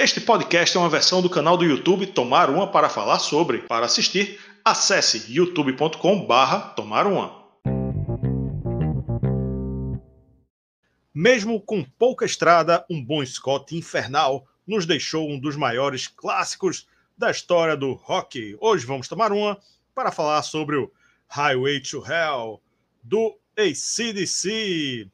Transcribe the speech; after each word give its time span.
Este 0.00 0.20
podcast 0.20 0.76
é 0.76 0.80
uma 0.80 0.88
versão 0.88 1.20
do 1.20 1.28
canal 1.28 1.56
do 1.56 1.64
YouTube 1.64 2.06
Tomar 2.06 2.50
Uma 2.50 2.70
para 2.70 2.88
falar 2.88 3.18
sobre. 3.18 3.62
Para 3.62 3.86
assistir, 3.86 4.38
acesse 4.64 5.24
youtube.com/barra 5.28 6.68
Tomar 6.76 7.04
Uma. 7.04 7.36
Mesmo 11.12 11.60
com 11.60 11.82
pouca 11.82 12.24
estrada, 12.24 12.86
um 12.88 13.04
bom 13.04 13.26
Scott 13.26 13.76
infernal 13.76 14.46
nos 14.64 14.86
deixou 14.86 15.28
um 15.28 15.36
dos 15.36 15.56
maiores 15.56 16.06
clássicos 16.06 16.86
da 17.18 17.32
história 17.32 17.76
do 17.76 17.94
rock. 17.94 18.56
Hoje 18.60 18.86
vamos 18.86 19.08
tomar 19.08 19.32
uma 19.32 19.58
para 19.96 20.12
falar 20.12 20.44
sobre 20.44 20.76
o 20.76 20.92
Highway 21.26 21.80
to 21.80 22.04
Hell 22.06 22.62
do 23.02 23.36
ACDC. 23.56 25.10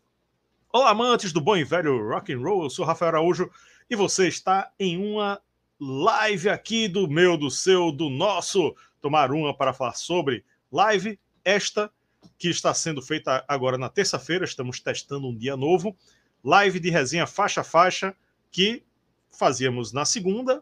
Olá, 0.71 0.91
amantes 0.91 1.33
do 1.33 1.41
bom 1.41 1.57
e 1.57 1.65
velho 1.65 2.07
rock 2.07 2.35
and 2.35 2.41
roll. 2.41 2.65
Eu 2.65 2.69
sou 2.69 2.85
Rafael 2.85 3.13
Araújo 3.13 3.51
e 3.95 3.97
você 3.97 4.27
está 4.27 4.73
em 4.77 4.99
uma 4.99 5.41
live 5.79 6.49
aqui 6.49 6.89
do 6.89 7.07
meu, 7.09 7.37
do 7.37 7.49
seu, 7.49 7.93
do 7.93 8.11
nosso 8.11 8.75
Tomar 9.01 9.31
Uma 9.31 9.57
para 9.57 9.73
falar 9.73 9.95
sobre 9.95 10.45
live 10.71 11.17
esta 11.45 11.89
que 12.37 12.49
está 12.49 12.75
sendo 12.75 13.01
feita 13.01 13.45
agora 13.47 13.79
na 13.79 13.89
terça-feira. 13.89 14.45
Estamos 14.45 14.81
testando 14.81 15.29
um 15.29 15.37
dia 15.37 15.57
novo. 15.57 15.97
Live 16.43 16.81
de 16.81 16.91
resenha 16.91 17.25
faixa 17.25 17.61
a 17.61 17.65
faixa 17.65 18.17
que 18.51 18.83
fazíamos 19.31 19.93
na 19.93 20.05
segunda. 20.05 20.61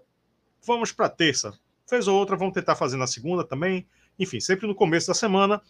Vamos 0.62 0.92
para 0.92 1.08
terça. 1.08 1.58
Fez 1.88 2.06
outra, 2.06 2.36
vamos 2.36 2.52
tentar 2.52 2.74
fazer 2.74 2.98
na 2.98 3.06
segunda 3.06 3.42
também. 3.42 3.86
Enfim, 4.18 4.40
sempre 4.40 4.66
no 4.66 4.74
começo 4.74 5.06
da 5.06 5.14
semana. 5.14 5.62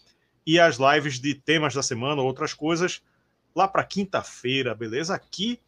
E 0.44 0.58
as 0.58 0.78
lives 0.78 1.20
de 1.20 1.32
temas 1.36 1.74
da 1.74 1.82
semana, 1.82 2.22
outras 2.22 2.54
coisas, 2.54 3.00
lá 3.54 3.68
para 3.68 3.84
quinta-feira, 3.84 4.74
beleza? 4.74 5.14
Aqui 5.14 5.60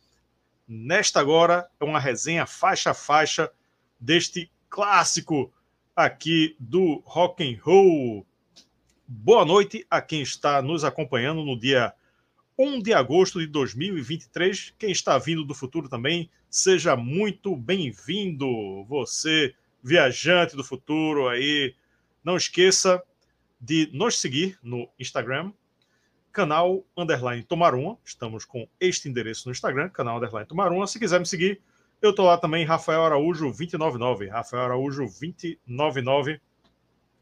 Nesta 0.67 1.21
agora 1.21 1.69
é 1.79 1.85
uma 1.85 2.01
resenha 2.01 2.47
faixa 2.47 2.93
a 2.93 2.95
faixa 2.95 3.53
deste 4.01 4.51
clássico 4.71 5.53
aqui 5.95 6.57
do 6.59 7.03
rock 7.05 7.45
and 7.45 7.61
roll. 7.61 8.27
Boa 9.07 9.45
noite 9.45 9.87
a 9.91 10.01
quem 10.01 10.23
está 10.23 10.63
nos 10.63 10.83
acompanhando 10.83 11.45
no 11.45 11.59
dia 11.59 11.93
1 12.59 12.81
de 12.81 12.95
agosto 12.95 13.41
de 13.41 13.47
2023. 13.47 14.73
Quem 14.79 14.91
está 14.91 15.19
vindo 15.19 15.45
do 15.45 15.55
futuro 15.55 15.87
também, 15.87 16.31
seja 16.49 16.97
muito 16.97 17.55
bem-vindo. 17.55 18.85
Você, 18.85 19.55
viajante 19.83 20.57
do 20.57 20.65
futuro 20.65 21.29
aí, 21.29 21.75
não 22.25 22.39
esqueça 22.39 23.03
de 23.61 23.91
nos 23.93 24.19
seguir 24.19 24.59
no 24.63 24.89
Instagram, 24.99 25.53
canal 26.35 26.85
underline 26.97 27.45
Tomaruma. 27.45 27.97
Estamos 28.05 28.45
com 28.45 28.69
este 28.81 29.09
endereço 29.09 29.49
no 29.49 29.53
Instagram, 29.53 29.89
canal 29.89 30.17
underline 30.17 30.47
Tomaruma. 30.47 30.87
Se 30.89 30.99
quiser 30.99 31.21
me 31.21 31.25
seguir, 31.25 31.63
eu 32.03 32.13
tô 32.13 32.25
lá 32.25 32.37
também, 32.37 32.67
Rafael 32.67 33.05
Araújo 33.05 33.47
299. 33.47 34.29
Rafael 34.29 34.65
Araújo 34.65 35.05
299. 35.05 36.41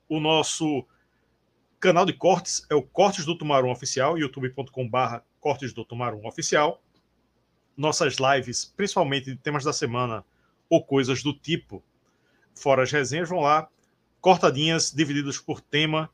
O 0.09 0.19
nosso 0.19 0.85
canal 1.79 2.07
de 2.07 2.15
cortes 2.15 2.67
é 2.71 2.75
o 2.75 2.83
Cortes 2.83 3.27
do 3.27 3.37
Tumarum 3.37 3.71
Oficial, 3.71 4.17
youtube.com/barra 4.19 5.23
Cortes 5.39 5.75
do 5.75 5.85
Tumarum 5.85 6.27
Oficial. 6.27 6.83
Nossas 7.77 8.17
lives, 8.17 8.65
principalmente 8.65 9.27
de 9.27 9.37
temas 9.37 9.63
da 9.63 9.75
semana 9.75 10.25
ou 10.71 10.83
coisas 10.83 11.23
do 11.23 11.35
tipo, 11.35 11.83
fora 12.55 12.83
as 12.83 12.91
resenhas, 12.91 13.29
vão 13.29 13.41
lá, 13.41 13.69
cortadinhas, 14.23 14.91
divididas 14.91 15.39
por 15.39 15.61
tema 15.61 16.11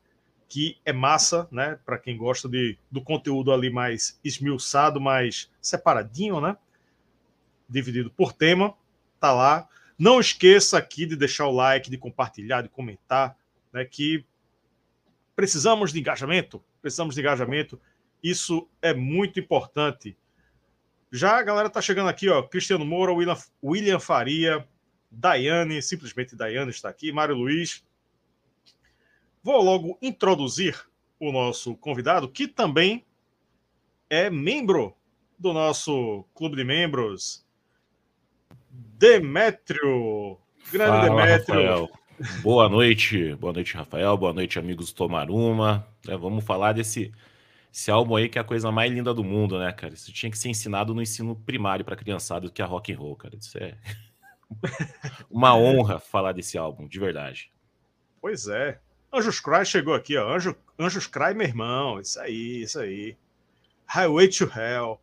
que 0.49 0.77
é 0.83 0.91
massa, 0.91 1.47
né? 1.51 1.77
Para 1.85 1.99
quem 1.99 2.17
gosta 2.17 2.49
de, 2.49 2.75
do 2.91 3.01
conteúdo 3.01 3.53
ali 3.53 3.69
mais 3.69 4.19
esmiuçado, 4.25 4.99
mais 4.99 5.49
separadinho, 5.61 6.41
né? 6.41 6.57
Dividido 7.69 8.09
por 8.09 8.33
tema, 8.33 8.73
tá 9.19 9.31
lá. 9.31 9.69
Não 9.97 10.19
esqueça 10.19 10.77
aqui 10.77 11.05
de 11.05 11.15
deixar 11.15 11.45
o 11.45 11.51
like, 11.51 11.91
de 11.91 11.97
compartilhar, 11.99 12.63
de 12.63 12.69
comentar, 12.69 13.37
né? 13.71 13.85
Que 13.85 14.25
precisamos 15.35 15.93
de 15.93 15.99
engajamento, 15.99 16.63
precisamos 16.81 17.13
de 17.13 17.21
engajamento. 17.21 17.79
Isso 18.21 18.67
é 18.81 18.91
muito 18.91 19.39
importante. 19.39 20.17
Já 21.11 21.37
a 21.37 21.43
galera 21.43 21.69
tá 21.69 21.79
chegando 21.79 22.09
aqui, 22.09 22.27
ó. 22.27 22.41
Cristiano 22.41 22.83
Moura, 22.83 23.13
William, 23.13 23.37
William 23.63 23.99
Faria, 23.99 24.67
Daiane, 25.11 25.81
simplesmente 25.81 26.35
Daiane 26.35 26.71
está 26.71 26.89
aqui, 26.89 27.11
Mário 27.11 27.35
Luiz, 27.35 27.83
Vou 29.41 29.61
logo 29.61 29.97
introduzir 30.01 30.79
o 31.19 31.31
nosso 31.31 31.75
convidado, 31.75 32.29
que 32.29 32.47
também 32.47 33.05
é 34.09 34.29
membro 34.29 34.95
do 35.37 35.53
nosso 35.53 36.25
clube 36.33 36.55
de 36.55 36.63
membros, 36.63 37.45
Demétrio. 38.69 40.37
Grande 40.71 40.91
Fala, 40.91 41.09
Demétrio. 41.09 41.55
Rafael. 41.55 41.89
Boa 42.41 42.67
noite, 42.67 43.33
boa 43.35 43.53
noite, 43.53 43.75
Rafael. 43.75 44.17
Boa 44.17 44.33
noite, 44.33 44.59
amigos 44.59 44.91
do 44.91 44.95
Tomaruma. 44.95 45.87
É, 46.07 46.17
vamos 46.17 46.43
falar 46.43 46.73
desse 46.73 47.13
esse 47.71 47.89
álbum 47.91 48.15
aí 48.15 48.27
que 48.27 48.37
é 48.37 48.41
a 48.41 48.43
coisa 48.43 48.71
mais 48.71 48.91
linda 48.91 49.13
do 49.13 49.23
mundo, 49.23 49.57
né, 49.57 49.71
cara? 49.71 49.93
Isso 49.93 50.11
tinha 50.11 50.29
que 50.29 50.37
ser 50.37 50.49
ensinado 50.49 50.93
no 50.93 51.01
ensino 51.01 51.35
primário 51.35 51.85
para 51.85 51.95
criançada, 51.95 52.49
que 52.49 52.61
é 52.61 52.65
rock 52.65 52.91
and 52.91 52.97
roll, 52.97 53.15
cara. 53.15 53.35
Isso 53.37 53.57
é 53.57 53.77
uma 55.29 55.55
honra 55.55 55.99
falar 55.99 56.33
desse 56.33 56.57
álbum, 56.57 56.87
de 56.87 56.99
verdade. 56.99 57.51
Pois 58.19 58.47
é. 58.47 58.79
Anjos 59.11 59.39
Cry 59.39 59.65
chegou 59.65 59.93
aqui, 59.93 60.15
ó. 60.17 60.33
Anjo, 60.33 60.55
Anjos 60.77 61.07
Cry, 61.07 61.33
meu 61.33 61.47
irmão. 61.47 61.99
Isso 61.99 62.19
aí, 62.19 62.61
isso 62.61 62.79
aí. 62.79 63.17
Highway 63.85 64.27
to 64.29 64.45
Hell. 64.45 64.99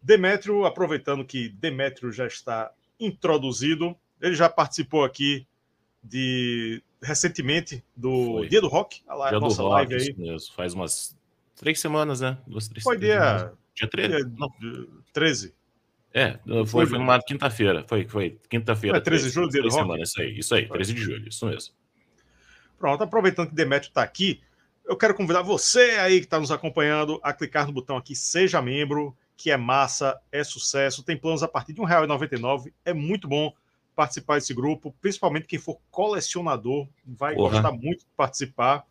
Demétrio, 0.00 0.64
aproveitando 0.64 1.24
que 1.24 1.48
Demétrio 1.48 2.12
já 2.12 2.26
está 2.26 2.72
introduzido, 2.98 3.96
ele 4.20 4.34
já 4.34 4.48
participou 4.48 5.04
aqui 5.04 5.46
de 6.02 6.82
recentemente 7.02 7.82
do 7.96 8.34
Foi. 8.38 8.48
Dia 8.48 8.60
do 8.60 8.68
Rock, 8.68 9.02
a 9.06 9.14
live, 9.14 9.30
dia 9.36 9.40
nossa 9.40 9.62
do 9.62 9.68
rock, 9.68 9.74
live 9.74 9.94
aí. 9.94 10.14
Mesmo. 10.16 10.54
Faz 10.54 10.74
umas 10.74 11.16
três 11.56 11.80
semanas, 11.80 12.20
né? 12.20 12.38
Duas, 12.46 12.68
três, 12.68 12.82
Foi 12.82 12.98
dia, 12.98 13.52
dia 13.74 13.88
13. 13.88 14.16
Dia, 14.16 14.32
não, 14.36 14.50
13. 15.12 15.54
É, 16.12 16.38
foi, 16.44 16.66
foi, 16.66 16.86
foi 16.86 16.98
numa 16.98 17.20
quinta-feira. 17.20 17.84
Foi, 17.88 18.06
foi 18.06 18.38
quinta-feira. 18.48 18.98
É 18.98 19.00
13 19.00 19.24
de 19.24 19.30
julho, 19.30 19.48
dia 19.48 19.62
do 19.62 19.68
rock? 19.68 19.82
Semanas, 19.82 20.08
isso 20.10 20.20
aí, 20.20 20.38
isso 20.38 20.54
aí, 20.54 20.68
13 20.68 20.94
de 20.94 21.00
julho, 21.00 21.28
isso 21.28 21.46
mesmo. 21.46 21.74
Pronto, 22.84 23.02
aproveitando 23.02 23.48
que 23.48 23.54
Demetrio 23.54 23.88
está 23.88 24.02
aqui, 24.02 24.42
eu 24.84 24.94
quero 24.94 25.14
convidar 25.14 25.40
você 25.40 25.92
aí 25.92 26.18
que 26.18 26.26
está 26.26 26.38
nos 26.38 26.50
acompanhando 26.50 27.18
a 27.22 27.32
clicar 27.32 27.66
no 27.66 27.72
botão 27.72 27.96
aqui 27.96 28.14
Seja 28.14 28.60
Membro, 28.60 29.16
que 29.38 29.50
é 29.50 29.56
massa, 29.56 30.20
é 30.30 30.44
sucesso, 30.44 31.02
tem 31.02 31.16
planos 31.16 31.42
a 31.42 31.48
partir 31.48 31.72
de 31.72 31.80
R$ 31.80 31.86
1,99, 31.86 32.70
é 32.84 32.92
muito 32.92 33.26
bom 33.26 33.50
participar 33.96 34.34
desse 34.34 34.52
grupo, 34.52 34.94
principalmente 35.00 35.46
quem 35.46 35.58
for 35.58 35.78
colecionador, 35.90 36.86
vai 37.06 37.34
Porra. 37.34 37.52
gostar 37.52 37.72
muito 37.72 38.00
de 38.00 38.10
participar. 38.14 38.84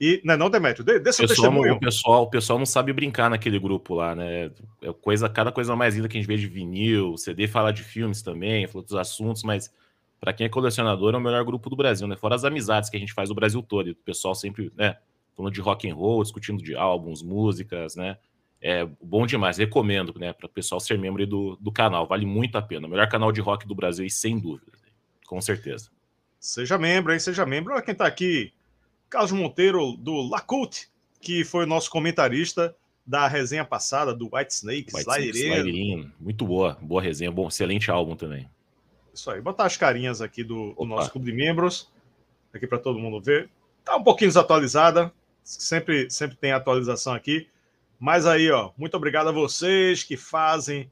E, 0.00 0.22
não 0.24 0.34
é 0.34 0.36
não, 0.36 0.48
Demetrio? 0.48 0.84
Dê, 0.84 1.00
dê 1.00 1.12
seu 1.12 1.26
pessoal, 1.26 1.50
testemunho. 1.50 1.74
O 1.74 1.80
pessoal, 1.80 2.22
o 2.22 2.30
pessoal 2.30 2.56
não 2.60 2.66
sabe 2.66 2.92
brincar 2.92 3.28
naquele 3.28 3.58
grupo 3.58 3.96
lá, 3.96 4.14
né? 4.14 4.52
É 4.80 4.92
coisa, 4.92 5.28
cada 5.28 5.50
coisa 5.50 5.74
mais 5.74 5.96
linda 5.96 6.06
que 6.06 6.16
a 6.16 6.20
gente 6.20 6.28
vê 6.28 6.36
de 6.36 6.46
vinil, 6.46 7.16
CD 7.16 7.48
fala 7.48 7.72
de 7.72 7.82
filmes 7.82 8.22
também, 8.22 8.68
fala 8.68 8.84
dos 8.84 8.94
assuntos, 8.94 9.42
mas 9.42 9.72
para 10.22 10.32
quem 10.32 10.46
é 10.46 10.48
colecionador, 10.48 11.14
é 11.14 11.16
o 11.16 11.20
melhor 11.20 11.44
grupo 11.44 11.68
do 11.68 11.74
Brasil, 11.74 12.06
né? 12.06 12.14
Fora 12.14 12.36
as 12.36 12.44
amizades 12.44 12.88
que 12.88 12.96
a 12.96 13.00
gente 13.00 13.12
faz 13.12 13.28
o 13.28 13.34
Brasil 13.34 13.60
todo, 13.60 13.88
e 13.88 13.90
o 13.90 13.96
pessoal 13.96 14.36
sempre, 14.36 14.72
né, 14.76 14.96
falando 15.36 15.52
de 15.52 15.60
rock 15.60 15.90
and 15.90 15.96
roll, 15.96 16.22
discutindo 16.22 16.62
de 16.62 16.76
álbuns, 16.76 17.24
músicas, 17.24 17.96
né? 17.96 18.16
É 18.60 18.86
bom 19.02 19.26
demais, 19.26 19.58
recomendo, 19.58 20.14
né, 20.16 20.32
para 20.32 20.46
o 20.46 20.48
pessoal 20.48 20.78
ser 20.78 20.96
membro 20.96 21.26
do, 21.26 21.56
do 21.60 21.72
canal, 21.72 22.06
vale 22.06 22.24
muito 22.24 22.56
a 22.56 22.62
pena. 22.62 22.86
O 22.86 22.90
melhor 22.90 23.08
canal 23.08 23.32
de 23.32 23.40
rock 23.40 23.66
do 23.66 23.74
Brasil, 23.74 24.08
sem 24.08 24.38
dúvida, 24.38 24.70
com 25.26 25.40
certeza. 25.40 25.90
Seja 26.38 26.78
membro, 26.78 27.12
hein? 27.12 27.18
Seja 27.18 27.44
membro. 27.44 27.72
Olha 27.72 27.82
quem 27.82 27.90
está 27.90 28.06
aqui, 28.06 28.52
Carlos 29.10 29.32
Monteiro, 29.32 29.96
do 29.96 30.22
Lacult, 30.28 30.86
que 31.20 31.44
foi 31.44 31.64
o 31.64 31.68
nosso 31.68 31.90
comentarista 31.90 32.76
da 33.04 33.26
resenha 33.26 33.64
passada 33.64 34.14
do 34.14 34.30
White 34.32 34.54
Snake, 34.54 34.94
White 34.94 35.30
Snake 35.30 36.12
Muito 36.20 36.46
boa, 36.46 36.78
boa 36.80 37.02
resenha, 37.02 37.32
bom, 37.32 37.48
excelente 37.48 37.90
álbum 37.90 38.14
também. 38.14 38.48
Isso 39.12 39.30
aí. 39.30 39.40
Botar 39.40 39.64
as 39.64 39.76
carinhas 39.76 40.20
aqui 40.20 40.42
do, 40.42 40.72
do 40.74 40.84
nosso 40.84 41.10
clube 41.10 41.30
de 41.30 41.36
membros, 41.36 41.90
aqui 42.52 42.66
para 42.66 42.78
todo 42.78 42.98
mundo 42.98 43.20
ver. 43.20 43.50
Tá 43.84 43.96
um 43.96 44.02
pouquinho 44.04 44.30
desatualizada, 44.30 45.12
sempre, 45.42 46.08
sempre 46.10 46.36
tem 46.36 46.52
atualização 46.52 47.12
aqui. 47.12 47.48
Mas 47.98 48.26
aí, 48.26 48.50
ó, 48.50 48.72
muito 48.76 48.96
obrigado 48.96 49.28
a 49.28 49.32
vocês 49.32 50.02
que 50.02 50.16
fazem 50.16 50.90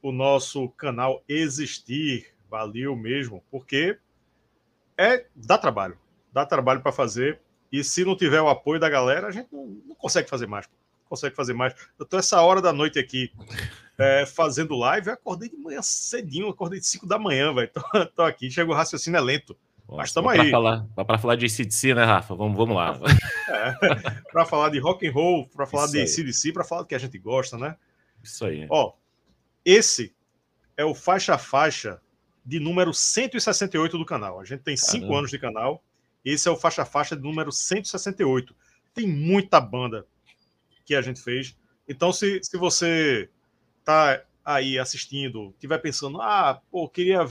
o 0.00 0.12
nosso 0.12 0.68
canal 0.70 1.22
existir. 1.28 2.26
Valeu 2.48 2.96
mesmo, 2.96 3.42
porque 3.50 3.98
é 4.96 5.26
dá 5.34 5.58
trabalho, 5.58 5.98
dá 6.32 6.46
trabalho 6.46 6.80
para 6.80 6.92
fazer. 6.92 7.40
E 7.70 7.84
se 7.84 8.04
não 8.04 8.16
tiver 8.16 8.40
o 8.40 8.48
apoio 8.48 8.80
da 8.80 8.88
galera, 8.88 9.26
a 9.26 9.30
gente 9.30 9.48
não, 9.52 9.66
não 9.86 9.94
consegue 9.94 10.28
fazer 10.28 10.46
mais. 10.46 10.66
Consegue 11.08 11.34
fazer 11.34 11.54
mais. 11.54 11.74
Eu 11.98 12.04
tô 12.04 12.18
essa 12.18 12.40
hora 12.42 12.60
da 12.60 12.72
noite 12.72 12.98
aqui 12.98 13.32
é, 13.98 14.24
fazendo 14.26 14.76
live. 14.76 15.08
Eu 15.08 15.14
acordei 15.14 15.48
de 15.48 15.56
manhã 15.56 15.82
cedinho, 15.82 16.48
acordei 16.48 16.78
de 16.78 16.86
5 16.86 17.06
da 17.06 17.18
manhã, 17.18 17.52
velho. 17.52 17.70
Tô, 17.72 18.06
tô, 18.06 18.22
aqui, 18.22 18.50
chega 18.50 18.70
o 18.70 18.74
raciocínio 18.74 19.18
é 19.18 19.20
lento. 19.20 19.56
mas 19.88 20.10
estamos 20.10 20.32
aí. 20.32 20.50
Para 20.94 21.18
falar 21.18 21.36
de 21.36 21.46
ACDC, 21.46 21.94
né, 21.94 22.04
Rafa? 22.04 22.34
Vamos, 22.34 22.56
vamos 22.56 22.76
lá. 22.76 22.98
É, 23.48 24.20
para 24.30 24.44
falar 24.44 24.68
de 24.70 24.78
rock 24.78 25.06
and 25.06 25.12
roll, 25.12 25.48
para 25.48 25.66
falar 25.66 25.86
Isso 25.86 25.92
de 25.92 26.00
ACDC, 26.22 26.52
para 26.52 26.64
falar 26.64 26.82
do 26.82 26.88
que 26.88 26.94
a 26.94 26.98
gente 26.98 27.18
gosta, 27.18 27.58
né? 27.58 27.76
Isso 28.22 28.44
aí. 28.44 28.66
Ó, 28.70 28.92
esse 29.64 30.14
é 30.76 30.84
o 30.84 30.94
faixa 30.94 31.34
a 31.34 31.38
faixa 31.38 32.00
de 32.44 32.60
número 32.60 32.94
168 32.94 33.98
do 33.98 34.06
canal. 34.06 34.40
A 34.40 34.44
gente 34.44 34.62
tem 34.62 34.76
Caramba. 34.76 34.92
cinco 34.92 35.14
anos 35.16 35.30
de 35.30 35.38
canal. 35.38 35.82
Esse 36.24 36.48
é 36.48 36.50
o 36.50 36.56
faixa 36.56 36.82
a 36.82 36.86
faixa 36.86 37.16
de 37.16 37.22
número 37.22 37.50
168. 37.50 38.54
Tem 38.94 39.06
muita 39.06 39.60
banda 39.60 40.06
que 40.88 40.94
a 40.94 41.02
gente 41.02 41.20
fez. 41.20 41.54
Então, 41.86 42.10
se, 42.14 42.40
se 42.42 42.56
você 42.56 43.28
tá 43.84 44.24
aí 44.42 44.78
assistindo, 44.78 45.54
tiver 45.58 45.76
pensando, 45.76 46.18
ah, 46.22 46.62
pô, 46.70 46.88
queria, 46.88 47.28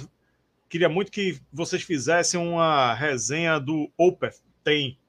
queria 0.69 0.87
muito 0.87 1.11
que 1.11 1.41
vocês 1.51 1.81
fizessem 1.81 2.39
uma 2.39 2.93
resenha 2.93 3.59
do 3.59 3.91
Opeth. 3.97 4.35
Tem. 4.63 4.99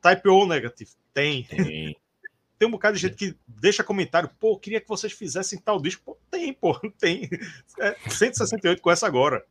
Type 0.00 0.28
O 0.28 0.46
Negative. 0.46 0.92
Tem. 1.12 1.42
Tem. 1.42 1.96
tem 2.56 2.68
um 2.68 2.70
bocado 2.70 2.96
de 2.96 3.02
gente 3.02 3.16
que 3.16 3.36
deixa 3.48 3.82
comentário, 3.82 4.30
pô, 4.38 4.56
queria 4.56 4.80
que 4.80 4.88
vocês 4.88 5.12
fizessem 5.12 5.58
tal 5.58 5.82
disco. 5.82 6.04
Pô, 6.04 6.18
tem, 6.30 6.52
pô, 6.52 6.78
tem. 6.96 7.28
É 7.80 7.96
168 8.08 8.80
com 8.80 8.90
essa 8.90 9.08
agora. 9.08 9.44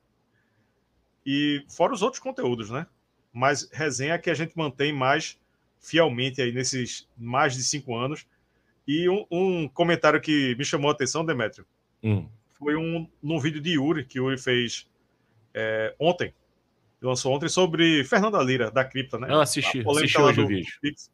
E 1.26 1.66
fora 1.68 1.94
os 1.94 2.02
outros 2.02 2.24
conteúdos, 2.24 2.70
né? 2.70 2.88
Mas 3.34 3.70
resenha 3.70 4.18
que 4.18 4.30
a 4.30 4.34
gente 4.34 4.58
mantém 4.58 4.94
mais 4.94 5.38
fielmente 5.80 6.42
aí 6.42 6.52
nesses 6.52 7.08
mais 7.18 7.56
de 7.56 7.64
cinco 7.64 7.96
anos. 7.96 8.26
E 8.88 9.08
um, 9.10 9.26
um 9.32 9.68
comentário 9.68 10.20
que 10.20 10.56
me 10.56 10.66
chamou 10.66 10.90
a 10.90 10.94
atenção, 10.94 11.26
Demetrio, 11.26 11.66
hum. 12.04 12.28
foi 12.58 12.76
um 12.76 13.08
num 13.22 13.40
vídeo 13.40 13.62
de 13.62 13.72
Yuri, 13.72 14.04
que 14.04 14.18
Yuri 14.18 14.38
fez 14.38 14.88
é, 15.54 15.96
ontem. 16.00 16.34
Lançou 17.02 17.34
ontem 17.34 17.48
sobre 17.48 18.04
Fernanda 18.04 18.42
Lira, 18.42 18.70
da 18.70 18.84
Cripta, 18.84 19.18
né? 19.18 19.32
Eu 19.32 19.40
assisti, 19.40 19.80
assisti 19.88 20.20
hoje 20.20 20.42
o 20.42 20.48
vídeo. 20.48 20.74
Pix. 20.82 21.10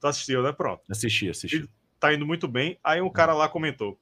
Tu 0.00 0.06
assistiu, 0.06 0.42
né? 0.42 0.52
Pronto. 0.52 0.82
Assisti, 0.90 1.30
assisti. 1.30 1.68
tá 1.98 2.12
indo 2.12 2.26
muito 2.26 2.46
bem. 2.46 2.78
Aí 2.84 3.00
um 3.00 3.08
cara 3.08 3.32
lá 3.32 3.48
comentou: 3.48 3.98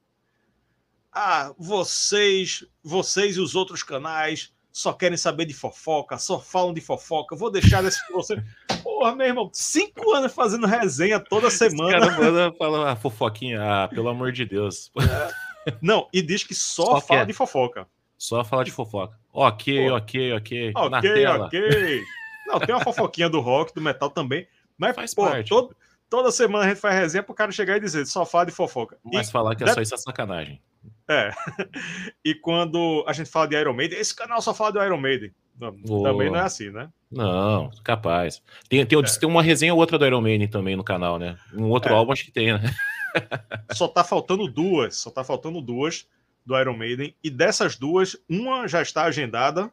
Ah, 1.11 1.53
vocês, 1.57 2.65
vocês 2.83 3.37
e 3.37 3.39
os 3.39 3.55
outros 3.55 3.83
canais 3.83 4.53
só 4.73 4.91
querem 4.91 5.15
saber 5.15 5.45
de 5.45 5.53
fofoca, 5.53 6.17
só 6.17 6.39
falam 6.39 6.73
de 6.73 6.81
fofoca. 6.81 7.35
Vou 7.35 7.51
deixar 7.51 7.83
desse 7.83 7.99
você. 8.11 8.43
Porra, 8.83 9.15
meu 9.15 9.27
irmão, 9.27 9.49
cinco 9.53 10.11
anos 10.11 10.33
fazendo 10.33 10.65
resenha 10.65 11.19
toda 11.19 11.51
semana. 11.51 11.97
Esse 11.99 12.17
cara 12.17 12.51
fala 12.53 12.91
ah, 12.91 12.95
fofoquinha, 12.95 13.61
ah, 13.61 13.87
pelo 13.87 14.09
amor 14.09 14.31
de 14.31 14.45
Deus. 14.45 14.91
É. 14.97 15.73
Não, 15.81 16.09
e 16.11 16.21
diz 16.21 16.43
que 16.43 16.55
só, 16.55 16.83
só 16.83 17.01
fala 17.01 17.19
quer. 17.21 17.27
de 17.27 17.33
fofoca. 17.33 17.87
Só 18.17 18.43
fala 18.43 18.65
de 18.65 18.71
fofoca. 18.71 19.17
Ok, 19.31 19.89
Pô. 19.89 19.95
ok, 19.95 20.33
ok. 20.33 20.71
Ok, 20.75 20.89
Na 20.89 21.01
tela. 21.01 21.45
ok. 21.45 22.03
Não, 22.47 22.59
tem 22.59 22.75
uma 22.75 22.83
fofoquinha 22.83 23.29
do 23.29 23.39
rock, 23.39 23.73
do 23.73 23.79
metal 23.79 24.09
também. 24.09 24.47
Mas, 24.77 24.95
Faz 24.95 25.13
pô, 25.13 25.23
parte. 25.25 25.49
Todo, 25.49 25.75
Toda 26.13 26.31
semana 26.31 26.65
a 26.65 26.67
gente 26.67 26.79
faz 26.79 26.93
resenha 26.93 27.23
pro 27.23 27.33
cara 27.33 27.51
chegar 27.51 27.77
e 27.77 27.79
dizer 27.79 28.05
só 28.05 28.23
fala 28.23 28.45
de 28.45 28.51
fofoca. 28.51 28.99
Mas 29.03 29.29
e 29.29 29.31
falar 29.31 29.55
que 29.55 29.63
é 29.63 29.73
só 29.73 29.81
isso 29.81 29.95
é 29.95 29.97
sacanagem. 29.97 30.61
É. 31.07 31.31
e 32.23 32.33
quando 32.35 33.03
a 33.07 33.13
gente 33.13 33.29
fala 33.29 33.47
de 33.47 33.55
Iron 33.55 33.73
Maiden, 33.73 33.99
esse 33.99 34.15
canal 34.15 34.41
só 34.41 34.53
fala 34.53 34.71
de 34.71 34.79
Iron 34.79 34.97
Maiden. 34.97 35.31
Também 35.59 36.31
não 36.31 36.37
é 36.37 36.41
assim, 36.41 36.69
né? 36.71 36.89
Não, 37.11 37.69
capaz. 37.83 38.41
Tem, 38.67 38.83
tem, 38.85 38.99
é. 38.99 39.03
tem 39.03 39.29
uma 39.29 39.43
resenha 39.43 39.73
ou 39.73 39.79
outra 39.79 39.97
do 39.99 40.05
Iron 40.05 40.21
Maiden 40.21 40.47
também 40.47 40.75
no 40.75 40.83
canal, 40.83 41.19
né? 41.19 41.37
Um 41.53 41.69
outro 41.69 41.93
é. 41.93 41.95
álbum 41.95 42.11
acho 42.11 42.25
que 42.25 42.31
tem, 42.31 42.53
né? 42.53 42.73
só 43.71 43.87
tá 43.87 44.03
faltando 44.03 44.47
duas. 44.47 44.97
Só 44.97 45.11
tá 45.11 45.23
faltando 45.23 45.61
duas 45.61 46.07
do 46.45 46.59
Iron 46.59 46.75
Maiden. 46.75 47.15
E 47.23 47.29
dessas 47.29 47.77
duas, 47.77 48.17
uma 48.27 48.67
já 48.67 48.81
está 48.81 49.03
agendada 49.03 49.71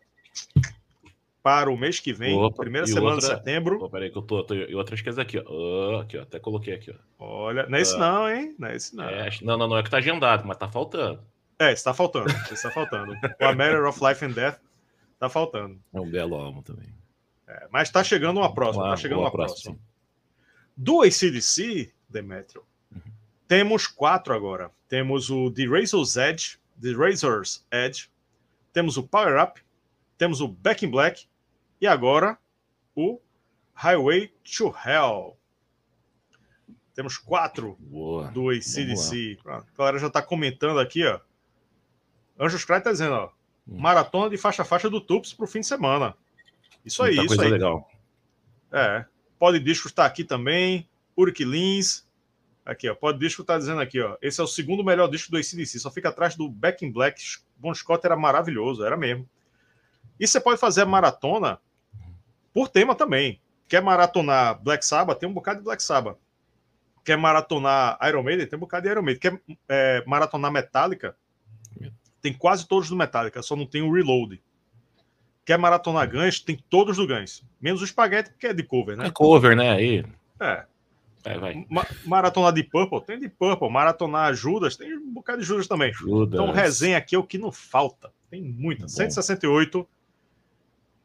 para 1.42 1.70
o 1.70 1.76
mês 1.76 2.00
que 2.00 2.12
vem, 2.12 2.36
Opa, 2.36 2.62
primeira 2.62 2.86
semana 2.86 3.14
outra... 3.14 3.28
de 3.28 3.34
setembro. 3.34 3.76
Opa, 3.76 3.88
peraí, 3.88 4.10
que 4.10 4.18
eu 4.18 4.22
tô, 4.22 4.42
tô. 4.44 4.54
E 4.54 4.74
outras 4.74 5.00
coisas 5.00 5.18
aqui, 5.18 5.38
ó. 5.38 5.44
Oh, 5.46 5.98
aqui, 6.00 6.18
ó. 6.18 6.22
Até 6.22 6.38
coloquei 6.38 6.74
aqui, 6.74 6.94
ó. 7.18 7.44
Olha, 7.46 7.66
não 7.66 7.78
é 7.78 7.80
esse 7.80 7.94
uh, 7.94 7.98
não, 7.98 8.28
hein? 8.28 8.54
Não 8.58 8.68
é 8.68 8.76
esse 8.76 8.94
não. 8.94 9.04
É, 9.04 9.30
não, 9.42 9.56
não, 9.56 9.68
não 9.68 9.78
é 9.78 9.82
que 9.82 9.90
tá 9.90 9.98
agendado, 9.98 10.46
mas 10.46 10.56
tá 10.56 10.68
faltando. 10.68 11.20
É, 11.58 11.72
está 11.72 11.92
faltando. 11.92 12.30
Está 12.50 12.70
faltando. 12.70 13.12
o 13.12 13.44
A 13.44 13.54
Matter 13.54 13.84
of 13.84 14.00
Life 14.04 14.24
and 14.24 14.32
Death 14.32 14.60
tá 15.18 15.28
faltando. 15.28 15.78
É 15.92 16.00
um 16.00 16.08
belo 16.08 16.36
álbum 16.36 16.62
também. 16.62 16.88
É, 17.46 17.68
mas 17.70 17.90
tá 17.90 18.04
chegando 18.04 18.38
uma 18.38 18.54
próxima. 18.54 18.84
Tá 18.84 18.96
chegando 18.96 19.20
uma 19.20 19.30
próxima. 19.30 19.74
próxima. 19.74 19.90
Do 20.76 21.02
ACDC, 21.02 21.92
Demetrio, 22.08 22.64
uhum. 22.90 23.12
temos 23.46 23.86
quatro 23.86 24.34
agora. 24.34 24.70
Temos 24.88 25.28
o 25.30 25.50
The 25.50 25.66
Razor's 25.66 26.16
Edge, 26.16 26.58
The 26.80 26.92
Razor's 26.92 27.64
Edge, 27.70 28.10
temos 28.72 28.96
o 28.96 29.02
Power 29.02 29.42
Up, 29.42 29.60
temos 30.16 30.40
o 30.40 30.48
Back 30.48 30.84
in 30.84 30.90
Black 30.90 31.28
e 31.80 31.86
agora 31.86 32.38
o 32.94 33.20
Highway 33.74 34.32
to 34.56 34.74
Hell. 34.84 35.36
Temos 36.94 37.16
quatro 37.16 37.76
Boa. 37.80 38.28
do 38.30 38.50
ACDC. 38.50 39.38
A 39.46 39.62
galera 39.76 39.98
já 39.98 40.08
está 40.08 40.20
comentando 40.20 40.78
aqui, 40.78 41.04
ó. 41.06 41.20
Anjos 42.38 42.64
Cry 42.64 42.78
está 42.78 42.92
dizendo, 42.92 43.14
ó. 43.14 43.30
Hum. 43.66 43.78
Maratona 43.78 44.28
de 44.28 44.36
faixa-faixa 44.36 44.90
do 44.90 45.00
Tups 45.00 45.32
para 45.32 45.44
o 45.44 45.48
fim 45.48 45.60
de 45.60 45.66
semana. 45.66 46.14
Isso 46.84 47.02
Muita 47.02 47.20
aí, 47.20 47.26
isso 47.26 47.40
aí. 47.40 47.50
legal. 47.50 47.88
É. 48.72 49.04
Pode 49.38 49.58
Disco 49.60 49.88
está 49.88 50.04
aqui 50.04 50.24
também. 50.24 50.88
Uric 51.16 51.44
Lins. 51.44 52.06
Aqui, 52.64 52.88
ó. 52.88 52.94
Pode 52.94 53.18
Disco 53.18 53.42
está 53.42 53.56
dizendo 53.56 53.80
aqui, 53.80 54.00
ó. 54.00 54.16
Esse 54.20 54.40
é 54.40 54.44
o 54.44 54.46
segundo 54.46 54.84
melhor 54.84 55.08
disco 55.08 55.30
do 55.30 55.38
ACDC. 55.38 55.78
Só 55.78 55.90
fica 55.90 56.08
atrás 56.10 56.34
do 56.36 56.48
Back 56.48 56.84
in 56.84 56.92
Black. 56.92 57.22
Bon 57.56 57.72
Scott 57.74 58.04
era 58.04 58.16
maravilhoso, 58.16 58.84
era 58.84 58.96
mesmo. 58.96 59.28
E 60.18 60.26
você 60.26 60.40
pode 60.40 60.60
fazer 60.60 60.82
a 60.82 60.86
maratona 60.86 61.58
por 62.52 62.68
tema 62.68 62.94
também. 62.94 63.40
Quer 63.68 63.82
maratonar 63.82 64.60
Black 64.62 64.84
Sabbath? 64.84 65.18
Tem 65.18 65.28
um 65.28 65.32
bocado 65.32 65.60
de 65.60 65.64
Black 65.64 65.82
Sabbath. 65.82 66.18
Quer 67.04 67.16
maratonar 67.16 67.98
Iron 68.08 68.22
Maiden? 68.22 68.46
Tem 68.46 68.56
um 68.56 68.60
bocado 68.60 68.84
de 68.84 68.92
Iron 68.92 69.02
Maiden. 69.02 69.20
Quer 69.20 69.40
é, 69.68 70.04
maratonar 70.06 70.50
Metallica? 70.50 71.16
Tem 72.20 72.34
quase 72.34 72.66
todos 72.68 72.88
do 72.88 72.96
Metallica, 72.96 73.42
só 73.42 73.56
não 73.56 73.64
tem 73.64 73.80
o 73.80 73.92
Reload. 73.92 74.42
Quer 75.44 75.58
maratonar 75.58 76.10
Guns? 76.10 76.40
Tem 76.40 76.62
todos 76.68 76.96
do 76.96 77.06
Guns. 77.06 77.42
Menos 77.60 77.80
o 77.80 77.86
Spaghetti, 77.86 78.30
porque 78.30 78.48
é 78.48 78.52
de 78.52 78.62
cover, 78.62 78.96
né? 78.96 79.06
É 79.06 79.10
cover, 79.10 79.56
né? 79.56 79.70
Aí. 79.70 80.04
É. 80.38 80.64
É, 81.24 81.38
vai. 81.38 81.66
Ma 81.68 81.86
maratonar 82.04 82.52
de 82.52 82.62
Purple? 82.62 83.00
Tem 83.02 83.18
de 83.18 83.28
Purple. 83.28 83.70
Maratonar 83.70 84.34
Judas? 84.34 84.76
Tem 84.76 84.96
um 84.96 85.12
bocado 85.12 85.40
de 85.40 85.46
Judas 85.46 85.66
também. 85.66 85.92
Judas. 85.92 86.34
Então, 86.40 86.52
resenha 86.52 86.98
aqui 86.98 87.14
é 87.14 87.18
o 87.18 87.24
que 87.24 87.38
não 87.38 87.52
falta. 87.52 88.12
Tem 88.30 88.42
muita. 88.42 88.82
Bom. 88.82 88.88
168 88.88 89.88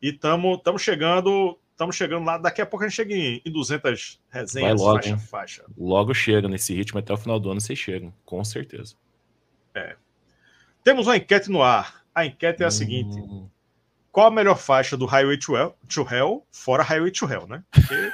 e 0.06 0.10
estamos 0.10 0.84
chegando, 0.84 1.57
estamos 1.72 1.96
chegando 1.96 2.25
lá. 2.25 2.38
Daqui 2.38 2.62
a 2.62 2.66
pouco 2.66 2.86
a 2.86 2.88
gente 2.88 2.96
chega 2.96 3.16
em, 3.16 3.42
em 3.44 3.52
200 3.52 4.22
resenhas, 4.30 4.80
logo, 4.80 5.02
faixa, 5.02 5.18
faixa. 5.18 5.66
Logo 5.75 6.13
chega 6.13 6.48
nesse 6.48 6.75
ritmo 6.75 7.00
até 7.00 7.12
o 7.12 7.18
final 7.18 7.40
do 7.40 7.50
ano, 7.50 7.60
vocês 7.60 7.80
chegam, 7.80 8.13
com 8.24 8.44
certeza. 8.44 8.96
É. 9.74 9.96
Temos 10.84 11.07
uma 11.07 11.18
enquete 11.18 11.50
no 11.50 11.63
ar. 11.63 12.04
A 12.13 12.24
enquete 12.24 12.62
é 12.62 12.66
a 12.66 12.68
hum... 12.68 12.72
seguinte: 12.72 13.18
qual 14.12 14.28
a 14.28 14.31
melhor 14.31 14.60
faixa 14.60 14.95
do 14.95 15.07
Highway 15.07 15.40
to 15.40 15.57
Hell, 15.57 15.76
to 15.90 16.06
Hell 16.07 16.45
fora 16.52 16.83
Highway 16.83 17.12
to 17.12 17.26
Hell, 17.26 17.47
né? 17.47 17.64
Porque 17.71 18.12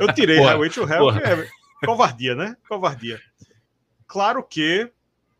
eu 0.00 0.12
tirei 0.12 0.38
porra, 0.42 0.50
Highway 0.50 0.70
to 0.70 0.82
Hell, 0.82 1.10
é 1.10 1.48
covardia, 1.86 2.34
né? 2.34 2.56
Covardia. 2.68 3.20
Claro 4.08 4.42
que 4.42 4.90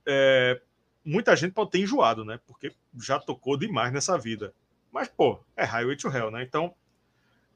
é, 0.07 0.61
muita 1.05 1.35
gente 1.35 1.53
pode 1.53 1.73
ter 1.73 1.81
enjoado, 1.81 2.25
né? 2.25 2.39
Porque 2.47 2.73
já 3.01 3.19
tocou 3.19 3.57
demais 3.57 3.93
nessa 3.93 4.17
vida. 4.17 4.55
Mas, 4.93 5.09
pô, 5.09 5.43
é 5.57 5.65
Highway 5.65 5.97
to 5.97 6.09
Hell, 6.09 6.31
né? 6.31 6.43
Então, 6.43 6.75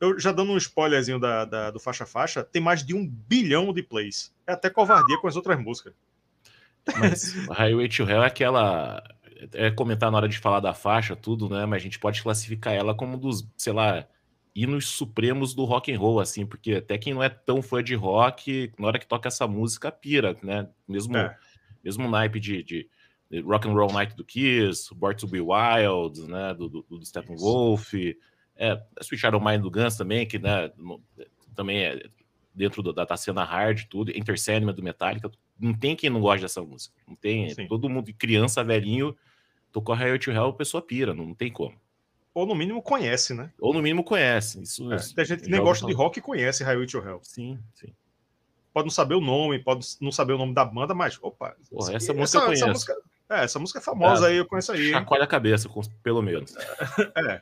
eu 0.01 0.19
já 0.19 0.33
dando 0.33 0.53
um 0.53 0.57
spoilerzinho 0.57 1.19
da, 1.19 1.45
da, 1.45 1.71
do 1.71 1.79
Faixa 1.79 2.07
Faixa, 2.07 2.43
tem 2.43 2.63
mais 2.63 2.85
de 2.85 2.95
um 2.95 3.07
bilhão 3.07 3.73
de 3.73 3.83
plays. 3.83 4.35
É 4.47 4.53
até 4.53 4.71
covardia 4.71 5.19
com 5.21 5.29
as 5.29 5.37
outras 5.37 5.59
músicas. 5.59 5.95
Mas 6.99 7.35
Highway 7.51 7.89
to 7.89 8.03
Hell 8.05 8.23
é 8.23 8.27
aquela. 8.27 9.03
É 9.53 9.71
comentar 9.71 10.11
na 10.11 10.17
hora 10.17 10.29
de 10.29 10.39
falar 10.39 10.61
da 10.61 10.73
faixa, 10.73 11.15
tudo, 11.15 11.49
né? 11.49 11.67
Mas 11.67 11.83
a 11.83 11.83
gente 11.83 11.99
pode 11.99 12.23
classificar 12.23 12.73
ela 12.73 12.95
como 12.95 13.17
um 13.17 13.19
dos, 13.19 13.47
sei 13.57 13.73
lá, 13.73 14.07
hinos 14.55 14.89
supremos 14.89 15.53
do 15.53 15.65
rock 15.65 15.93
and 15.93 15.99
roll, 15.99 16.21
assim, 16.21 16.47
porque 16.47 16.75
até 16.75 16.97
quem 16.97 17.13
não 17.13 17.23
é 17.23 17.29
tão 17.29 17.61
fã 17.61 17.85
de 17.85 17.95
rock, 17.95 18.73
na 18.79 18.87
hora 18.87 18.99
que 18.99 19.07
toca 19.07 19.29
essa 19.29 19.47
música, 19.47 19.93
pira, 19.93 20.35
né? 20.43 20.67
Mesmo, 20.89 21.17
é. 21.17 21.37
mesmo 21.85 22.09
naipe 22.09 22.41
de, 22.41 22.63
de 22.63 22.89
Rock 23.45 23.69
and 23.69 23.73
Roll 23.73 23.93
Night 23.93 24.15
do 24.17 24.25
Kiss, 24.25 24.95
Born 24.95 25.17
to 25.17 25.27
Be 25.27 25.41
Wild, 25.41 26.21
né, 26.29 26.55
do, 26.55 26.69
do, 26.69 26.83
do 26.89 27.05
Steppenwolf, 27.05 27.93
é, 28.57 28.83
Sweet 29.01 29.21
Shadow 29.21 29.41
Mind 29.41 29.63
do 29.63 29.71
Guns 29.71 29.97
também, 29.97 30.27
que 30.27 30.39
né, 30.39 30.71
também 31.55 31.85
é 31.85 32.09
dentro 32.55 32.83
da, 32.83 33.05
da 33.05 33.17
cena 33.17 33.45
hard, 33.45 33.85
tudo, 33.85 34.11
Enter 34.17 34.41
Sandman 34.41 34.75
do 34.75 34.83
Metallica, 34.83 35.31
não 35.61 35.75
tem 35.75 35.95
quem 35.95 36.09
não 36.09 36.21
gosta 36.21 36.43
dessa 36.43 36.63
música, 36.63 36.95
não 37.07 37.15
tem, 37.15 37.51
Sim. 37.51 37.67
todo 37.67 37.89
mundo, 37.89 38.13
criança, 38.15 38.65
velhinho, 38.65 39.15
tocou 39.71 39.95
Highway 39.95 40.19
to 40.19 40.31
Hell, 40.31 40.47
a 40.47 40.53
pessoa 40.53 40.81
pira, 40.81 41.13
não, 41.13 41.27
não, 41.27 41.35
tem 41.35 41.53
como. 41.53 41.79
Ou 42.33 42.47
no 42.47 42.55
mínimo 42.55 42.83
conhece, 42.83 43.35
né? 43.35 43.51
Ou 43.59 43.73
no 43.73 43.83
mínimo 43.83 44.05
conhece. 44.05 44.63
Isso, 44.63 44.93
é, 44.93 44.99
tem 45.15 45.25
gente 45.25 45.43
que 45.45 45.51
nem 45.51 45.61
gosta 45.61 45.87
de 45.87 45.93
rock 45.93 46.19
e 46.19 46.23
conhece 46.23 46.63
Highway 46.63 46.87
to 46.87 46.99
Hell. 46.99 47.21
Sim, 47.23 47.59
sim. 47.75 47.95
Pode 48.75 48.87
não 48.87 48.91
saber 48.91 49.15
o 49.15 49.23
nome, 49.23 49.59
pode 49.59 49.87
não 50.03 50.13
saber 50.13 50.35
o 50.35 50.39
nome 50.39 50.53
da 50.53 50.63
banda, 50.63 50.95
mas, 50.95 51.19
opa, 51.23 51.57
Porra, 51.71 51.95
essa, 51.95 52.13
música 52.13 52.23
essa, 52.23 52.39
eu 52.39 52.45
conheço. 52.45 52.65
Essa 52.65 52.73
música, 52.73 52.95
é, 53.29 53.45
essa 53.45 53.59
música 53.59 53.79
é 53.79 53.83
famosa 53.83 54.27
é, 54.27 54.31
aí, 54.31 54.37
eu 54.37 54.47
conheço 54.47 54.73
aí. 54.73 54.91
Chacoalha 54.91 55.25
a 55.25 55.29
cabeça, 55.29 55.69
pelo 56.03 56.23
menos. 56.23 56.55
é. 57.29 57.41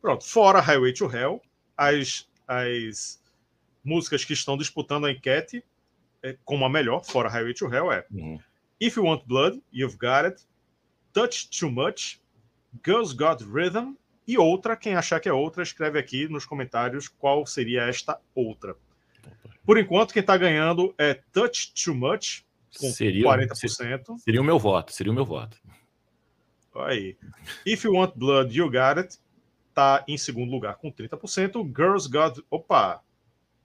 Pronto, 0.00 0.24
fora 0.24 0.60
Highway 0.60 0.92
to 0.92 1.14
Hell, 1.14 1.42
as, 1.76 2.26
as 2.48 3.22
músicas 3.84 4.24
que 4.24 4.32
estão 4.32 4.56
disputando 4.56 5.06
a 5.06 5.12
enquete 5.12 5.62
é, 6.22 6.36
como 6.44 6.64
a 6.64 6.68
melhor, 6.68 7.04
fora 7.04 7.28
Highway 7.28 7.54
to 7.54 7.72
Hell, 7.72 7.92
é 7.92 8.04
uhum. 8.10 8.38
If 8.80 8.96
You 8.96 9.04
Want 9.04 9.24
Blood, 9.26 9.60
You've 9.72 9.96
Got 9.98 10.24
It, 10.26 10.42
Touch 11.12 11.48
Too 11.50 11.70
Much, 11.70 12.20
Girls 12.84 13.14
Got 13.14 13.44
Rhythm 13.44 13.94
e 14.26 14.38
outra. 14.38 14.76
Quem 14.76 14.94
achar 14.94 15.20
que 15.20 15.28
é 15.28 15.32
outra, 15.32 15.62
escreve 15.62 15.98
aqui 15.98 16.28
nos 16.28 16.46
comentários 16.46 17.08
qual 17.08 17.44
seria 17.46 17.82
esta 17.82 18.18
outra. 18.34 18.74
Por 19.64 19.78
enquanto, 19.78 20.12
quem 20.12 20.20
está 20.20 20.36
ganhando 20.36 20.94
é 20.96 21.14
Touch 21.32 21.72
Too 21.74 21.94
Much, 21.94 22.42
com 22.78 22.90
seria, 22.90 23.24
40%. 23.24 24.18
Seria 24.18 24.40
o 24.40 24.44
meu 24.44 24.58
voto, 24.58 24.92
seria 24.92 25.12
o 25.12 25.14
meu 25.14 25.24
voto. 25.24 25.56
Aí. 26.76 27.16
If 27.66 27.84
You 27.84 27.94
Want 27.94 28.14
Blood, 28.14 28.56
You 28.56 28.66
Got 28.66 28.98
It, 28.98 29.18
tá 29.74 30.04
em 30.06 30.16
segundo 30.16 30.50
lugar 30.50 30.76
com 30.76 30.90
30%. 30.90 31.66
Girls 31.76 32.08
Got. 32.08 32.44
Opa! 32.50 33.02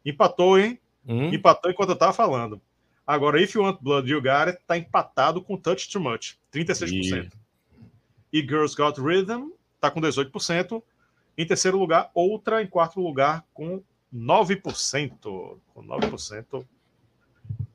Empatou, 0.04 0.60
hein? 0.60 0.80
Hum? 1.08 1.34
Empatou 1.34 1.72
enquanto 1.72 1.90
eu 1.90 1.96
tava 1.96 2.14
falando. 2.14 2.62
Agora, 3.06 3.40
If 3.40 3.54
You 3.54 3.64
Want 3.64 3.80
Blood, 3.82 4.10
You 4.10 4.22
Got 4.22 4.50
It, 4.50 4.60
tá 4.66 4.78
empatado 4.78 5.42
com 5.42 5.58
Touch 5.58 5.90
Too 5.90 6.02
Much, 6.02 6.38
36%. 6.52 7.32
E, 8.32 8.40
e 8.40 8.42
Girls 8.42 8.76
Got 8.76 8.98
Rhythm 8.98 9.50
tá 9.80 9.92
com 9.92 10.02
18%. 10.02 10.82
Em 11.38 11.46
terceiro 11.46 11.78
lugar, 11.78 12.10
outra 12.14 12.64
em 12.64 12.68
quarto 12.68 13.00
lugar 13.00 13.46
com 13.54 13.84
9%. 14.14 15.60
Com 15.74 15.84
9%. 15.84 16.66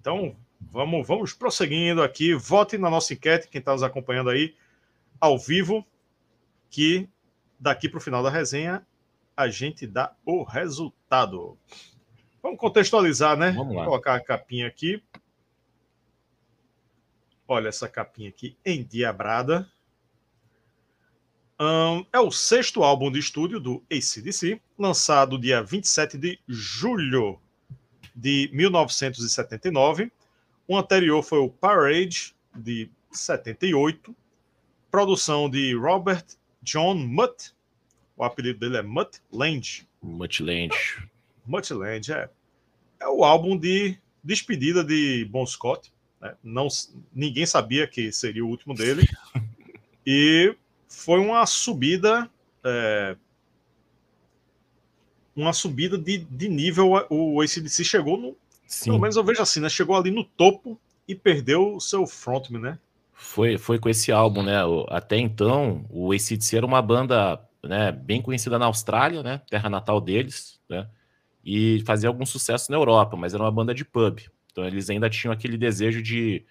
Então, 0.00 0.34
vamos, 0.60 1.06
vamos 1.06 1.32
prosseguindo 1.32 2.02
aqui. 2.02 2.34
Vote 2.34 2.78
na 2.78 2.90
nossa 2.90 3.14
enquete, 3.14 3.48
quem 3.48 3.58
está 3.58 3.72
nos 3.72 3.82
acompanhando 3.82 4.30
aí 4.30 4.54
ao 5.20 5.38
vivo, 5.38 5.86
que 6.70 7.08
daqui 7.58 7.88
para 7.88 7.98
o 7.98 8.00
final 8.00 8.22
da 8.22 8.30
resenha 8.30 8.86
a 9.36 9.48
gente 9.48 9.86
dá 9.86 10.14
o 10.24 10.42
resultado. 10.42 11.56
Vamos 12.42 12.58
contextualizar, 12.58 13.36
né? 13.36 13.52
Vamos 13.52 13.74
lá. 13.74 13.82
Vou 13.82 13.92
colocar 13.92 14.14
a 14.14 14.20
capinha 14.20 14.66
aqui. 14.66 15.02
Olha 17.46 17.68
essa 17.68 17.88
capinha 17.88 18.28
aqui 18.28 18.56
endiabrada. 18.64 19.68
Um, 21.58 22.06
é 22.12 22.18
o 22.18 22.30
sexto 22.30 22.82
álbum 22.82 23.10
de 23.10 23.18
estúdio 23.18 23.60
do 23.60 23.82
ACDC, 23.90 24.60
lançado 24.78 25.38
dia 25.38 25.62
27 25.62 26.16
de 26.16 26.38
julho 26.48 27.38
de 28.14 28.48
1979. 28.52 30.10
O 30.70 30.78
anterior 30.78 31.20
foi 31.20 31.40
o 31.40 31.48
Parade, 31.48 32.32
de 32.54 32.88
78. 33.10 34.14
Produção 34.88 35.50
de 35.50 35.74
Robert 35.74 36.24
John 36.62 36.94
Mutt. 36.94 37.52
O 38.16 38.22
apelido 38.22 38.60
dele 38.60 38.76
é 38.76 38.82
Mutt 38.82 39.18
Land. 39.32 39.88
Mutt 40.00 40.40
Land. 40.40 40.72
Mutt 41.44 41.74
Land, 41.74 42.12
é. 42.12 42.30
É 43.00 43.08
o 43.08 43.24
álbum 43.24 43.58
de 43.58 43.98
despedida 44.22 44.84
de 44.84 45.24
Bon 45.24 45.44
Scott. 45.44 45.92
Né? 46.20 46.36
Não, 46.40 46.68
ninguém 47.12 47.46
sabia 47.46 47.88
que 47.88 48.12
seria 48.12 48.44
o 48.44 48.48
último 48.48 48.72
dele. 48.72 49.08
e 50.06 50.54
foi 50.86 51.18
uma 51.18 51.44
subida. 51.46 52.30
É, 52.62 53.16
uma 55.34 55.52
subida 55.52 55.98
de, 55.98 56.18
de 56.18 56.48
nível. 56.48 56.92
O 57.10 57.40
ACDC 57.40 57.82
chegou 57.82 58.16
no. 58.16 58.36
Sim. 58.70 58.90
Pelo 58.90 59.00
menos 59.00 59.16
eu 59.16 59.24
vejo 59.24 59.42
assim, 59.42 59.58
né? 59.58 59.68
Chegou 59.68 59.96
ali 59.96 60.12
no 60.12 60.22
topo 60.22 60.80
e 61.06 61.12
perdeu 61.12 61.74
o 61.74 61.80
seu 61.80 62.06
frontman, 62.06 62.60
né? 62.60 62.78
Foi, 63.12 63.58
foi 63.58 63.80
com 63.80 63.88
esse 63.88 64.12
álbum, 64.12 64.44
né? 64.44 64.58
Até 64.88 65.18
então, 65.18 65.84
o 65.90 66.12
ACDC 66.12 66.56
era 66.56 66.64
uma 66.64 66.80
banda 66.80 67.40
né, 67.64 67.90
bem 67.90 68.22
conhecida 68.22 68.60
na 68.60 68.66
Austrália, 68.66 69.24
né? 69.24 69.42
Terra 69.50 69.68
natal 69.68 70.00
deles, 70.00 70.60
né? 70.68 70.88
E 71.44 71.82
fazia 71.84 72.08
algum 72.08 72.24
sucesso 72.24 72.70
na 72.70 72.78
Europa, 72.78 73.16
mas 73.16 73.34
era 73.34 73.42
uma 73.42 73.50
banda 73.50 73.74
de 73.74 73.84
pub. 73.84 74.20
Então 74.52 74.64
eles 74.64 74.88
ainda 74.88 75.10
tinham 75.10 75.32
aquele 75.32 75.58
desejo 75.58 76.00
de 76.00 76.46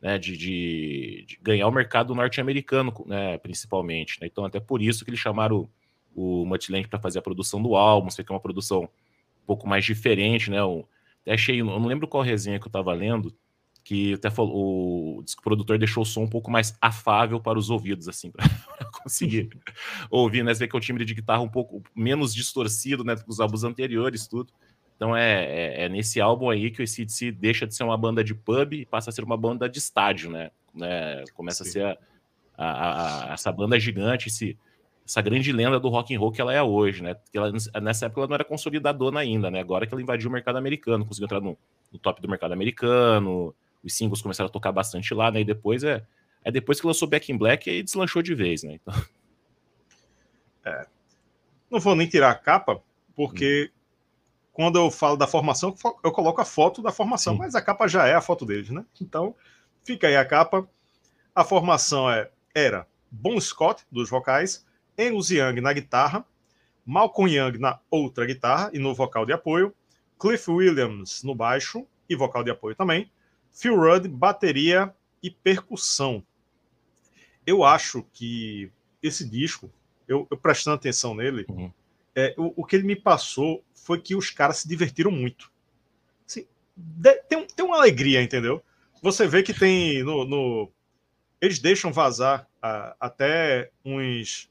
né, 0.00 0.16
de, 0.16 0.36
de, 0.36 1.24
de, 1.26 1.38
ganhar 1.42 1.66
o 1.66 1.72
mercado 1.72 2.14
norte-americano, 2.14 2.92
né, 3.06 3.38
principalmente. 3.38 4.20
Né? 4.20 4.28
Então, 4.30 4.44
até 4.44 4.60
por 4.60 4.80
isso 4.82 5.02
que 5.02 5.10
eles 5.10 5.18
chamaram 5.18 5.68
o, 6.14 6.42
o 6.42 6.46
Mutland 6.46 6.86
para 6.86 7.00
fazer 7.00 7.18
a 7.18 7.22
produção 7.22 7.60
do 7.60 7.74
álbum, 7.74 8.10
sei 8.10 8.22
que 8.24 8.30
é 8.30 8.34
uma 8.34 8.40
produção 8.40 8.82
um 8.84 9.46
pouco 9.46 9.66
mais 9.66 9.84
diferente, 9.84 10.50
né? 10.50 10.58
Até 10.58 10.86
achei, 11.26 11.60
eu 11.60 11.64
não 11.64 11.86
lembro 11.86 12.08
qual 12.08 12.22
resenha 12.22 12.58
que 12.58 12.66
eu 12.66 12.68
estava 12.70 12.92
lendo, 12.92 13.34
que 13.84 14.14
até 14.14 14.30
falou, 14.30 14.54
o, 14.54 15.20
o 15.20 15.42
produtor 15.42 15.78
deixou 15.78 16.02
o 16.02 16.06
som 16.06 16.22
um 16.22 16.28
pouco 16.28 16.50
mais 16.50 16.76
afável 16.80 17.38
para 17.38 17.58
os 17.58 17.68
ouvidos, 17.68 18.08
assim, 18.08 18.30
para 18.32 18.48
conseguir 19.02 19.50
ouvir, 20.10 20.42
né? 20.42 20.54
Você 20.54 20.60
vê 20.60 20.68
que 20.68 20.74
é 20.74 20.78
um 20.78 20.80
timbre 20.80 21.04
de 21.04 21.14
guitarra 21.14 21.42
um 21.42 21.48
pouco 21.48 21.82
menos 21.94 22.34
distorcido, 22.34 23.04
né, 23.04 23.14
dos 23.14 23.40
álbuns 23.40 23.62
anteriores, 23.62 24.26
tudo. 24.26 24.52
Então 24.96 25.14
é, 25.14 25.44
é, 25.44 25.84
é, 25.84 25.88
nesse 25.88 26.20
álbum 26.20 26.48
aí 26.48 26.70
que 26.70 26.80
o 26.80 26.84
ACDC 26.84 27.32
deixa 27.32 27.66
de 27.66 27.74
ser 27.74 27.84
uma 27.84 27.98
banda 27.98 28.22
de 28.22 28.34
pub 28.34 28.72
e 28.72 28.86
passa 28.86 29.10
a 29.10 29.12
ser 29.12 29.24
uma 29.24 29.36
banda 29.36 29.68
de 29.68 29.78
estádio, 29.78 30.30
né? 30.30 30.50
né? 30.74 31.24
Começa 31.34 31.64
Sim. 31.64 31.68
a 31.68 31.72
ser 31.72 31.84
a, 32.56 32.64
a, 32.64 33.30
a, 33.30 33.34
essa 33.34 33.52
banda 33.52 33.78
gigante, 33.78 34.28
esse, 34.28 34.56
essa 35.04 35.20
grande 35.20 35.52
lenda 35.52 35.78
do 35.78 35.88
rock 35.88 36.14
and 36.14 36.18
roll 36.18 36.32
que 36.32 36.40
ela 36.40 36.52
é 36.52 36.62
hoje, 36.62 37.02
né? 37.02 37.16
Ela, 37.32 37.52
nessa 37.82 38.06
época 38.06 38.20
ela 38.20 38.28
não 38.28 38.34
era 38.34 38.44
consolidadora 38.44 39.18
ainda, 39.18 39.50
né? 39.50 39.60
Agora 39.60 39.86
que 39.86 39.92
ela 39.92 40.02
invadiu 40.02 40.30
o 40.30 40.32
mercado 40.32 40.56
americano, 40.56 41.04
conseguiu 41.04 41.26
entrar 41.26 41.40
no, 41.40 41.56
no 41.92 41.98
top 41.98 42.20
do 42.22 42.28
mercado 42.28 42.52
americano, 42.52 43.54
os 43.82 43.94
singles 43.94 44.22
começaram 44.22 44.48
a 44.48 44.52
tocar 44.52 44.72
bastante 44.72 45.12
lá, 45.12 45.30
né? 45.30 45.40
E 45.40 45.44
depois 45.44 45.84
é, 45.84 46.04
é 46.42 46.50
depois 46.50 46.80
que 46.80 46.86
lançou 46.86 47.08
Back 47.08 47.30
in 47.30 47.36
Black 47.36 47.70
e 47.70 47.82
deslanchou 47.82 48.22
de 48.22 48.34
vez, 48.34 48.62
né? 48.62 48.74
Então... 48.74 48.94
É. 50.66 50.86
Não 51.70 51.78
vou 51.78 51.94
nem 51.94 52.08
tirar 52.08 52.30
a 52.30 52.34
capa, 52.34 52.80
porque 53.14 53.70
hum 53.70 53.84
quando 54.54 54.78
eu 54.78 54.88
falo 54.88 55.16
da 55.16 55.26
formação, 55.26 55.74
eu 56.02 56.12
coloco 56.12 56.40
a 56.40 56.44
foto 56.44 56.80
da 56.80 56.92
formação, 56.92 57.34
Sim. 57.34 57.40
mas 57.40 57.56
a 57.56 57.60
capa 57.60 57.88
já 57.88 58.06
é 58.06 58.14
a 58.14 58.20
foto 58.20 58.46
deles, 58.46 58.70
né? 58.70 58.84
Então, 59.00 59.34
fica 59.82 60.06
aí 60.06 60.16
a 60.16 60.24
capa. 60.24 60.66
A 61.34 61.42
formação 61.42 62.08
é, 62.08 62.30
era 62.54 62.86
Bon 63.10 63.38
Scott, 63.40 63.84
dos 63.90 64.08
vocais, 64.08 64.64
Angus 64.98 65.30
Young 65.30 65.60
na 65.60 65.72
guitarra, 65.72 66.24
Malcolm 66.84 67.30
Young 67.30 67.58
na 67.58 67.80
outra 67.90 68.26
guitarra 68.26 68.70
e 68.72 68.78
no 68.78 68.94
vocal 68.94 69.24
de 69.26 69.32
apoio, 69.32 69.74
Cliff 70.18 70.50
Williams 70.50 71.22
no 71.22 71.34
baixo 71.34 71.86
e 72.08 72.14
vocal 72.14 72.44
de 72.44 72.50
apoio 72.50 72.74
também, 72.74 73.10
Phil 73.52 73.76
Rudd, 73.76 74.08
bateria 74.08 74.94
e 75.22 75.30
percussão. 75.30 76.24
Eu 77.46 77.64
acho 77.64 78.04
que 78.12 78.70
esse 79.02 79.28
disco, 79.28 79.70
eu, 80.08 80.26
eu 80.30 80.36
prestando 80.36 80.76
atenção 80.76 81.14
nele, 81.14 81.44
uhum. 81.48 81.72
é, 82.14 82.34
o, 82.36 82.52
o 82.56 82.64
que 82.64 82.76
ele 82.76 82.86
me 82.86 82.96
passou 82.96 83.62
foi 83.74 84.00
que 84.00 84.14
os 84.14 84.30
caras 84.30 84.58
se 84.58 84.68
divertiram 84.68 85.10
muito. 85.10 85.52
Assim, 86.26 86.46
de, 86.76 87.14
tem, 87.22 87.46
tem 87.46 87.64
uma 87.64 87.76
alegria, 87.76 88.22
entendeu? 88.22 88.62
Você 89.02 89.26
vê 89.26 89.42
que 89.42 89.52
tem 89.52 90.02
no. 90.02 90.24
no 90.24 90.70
eles 91.40 91.58
deixam 91.58 91.92
vazar 91.92 92.48
a, 92.62 92.96
até 92.98 93.70
uns. 93.84 94.50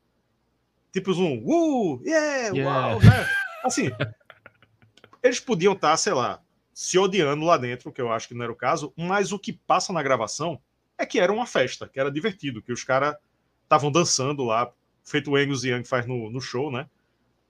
Tipos 0.93 1.17
um. 1.17 1.41
Uh! 1.43 2.01
Yeah! 2.05 2.55
yeah. 2.55 2.63
Uau! 2.63 2.99
Né? 3.01 3.27
Assim. 3.65 3.89
eles 5.23 5.39
podiam 5.39 5.73
estar, 5.73 5.91
tá, 5.91 5.97
sei 5.97 6.13
lá, 6.13 6.39
se 6.71 6.99
odiando 6.99 7.43
lá 7.43 7.57
dentro, 7.57 7.91
que 7.91 7.99
eu 7.99 8.11
acho 8.11 8.27
que 8.27 8.35
não 8.35 8.43
era 8.43 8.51
o 8.51 8.55
caso, 8.55 8.93
mas 8.95 9.31
o 9.31 9.39
que 9.39 9.51
passa 9.51 9.91
na 9.91 10.03
gravação 10.03 10.61
é 10.97 11.05
que 11.05 11.19
era 11.19 11.33
uma 11.33 11.47
festa, 11.47 11.87
que 11.87 11.99
era 11.99 12.11
divertido, 12.11 12.61
que 12.61 12.71
os 12.71 12.83
caras 12.83 13.15
estavam 13.63 13.91
dançando 13.91 14.43
lá, 14.43 14.71
feito 15.03 15.31
o 15.31 15.35
Angus 15.35 15.63
Young 15.63 15.83
faz 15.83 16.05
no, 16.05 16.29
no 16.29 16.39
show, 16.39 16.71
né? 16.71 16.87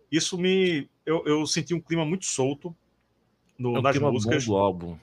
Isso 0.10 0.38
me. 0.38 0.88
Eu, 1.06 1.24
eu 1.26 1.46
senti 1.46 1.74
um 1.74 1.82
clima 1.82 2.06
muito 2.06 2.26
solto 2.26 2.74
no, 3.58 3.76
é 3.76 3.80
um 3.80 3.82
nas 3.82 3.98
músicas. 3.98 4.46
Bom 4.46 4.54
do 4.54 4.58
álbum. 4.58 4.98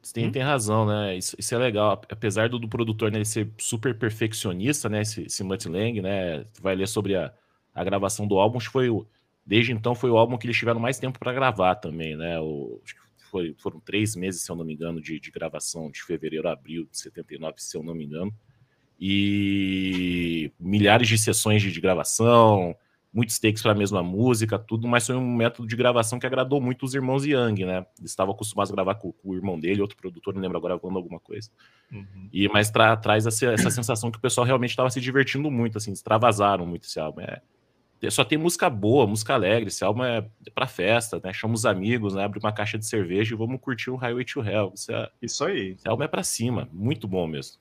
Você 0.00 0.14
tem, 0.14 0.28
hum? 0.28 0.32
tem 0.32 0.42
razão, 0.42 0.86
né? 0.86 1.16
Isso, 1.16 1.34
isso, 1.38 1.54
é 1.54 1.58
legal. 1.58 2.00
Apesar 2.10 2.48
do, 2.48 2.58
do 2.58 2.68
produtor 2.68 3.10
né, 3.10 3.24
ser 3.24 3.50
super 3.58 3.98
perfeccionista, 3.98 4.88
né? 4.88 5.02
Esse, 5.02 5.22
esse 5.22 5.42
Mutt 5.42 5.68
Lang, 5.68 6.00
né? 6.00 6.46
Vai 6.60 6.76
ler 6.76 6.86
sobre 6.86 7.16
a, 7.16 7.32
a 7.74 7.84
gravação 7.84 8.26
do 8.26 8.38
álbum. 8.38 8.60
Foi 8.60 8.88
o, 8.88 9.06
desde 9.44 9.72
então 9.72 9.94
foi 9.94 10.10
o 10.10 10.16
álbum 10.16 10.38
que 10.38 10.46
eles 10.46 10.56
tiveram 10.56 10.80
mais 10.80 10.98
tempo 10.98 11.18
para 11.18 11.32
gravar 11.32 11.74
também, 11.76 12.16
né? 12.16 12.38
O, 12.40 12.80
acho 12.84 12.94
que 12.94 13.00
foi, 13.30 13.54
foram 13.58 13.80
três 13.80 14.14
meses, 14.14 14.42
se 14.42 14.50
eu 14.50 14.56
não 14.56 14.64
me 14.64 14.74
engano, 14.74 15.00
de, 15.00 15.18
de 15.18 15.30
gravação, 15.30 15.90
de 15.90 16.02
fevereiro 16.02 16.48
a 16.48 16.52
abril 16.52 16.86
de 16.90 16.98
79, 16.98 17.54
se 17.58 17.76
eu 17.76 17.82
não 17.82 17.94
me 17.94 18.04
engano. 18.04 18.32
E 18.98 20.52
milhares 20.58 21.08
de 21.08 21.18
sessões 21.18 21.60
de, 21.60 21.72
de 21.72 21.80
gravação, 21.80 22.76
muitos 23.14 23.38
takes 23.38 23.62
para 23.62 23.70
a 23.70 23.74
mesma 23.74 24.02
música, 24.02 24.58
tudo, 24.58 24.88
mas 24.88 25.06
foi 25.06 25.14
um 25.14 25.34
método 25.36 25.68
de 25.68 25.76
gravação 25.76 26.18
que 26.18 26.26
agradou 26.26 26.60
muito 26.60 26.84
os 26.84 26.94
irmãos 26.94 27.24
Young, 27.24 27.64
né? 27.64 27.86
Eles 27.98 28.10
estavam 28.10 28.34
acostumados 28.34 28.72
a 28.72 28.74
gravar 28.74 28.96
com, 28.96 29.12
com, 29.12 29.30
o 29.30 29.34
irmão 29.36 29.58
dele, 29.58 29.80
outro 29.80 29.96
produtor, 29.96 30.34
não 30.34 30.40
lembro 30.40 30.58
agora, 30.58 30.78
falando 30.78 30.96
alguma 30.96 31.20
coisa. 31.20 31.48
Uhum. 31.92 32.28
E 32.32 32.48
mas 32.48 32.70
tra 32.70 32.96
traz 32.96 33.24
essa, 33.24 33.46
essa 33.46 33.70
sensação 33.70 34.10
que 34.10 34.18
o 34.18 34.20
pessoal 34.20 34.44
realmente 34.44 34.70
estava 34.70 34.90
se 34.90 35.00
divertindo 35.00 35.48
muito, 35.48 35.78
assim, 35.78 35.92
extravasaram 35.92 36.66
muito 36.66 36.84
esse 36.84 36.98
álbum. 36.98 37.20
É, 37.20 37.40
só 38.10 38.24
tem 38.24 38.38
música 38.38 38.68
boa, 38.68 39.06
música 39.06 39.34
alegre. 39.34 39.68
Esse 39.68 39.84
álbum 39.84 40.04
é 40.04 40.26
para 40.54 40.66
festa, 40.66 41.20
né? 41.22 41.32
Chama 41.32 41.54
os 41.54 41.66
amigos, 41.66 42.14
né? 42.14 42.24
Abre 42.24 42.38
uma 42.38 42.52
caixa 42.52 42.78
de 42.78 42.86
cerveja 42.86 43.34
e 43.34 43.38
vamos 43.38 43.60
curtir 43.60 43.90
um 43.90 43.96
Highway 43.96 44.24
to 44.24 44.42
Hell. 44.42 44.72
Isso, 44.74 44.92
é, 44.92 45.10
Isso 45.20 45.44
aí. 45.44 45.76
Esse 45.78 45.88
álbum 45.88 46.02
é 46.02 46.08
para 46.08 46.22
cima, 46.22 46.68
muito 46.72 47.06
bom 47.06 47.26
mesmo 47.26 47.58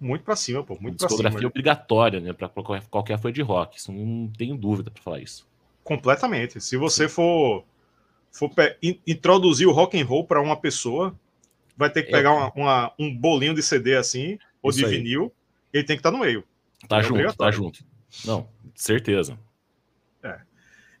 muito 0.00 0.24
para 0.24 0.36
cima, 0.36 0.62
pô, 0.62 0.76
muito 0.80 0.98
para 0.98 1.08
cima. 1.08 1.22
Discografia 1.22 1.48
obrigatória, 1.48 2.20
né, 2.20 2.32
para 2.32 2.48
qualquer 2.90 3.18
fã 3.18 3.32
de 3.32 3.42
rock. 3.42 3.78
Isso 3.78 3.92
não 3.92 4.28
tenho 4.36 4.56
dúvida 4.56 4.90
para 4.90 5.02
falar 5.02 5.20
isso. 5.20 5.46
Completamente. 5.82 6.60
Se 6.60 6.76
você 6.76 7.08
for 7.08 7.64
for 8.30 8.50
introduzir 9.06 9.66
o 9.66 9.72
rock 9.72 9.98
and 9.98 10.04
roll 10.04 10.24
para 10.24 10.42
uma 10.42 10.56
pessoa, 10.56 11.18
vai 11.76 11.88
ter 11.90 12.02
que 12.02 12.10
pegar 12.10 12.32
uma, 12.32 12.52
uma, 12.54 12.92
um 12.98 13.14
bolinho 13.14 13.54
de 13.54 13.62
CD 13.62 13.96
assim 13.96 14.38
ou 14.62 14.70
isso 14.70 14.80
de 14.80 14.84
aí. 14.84 14.90
vinil, 14.90 15.32
ele 15.72 15.84
tem 15.84 15.96
que 15.96 16.00
estar 16.00 16.10
tá 16.10 16.16
no 16.16 16.22
meio. 16.22 16.44
Tá 16.86 16.98
é 16.98 17.02
junto, 17.02 17.36
tá 17.36 17.50
junto. 17.50 17.84
Não, 18.24 18.46
certeza. 18.74 19.38
É. 20.26 20.40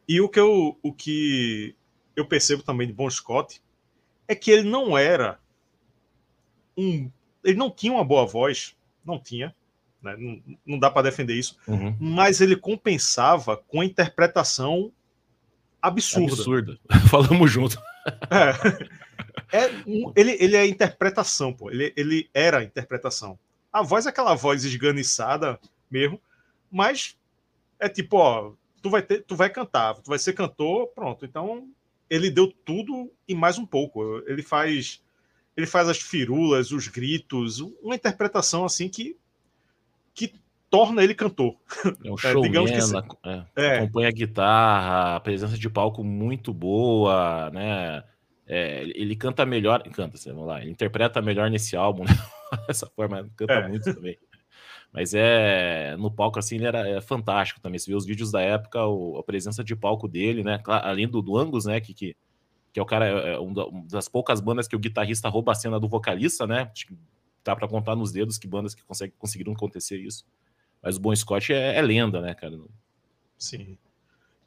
E 0.08 0.20
o 0.20 0.28
que 0.28 0.38
eu, 0.38 0.78
o 0.82 0.92
que 0.92 1.74
eu 2.14 2.26
percebo 2.26 2.62
também 2.62 2.86
de 2.86 2.92
Bon 2.92 3.10
Scott 3.10 3.60
é 4.28 4.34
que 4.34 4.50
ele 4.50 4.68
não 4.68 4.96
era 4.96 5.38
um. 6.76 7.10
Ele 7.44 7.56
não 7.56 7.70
tinha 7.70 7.92
uma 7.92 8.04
boa 8.04 8.26
voz, 8.26 8.76
não 9.04 9.18
tinha, 9.18 9.54
né? 10.02 10.16
não, 10.18 10.58
não 10.64 10.78
dá 10.78 10.90
para 10.90 11.02
defender 11.02 11.34
isso, 11.34 11.56
uhum. 11.66 11.96
mas 11.98 12.40
ele 12.40 12.56
compensava 12.56 13.56
com 13.56 13.80
a 13.80 13.84
interpretação 13.84 14.92
absurda. 15.80 16.32
Absurda. 16.32 16.78
Falamos 17.08 17.50
junto. 17.50 17.80
É, 18.30 19.58
é 19.64 19.70
ele, 20.16 20.36
ele 20.40 20.56
é 20.56 20.66
interpretação, 20.66 21.52
pô. 21.52 21.70
Ele, 21.70 21.92
ele 21.96 22.28
era 22.34 22.64
interpretação. 22.64 23.38
A 23.72 23.82
voz 23.82 24.06
é 24.06 24.08
aquela 24.08 24.34
voz 24.34 24.64
esganiçada 24.64 25.58
mesmo, 25.90 26.20
mas 26.70 27.16
é 27.78 27.88
tipo, 27.88 28.16
ó, 28.16 28.52
tu 28.86 28.90
vai 28.90 29.02
ter, 29.02 29.24
tu 29.24 29.34
vai 29.34 29.50
cantar, 29.50 29.94
tu 29.94 30.08
vai 30.08 30.18
ser 30.18 30.32
cantor, 30.32 30.86
pronto. 30.94 31.24
Então 31.24 31.68
ele 32.08 32.30
deu 32.30 32.52
tudo 32.64 33.12
e 33.26 33.34
mais 33.34 33.58
um 33.58 33.66
pouco. 33.66 34.22
Ele 34.26 34.42
faz 34.42 35.02
ele 35.56 35.66
faz 35.66 35.88
as 35.88 36.00
firulas, 36.00 36.70
os 36.70 36.86
gritos, 36.86 37.60
uma 37.82 37.96
interpretação 37.96 38.64
assim 38.64 38.88
que 38.88 39.16
que 40.14 40.34
torna 40.70 41.02
ele 41.02 41.14
cantor. 41.14 41.56
É 42.04 42.10
um 42.10 42.14
é, 42.14 42.16
showman, 42.16 42.66
que... 42.66 43.28
é, 43.28 43.44
é. 43.56 43.78
acompanha 43.78 44.08
a 44.08 44.12
guitarra, 44.12 45.16
a 45.16 45.20
presença 45.20 45.58
de 45.58 45.68
palco 45.68 46.04
muito 46.04 46.54
boa, 46.54 47.50
né? 47.50 48.04
É, 48.46 48.84
ele 48.94 49.16
canta 49.16 49.44
melhor, 49.44 49.82
canta, 49.90 50.16
vamos 50.26 50.46
lá, 50.46 50.62
ele 50.62 50.70
interpreta 50.70 51.20
melhor 51.20 51.50
nesse 51.50 51.76
álbum, 51.76 52.04
né? 52.04 52.10
Dessa 52.68 52.86
forma, 52.86 53.28
canta 53.36 53.54
é. 53.54 53.68
muito 53.68 53.92
também. 53.92 54.16
Mas 54.96 55.12
é 55.12 55.94
no 55.98 56.10
palco 56.10 56.38
assim 56.38 56.54
ele 56.54 56.64
era 56.64 56.88
é 56.88 57.02
fantástico 57.02 57.60
também. 57.60 57.78
Se 57.78 57.90
vê 57.90 57.94
os 57.94 58.06
vídeos 58.06 58.32
da 58.32 58.40
época, 58.40 58.82
o, 58.86 59.18
a 59.18 59.22
presença 59.22 59.62
de 59.62 59.76
palco 59.76 60.08
dele, 60.08 60.42
né? 60.42 60.58
Além 60.66 61.06
do, 61.06 61.20
do 61.20 61.36
Angus, 61.36 61.66
né? 61.66 61.78
Que, 61.82 61.92
que, 61.92 62.16
que 62.72 62.80
é 62.80 62.82
o 62.82 62.86
cara, 62.86 63.06
é, 63.06 63.34
é 63.34 63.38
um 63.38 63.52
das 63.86 64.08
poucas 64.08 64.40
bandas 64.40 64.66
que 64.66 64.74
o 64.74 64.78
guitarrista 64.78 65.28
rouba 65.28 65.52
a 65.52 65.54
cena 65.54 65.78
do 65.78 65.86
vocalista, 65.86 66.46
né? 66.46 66.70
Acho 66.72 66.86
que 66.86 66.96
dá 67.44 67.54
para 67.54 67.68
contar 67.68 67.94
nos 67.94 68.10
dedos 68.10 68.38
que 68.38 68.48
bandas 68.48 68.74
que 68.74 68.82
conseguem, 68.84 69.12
conseguiram 69.18 69.52
acontecer 69.52 69.98
isso. 69.98 70.24
Mas 70.82 70.96
o 70.96 71.00
Bon 71.00 71.14
Scott 71.14 71.52
é, 71.52 71.76
é 71.76 71.82
lenda, 71.82 72.22
né, 72.22 72.32
cara? 72.32 72.58
Sim. 73.36 73.76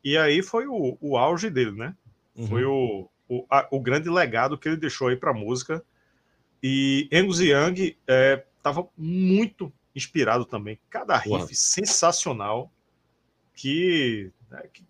E 0.03 0.17
aí 0.17 0.41
foi 0.41 0.65
o, 0.65 0.97
o 0.99 1.15
auge 1.15 1.51
dele, 1.51 1.73
né? 1.73 1.95
Uhum. 2.35 2.47
Foi 2.47 2.65
o, 2.65 3.07
o, 3.27 3.45
a, 3.51 3.67
o 3.69 3.79
grande 3.79 4.09
legado 4.09 4.57
que 4.57 4.67
ele 4.67 4.77
deixou 4.77 5.09
aí 5.09 5.15
para 5.15 5.31
música. 5.31 5.83
E 6.63 7.07
Angus 7.13 7.39
Young 7.39 7.95
estava 8.57 8.81
é, 8.81 8.85
muito 8.97 9.71
inspirado 9.95 10.45
também. 10.45 10.79
Cada 10.89 11.17
riff 11.17 11.31
Uau. 11.31 11.49
sensacional 11.51 12.71
que, 13.53 14.31
né, 14.49 14.63
que, 14.71 14.83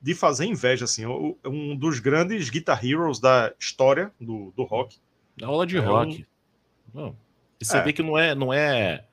de 0.00 0.14
fazer 0.14 0.46
inveja, 0.46 0.84
assim, 0.84 1.04
um 1.06 1.76
dos 1.76 2.00
grandes 2.00 2.48
guitar 2.48 2.84
heroes 2.84 3.20
da 3.20 3.52
história 3.58 4.12
do, 4.20 4.52
do 4.56 4.64
rock. 4.64 4.98
Da 5.36 5.46
aula 5.46 5.66
de 5.66 5.76
é 5.76 5.80
rock. 5.80 6.26
Um... 6.94 7.14
E 7.60 7.64
você 7.64 7.76
é. 7.76 7.82
vê 7.82 7.92
que 7.92 8.02
não 8.02 8.16
é, 8.16 8.34
não 8.34 8.52
é 8.52 9.04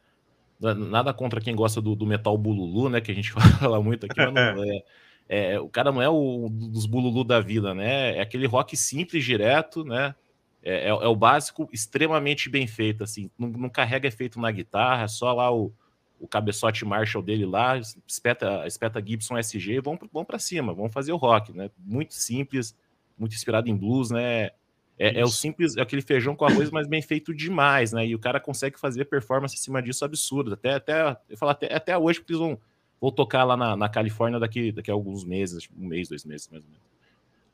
nada 0.59 1.13
contra 1.13 1.41
quem 1.41 1.55
gosta 1.55 1.81
do, 1.81 1.95
do 1.95 2.05
metal 2.05 2.37
bululu, 2.37 2.89
né? 2.89 3.01
Que 3.01 3.11
a 3.11 3.15
gente 3.15 3.31
fala 3.59 3.81
muito 3.81 4.05
aqui, 4.05 4.15
mas 4.17 4.33
não 4.33 4.63
é. 4.63 4.83
É, 5.29 5.59
o 5.59 5.67
cara 5.67 5.91
não 5.91 6.01
é 6.01 6.07
o 6.07 6.47
dos 6.49 6.85
bululu 6.85 7.25
da 7.25 7.41
vida, 7.41 7.73
né? 7.73 8.15
É 8.17 8.21
aquele 8.21 8.47
rock 8.47 8.77
simples, 8.77 9.25
direto, 9.25 9.83
né? 9.83 10.15
É, 10.63 10.85
é, 10.85 10.89
é, 10.89 11.07
o 11.07 11.15
básico 11.15 11.69
extremamente 11.71 12.49
bem 12.49 12.67
feito, 12.67 13.03
assim. 13.03 13.29
Não, 13.37 13.47
não 13.47 13.69
carrega 13.69 14.07
efeito 14.07 14.39
na 14.39 14.51
guitarra, 14.51 15.07
só 15.07 15.33
lá 15.33 15.53
o, 15.53 15.71
o 16.19 16.27
cabeçote 16.27 16.83
Marshall 16.83 17.23
dele 17.23 17.45
lá, 17.45 17.77
espeta, 18.07 18.65
espeta 18.65 19.03
Gibson 19.05 19.37
SG, 19.37 19.79
vão, 19.79 19.97
vão 20.11 20.25
para 20.25 20.39
cima, 20.39 20.73
vão 20.73 20.89
fazer 20.89 21.11
o 21.11 21.17
rock, 21.17 21.53
né? 21.53 21.69
Muito 21.77 22.13
simples, 22.15 22.75
muito 23.17 23.33
inspirado 23.33 23.69
em 23.69 23.75
blues, 23.75 24.11
né? 24.11 24.51
É, 24.99 25.19
é, 25.19 25.23
o 25.23 25.27
simples, 25.27 25.77
é 25.77 25.81
aquele 25.81 26.01
feijão 26.01 26.35
com 26.35 26.45
arroz, 26.45 26.71
mas 26.71 26.87
bem 26.87 27.01
feito 27.03 27.33
demais, 27.33 27.93
né? 27.93 28.05
E 28.07 28.15
o 28.15 28.19
cara 28.19 28.39
consegue 28.39 28.79
fazer 28.79 29.05
performance 29.05 29.55
em 29.55 29.59
cima 29.59 29.81
disso 29.81 30.03
absurda. 30.03 30.55
Até, 30.55 30.73
até, 30.73 31.17
eu 31.29 31.37
falo 31.37 31.51
até, 31.51 31.73
até 31.73 31.95
hoje, 31.95 32.19
porque 32.19 32.33
eles 32.33 32.41
vão, 32.41 32.59
vão 32.99 33.11
tocar 33.11 33.43
lá 33.43 33.55
na, 33.55 33.77
na 33.77 33.87
Califórnia 33.87 34.39
daqui, 34.39 34.71
daqui 34.71 34.89
a 34.89 34.93
alguns 34.95 35.23
meses, 35.23 35.69
um 35.77 35.85
mês, 35.85 36.09
dois 36.09 36.25
meses, 36.25 36.49
mais 36.49 36.63
ou 36.63 36.69
menos. 36.69 36.87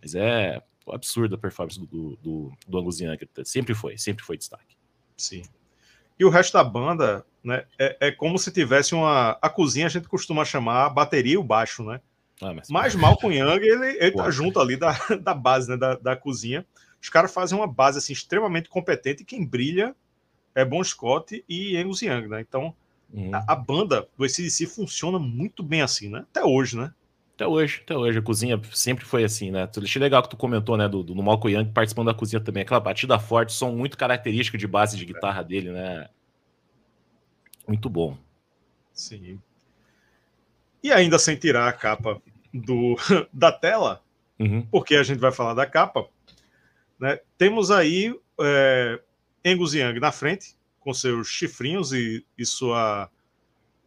Mas 0.02 0.16
é 0.16 0.62
absurda 0.90 1.36
a 1.36 1.38
performance 1.38 1.80
do, 1.80 2.18
do, 2.22 2.52
do, 2.68 2.78
Angus 2.78 3.00
Young. 3.00 3.18
Sempre 3.44 3.74
foi, 3.74 3.98
sempre 3.98 4.24
foi 4.24 4.38
destaque. 4.38 4.76
Sim. 5.18 5.44
E 6.20 6.26
o 6.26 6.30
resto 6.30 6.54
da 6.54 6.64
banda, 6.64 7.26
né? 7.44 7.66
É, 7.80 8.08
é 8.08 8.12
como 8.12 8.38
se 8.38 8.52
tivesse 8.52 8.94
uma. 8.94 9.38
A 9.42 9.50
cozinha 9.50 9.86
a 9.86 9.90
gente 9.90 10.08
costuma 10.08 10.46
chamar 10.46 10.86
a 10.86 10.90
bateria 10.90 11.34
e 11.34 11.38
o 11.38 11.44
baixo, 11.44 11.84
né? 11.84 12.00
Ah, 12.42 12.54
mas... 12.54 12.70
mas 12.70 12.96
Malcolm 12.96 13.36
Young, 13.36 13.64
ele, 13.64 13.98
ele 14.00 14.12
tá 14.12 14.30
junto 14.30 14.60
ali 14.60 14.76
da, 14.76 14.92
da 15.22 15.34
base, 15.34 15.70
né? 15.70 15.78
Da, 15.78 15.96
da 15.96 16.16
cozinha. 16.16 16.66
Os 17.02 17.10
caras 17.10 17.34
fazem 17.34 17.58
uma 17.58 17.68
base 17.68 17.98
assim, 17.98 18.14
extremamente 18.14 18.70
competente 18.70 19.24
e 19.24 19.26
quem 19.26 19.46
brilha 19.46 19.94
é 20.56 20.64
Bon 20.64 20.84
Scott 20.84 21.44
e 21.50 21.76
Angus 21.76 22.02
Young, 22.02 22.28
né? 22.28 22.42
Então, 22.42 22.74
uhum. 23.14 23.32
a, 23.34 23.44
a, 23.54 23.56
banda 23.56 24.08
do 24.18 24.24
ACDC 24.24 24.68
funciona 24.68 25.20
muito 25.20 25.62
bem 25.62 25.82
assim, 25.82 26.10
né? 26.10 26.20
Até 26.20 26.44
hoje, 26.46 26.78
né? 26.78 26.94
Até 27.36 27.48
hoje, 27.48 27.82
até 27.84 27.96
hoje. 27.96 28.20
A 28.20 28.22
cozinha 28.22 28.62
sempre 28.72 29.06
foi 29.06 29.24
assim, 29.24 29.50
né? 29.50 29.68
Achei 29.76 30.02
legal 30.02 30.22
que 30.22 30.30
tu 30.30 30.38
comentou, 30.38 30.78
né? 30.78 30.88
Do, 30.88 31.04
do 31.04 31.16
Malco 31.16 31.50
Young 31.50 31.72
participando 31.72 32.08
da 32.08 32.14
cozinha 32.14 32.40
também. 32.40 32.64
Aquela 32.64 32.80
batida 32.80 33.18
forte, 33.18 33.54
som 33.54 33.72
muito 33.72 33.98
característico 33.98 34.58
de 34.58 34.68
base 34.68 34.98
de 34.98 35.06
guitarra 35.06 35.42
é. 35.42 35.44
dele, 35.44 35.72
né? 35.72 36.10
Muito 37.68 37.90
bom. 37.90 38.18
Sim. 38.94 39.40
E 40.84 40.92
ainda 40.92 41.18
sem 41.18 41.36
tirar 41.36 41.68
a 41.68 41.74
capa 41.74 42.22
do, 42.54 42.96
da 43.34 43.52
tela, 43.52 44.04
uhum. 44.38 44.62
porque 44.70 44.96
a 44.96 45.04
gente 45.04 45.20
vai 45.20 45.32
falar 45.32 45.54
da 45.54 45.66
capa, 45.66 46.08
né? 47.00 47.20
Temos 47.38 47.72
aí 47.72 48.14
é, 48.40 49.00
Angus 49.46 49.74
Young 49.74 50.00
na 50.00 50.12
frente, 50.12 50.56
com 50.80 50.94
seus 50.94 51.28
chifrinhos 51.28 51.94
e, 51.94 52.24
e 52.38 52.46
sua 52.46 53.10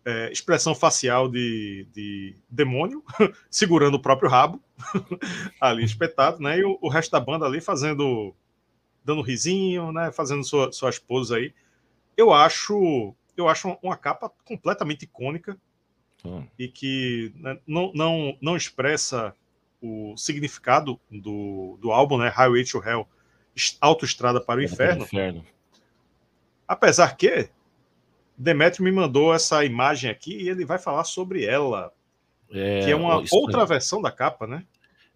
é, 0.07 0.31
expressão 0.31 0.73
facial 0.73 1.29
de, 1.29 1.89
de 1.93 2.37
demônio, 2.49 3.03
segurando 3.51 3.97
o 3.97 4.01
próprio 4.01 4.31
rabo, 4.31 4.63
ali 5.61 5.85
espetado, 5.85 6.41
né? 6.41 6.61
E 6.61 6.65
o, 6.65 6.79
o, 6.81 6.89
resto 6.89 7.11
da 7.11 7.19
banda 7.19 7.45
ali 7.45 7.61
fazendo, 7.61 8.33
dando 9.05 9.21
risinho, 9.21 9.91
né? 9.91 10.13
Fazendo 10.13 10.45
sua, 10.45 10.71
suas 10.71 10.97
poses 10.97 11.33
aí. 11.33 11.53
Eu 12.17 12.33
acho, 12.33 13.13
eu 13.37 13.49
acho 13.49 13.77
uma 13.83 13.97
capa 13.97 14.31
completamente 14.45 15.03
icônica 15.03 15.59
hum. 16.25 16.47
e 16.57 16.69
que 16.69 17.33
né, 17.35 17.59
não, 17.67 17.91
não, 17.93 18.39
não 18.41 18.57
expressa 18.57 19.35
o 19.83 20.17
significado 20.17 21.01
do, 21.11 21.77
do 21.83 21.91
álbum, 21.91 22.17
né? 22.17 22.29
Highway 22.29 22.65
to 22.65 22.81
Hell, 22.81 23.09
Autoestrada 23.81 24.41
para 24.41 24.61
o 24.61 24.63
Inferno. 24.63 25.03
inferno. 25.03 25.45
Apesar 26.69 27.17
que 27.17 27.51
Demetrio 28.39 28.85
me 28.85 28.93
mandou 28.93 29.33
essa 29.35 29.65
imagem 29.65 30.11
aqui 30.11 30.37
e 30.37 30.49
ele 30.49 30.65
vai 30.65 30.79
falar 30.79 31.05
sobre 31.05 31.45
ela. 31.45 31.93
É, 32.51 32.85
que 32.85 32.91
é 32.91 32.97
uma 32.97 33.23
outra 33.33 33.63
é... 33.63 33.67
versão 33.67 34.01
da 34.01 34.11
capa, 34.11 34.47
né? 34.47 34.65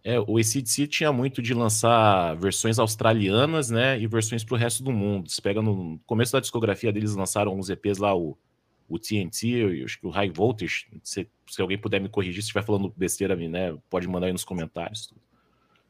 É, 0.02 0.18
o 0.18 0.38
ACDC 0.38 0.86
tinha 0.86 1.12
muito 1.12 1.42
de 1.42 1.52
lançar 1.52 2.34
versões 2.36 2.78
australianas, 2.78 3.68
né, 3.68 4.00
e 4.00 4.06
versões 4.06 4.42
para 4.42 4.54
o 4.54 4.58
resto 4.58 4.82
do 4.82 4.90
mundo. 4.90 5.28
Você 5.28 5.42
pega 5.42 5.60
no 5.60 6.00
começo 6.06 6.32
da 6.32 6.40
discografia 6.40 6.90
deles, 6.90 7.14
lançaram 7.14 7.54
uns 7.54 7.68
EPs 7.68 7.98
lá, 7.98 8.16
o, 8.16 8.36
o 8.88 8.98
TNT, 8.98 9.82
acho 9.84 10.00
que 10.00 10.06
o 10.06 10.10
High 10.10 10.30
Voltage, 10.30 10.86
se, 11.02 11.28
se 11.46 11.60
alguém 11.60 11.76
puder 11.76 12.00
me 12.00 12.08
corrigir, 12.08 12.40
se 12.42 12.46
estiver 12.48 12.64
falando 12.64 12.92
besteira, 12.96 13.36
né, 13.36 13.76
pode 13.90 14.08
mandar 14.08 14.26
aí 14.26 14.32
nos 14.32 14.44
comentários. 14.44 15.12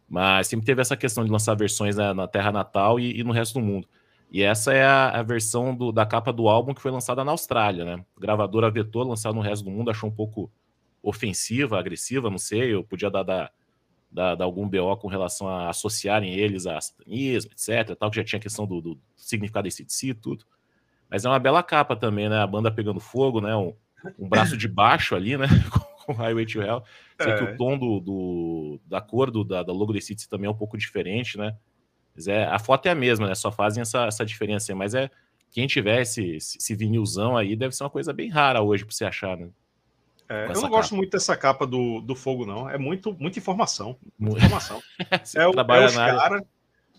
Mas 0.09 0.49
sempre 0.49 0.67
teve 0.67 0.83
essa 0.83 0.97
questão 0.97 1.25
de 1.25 1.31
lançar 1.31 1.55
versões 1.55 1.95
né, 1.95 2.13
na 2.13 2.27
terra 2.27 2.51
natal 2.51 2.99
e, 2.99 3.21
e 3.21 3.23
no 3.23 3.31
resto 3.31 3.61
do 3.61 3.65
mundo. 3.65 3.87
E 4.31 4.43
essa 4.43 4.73
é 4.73 4.85
a, 4.85 5.11
a 5.11 5.23
versão 5.23 5.75
do, 5.75 5.91
da 5.91 6.07
capa 6.07 6.33
do 6.33 6.49
álbum 6.49 6.73
que 6.73 6.81
foi 6.81 6.91
lançada 6.91 7.25
na 7.25 7.33
Austrália, 7.33 7.85
né? 7.85 8.05
A 8.17 8.21
gravadora 8.21 8.71
vetou 8.71 9.03
lançar 9.03 9.33
no 9.33 9.41
resto 9.41 9.65
do 9.65 9.71
mundo, 9.71 9.91
achou 9.91 10.09
um 10.09 10.15
pouco 10.15 10.51
ofensiva, 11.03 11.79
agressiva, 11.79 12.31
não 12.31 12.39
sei, 12.39 12.75
eu 12.75 12.85
podia 12.85 13.11
dar, 13.11 13.25
dar, 13.25 13.53
dar, 14.11 14.35
dar 14.37 14.45
algum 14.45 14.69
BO 14.69 14.97
com 14.99 15.09
relação 15.09 15.49
a 15.49 15.69
associarem 15.69 16.35
eles 16.35 16.67
a 16.67 16.81
satanismo, 16.81 17.51
etc, 17.53 17.97
tal, 17.97 18.11
que 18.11 18.17
já 18.17 18.25
tinha 18.25 18.41
questão 18.41 18.67
do, 18.67 18.81
do 18.81 19.01
significado 19.17 19.65
desse 19.65 19.85
de 19.85 19.93
si 19.93 20.15
tudo. 20.15 20.45
Mas 21.11 21.25
é 21.25 21.29
uma 21.29 21.39
bela 21.41 21.63
capa 21.63 21.97
também, 21.97 22.29
né? 22.29 22.39
A 22.39 22.47
banda 22.47 22.71
pegando 22.71 23.01
fogo, 23.01 23.41
né? 23.41 23.57
Um, 23.57 23.75
um 24.17 24.29
braço 24.29 24.57
de 24.57 24.69
baixo 24.69 25.17
ali, 25.17 25.37
né? 25.37 25.47
com 26.07 26.13
Highway 26.13 26.47
to 26.47 26.63
Hell. 26.63 26.85
Sei 27.21 27.33
é. 27.33 27.37
que 27.37 27.45
o 27.45 27.57
tom 27.57 27.77
do, 27.77 28.01
do, 28.01 28.81
da 28.87 29.01
cor 29.01 29.31
do, 29.31 29.43
da, 29.43 29.63
da 29.63 29.73
logo 29.73 29.93
desse 29.93 30.29
também 30.29 30.47
é 30.47 30.51
um 30.51 30.57
pouco 30.57 30.79
diferente, 30.79 31.37
né? 31.37 31.57
Mas 32.15 32.29
é, 32.29 32.45
a 32.45 32.59
foto 32.59 32.87
é 32.87 32.91
a 32.91 32.95
mesma, 32.95 33.29
né? 33.29 33.35
Só 33.35 33.51
fazem 33.51 33.83
essa, 33.83 34.07
essa 34.07 34.25
diferença. 34.25 34.75
Mas 34.75 34.95
é 34.95 35.11
quem 35.51 35.67
tiver 35.67 36.03
esse, 36.03 36.37
esse 36.37 36.75
vinilzão 36.75 37.37
aí 37.37 37.57
deve 37.57 37.75
ser 37.75 37.85
uma 37.85 37.91
coisa 37.91 38.13
bem 38.13 38.31
rara 38.31 38.63
hoje 38.63 38.85
para 38.85 38.95
você 38.95 39.05
achar, 39.05 39.37
né? 39.37 39.49
É, 40.29 40.45
eu 40.45 40.49
não 40.49 40.55
capa. 40.55 40.69
gosto 40.69 40.95
muito 40.95 41.11
dessa 41.11 41.37
capa 41.37 41.67
do, 41.67 42.01
do 42.01 42.15
fogo, 42.15 42.47
não. 42.47 42.71
É 42.71 42.79
muito, 42.79 43.17
muita 43.19 43.41
informação. 43.41 43.97
Muita 44.17 44.47
informação. 44.47 44.81
é, 45.35 45.47
o, 45.49 45.53
é 45.53 45.85
os 45.87 45.95
caras. 45.97 46.43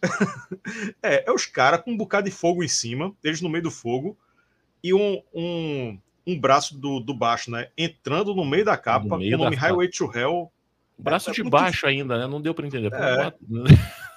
é, 1.02 1.30
é 1.30 1.32
os 1.32 1.46
caras 1.46 1.82
com 1.82 1.92
um 1.92 1.98
bocado 1.98 2.30
de 2.30 2.36
fogo 2.36 2.62
em 2.62 2.68
cima, 2.68 3.14
eles 3.24 3.42
no 3.42 3.50
meio 3.50 3.64
do 3.64 3.72
fogo, 3.72 4.18
e 4.84 4.94
um, 4.94 5.22
um, 5.34 5.98
um 6.28 6.38
braço 6.38 6.78
do, 6.78 7.00
do 7.00 7.14
baixo, 7.14 7.50
né? 7.50 7.70
Entrando 7.78 8.36
no 8.36 8.44
meio 8.44 8.66
da 8.66 8.76
capa, 8.76 9.18
meio 9.18 9.38
o 9.38 9.44
nome 9.44 9.56
Highway 9.56 9.90
to 9.90 10.12
Hell. 10.14 10.52
Braço 11.00 11.30
é, 11.30 11.34
de 11.34 11.42
é 11.42 11.50
baixo 11.50 11.88
ainda, 11.88 12.18
né? 12.18 12.28
Não 12.28 12.42
deu 12.42 12.54
para 12.54 12.68
entender. 12.68 12.92
É. 12.94 13.34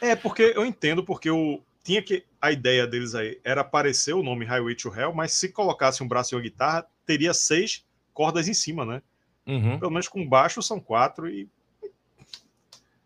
é, 0.00 0.14
porque 0.14 0.52
eu 0.54 0.64
entendo, 0.64 1.04
porque 1.04 1.30
o, 1.30 1.60
tinha 1.82 2.02
que. 2.02 2.24
A 2.40 2.50
ideia 2.50 2.86
deles 2.86 3.14
aí 3.14 3.38
era 3.44 3.60
aparecer 3.60 4.14
o 4.14 4.22
nome 4.22 4.44
Highway 4.44 4.74
to 4.74 4.92
Hell, 4.94 5.14
mas 5.14 5.32
se 5.32 5.50
colocasse 5.50 6.02
um 6.02 6.08
braço 6.08 6.34
e 6.34 6.36
uma 6.36 6.42
guitarra, 6.42 6.86
teria 7.06 7.32
seis 7.32 7.84
cordas 8.12 8.48
em 8.48 8.54
cima, 8.54 8.84
né? 8.84 9.02
Uhum. 9.46 9.78
Pelo 9.78 9.90
menos 9.90 10.08
com 10.08 10.26
baixo 10.26 10.62
são 10.62 10.80
quatro 10.80 11.28
e. 11.28 11.48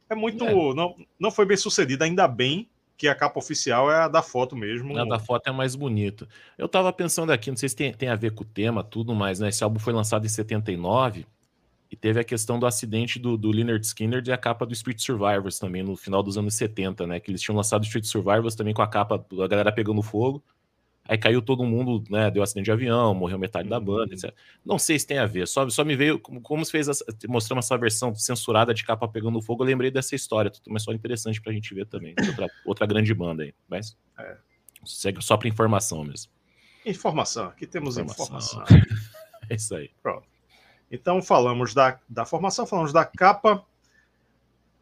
É 0.09 0.15
muito. 0.15 0.45
É. 0.45 0.53
Não, 0.75 0.97
não 1.19 1.31
foi 1.31 1.45
bem 1.45 1.57
sucedido, 1.57 2.03
ainda 2.03 2.27
bem 2.27 2.69
que 2.97 3.07
a 3.07 3.15
capa 3.15 3.39
oficial 3.39 3.91
é 3.93 3.97
a 3.97 4.09
da 4.09 4.23
foto 4.23 4.57
mesmo. 4.57 4.97
A 4.99 5.05
da 5.05 5.21
foto 5.21 5.49
é 5.49 5.53
mais 5.53 5.77
bonita. 5.77 6.29
Eu 6.57 6.69
tava 6.69 6.93
pensando 6.93 7.31
aqui, 7.31 7.51
não 7.51 7.57
sei 7.57 7.69
se 7.69 7.77
tem, 7.77 7.93
tem 7.93 8.09
a 8.09 8.17
ver 8.17 8.33
com 8.33 8.43
o 8.43 8.47
tema, 8.47 8.83
tudo, 8.83 9.15
mas 9.15 9.39
né, 9.39 9.51
esse 9.51 9.63
álbum 9.63 9.79
foi 9.79 9.93
lançado 9.93 10.27
em 10.27 10.29
79 10.29 11.25
e 11.91 11.97
teve 11.97 12.21
a 12.21 12.25
questão 12.25 12.59
do 12.59 12.67
acidente 12.67 13.19
do, 13.19 13.37
do 13.37 13.51
Leonard 13.51 13.85
Skinner 13.85 14.23
e 14.27 14.33
a 14.33 14.37
capa 14.37 14.67
do 14.67 14.73
Street 14.75 15.01
Survivors 15.01 15.59
também, 15.59 15.83
no 15.83 15.97
final 15.97 16.23
dos 16.23 16.37
anos 16.37 16.55
70, 16.55 17.07
né? 17.07 17.19
Que 17.19 17.31
eles 17.31 17.41
tinham 17.41 17.57
lançado 17.57 17.85
Street 17.85 18.05
Survivors 18.05 18.55
também 18.55 18.75
com 18.75 18.83
a 18.83 18.87
capa, 18.87 19.25
a 19.43 19.49
galera 19.49 19.73
pegando 19.73 20.03
fogo. 20.03 20.45
Aí 21.09 21.17
caiu 21.17 21.41
todo 21.41 21.65
mundo, 21.65 22.05
né? 22.11 22.31
Deu 22.31 22.43
acidente 22.43 22.67
de 22.67 22.73
avião, 22.73 23.15
morreu 23.15 23.39
metade 23.39 23.67
da 23.67 23.81
banda, 23.81 24.13
etc. 24.13 24.35
Não 24.63 24.79
sei 24.79 24.99
se 24.99 25.07
tem 25.07 25.17
a 25.17 25.25
ver, 25.25 25.49
só, 25.49 25.67
só 25.71 25.83
me 25.83 25.97
veio, 25.97 26.19
como 26.19 26.63
se 26.63 26.71
fez, 26.71 26.87
essa, 26.87 27.03
mostramos 27.27 27.65
essa 27.65 27.79
versão 27.79 28.15
censurada 28.15 28.75
de 28.75 28.85
capa 28.85 29.09
pegando 29.09 29.41
fogo, 29.41 29.63
eu 29.63 29.69
lembrei 29.69 29.91
dessa 29.91 30.15
história, 30.15 30.53
uma 30.67 30.77
história 30.77 30.99
interessante 30.99 31.41
pra 31.41 31.51
gente 31.51 31.73
ver 31.75 31.87
também. 31.87 32.15
Outra, 32.27 32.47
outra 32.67 32.87
grande 32.87 33.15
banda 33.15 33.45
aí, 33.45 33.55
mas 33.67 33.97
é. 34.19 34.37
segue 34.85 35.25
só 35.25 35.39
pra 35.39 35.49
informação 35.49 36.05
mesmo. 36.05 36.31
Informação, 36.85 37.47
aqui 37.47 37.67
temos 37.67 37.97
informação. 37.97 38.63
informação. 38.63 38.77
é 39.49 39.55
isso 39.55 39.75
aí. 39.75 39.91
Pronto. 40.03 40.29
Então 40.91 41.23
falamos 41.23 41.75
da, 41.75 41.99
da 42.09 42.25
formação, 42.25 42.67
falamos 42.67 42.93
da 42.93 43.05
capa, 43.05 43.65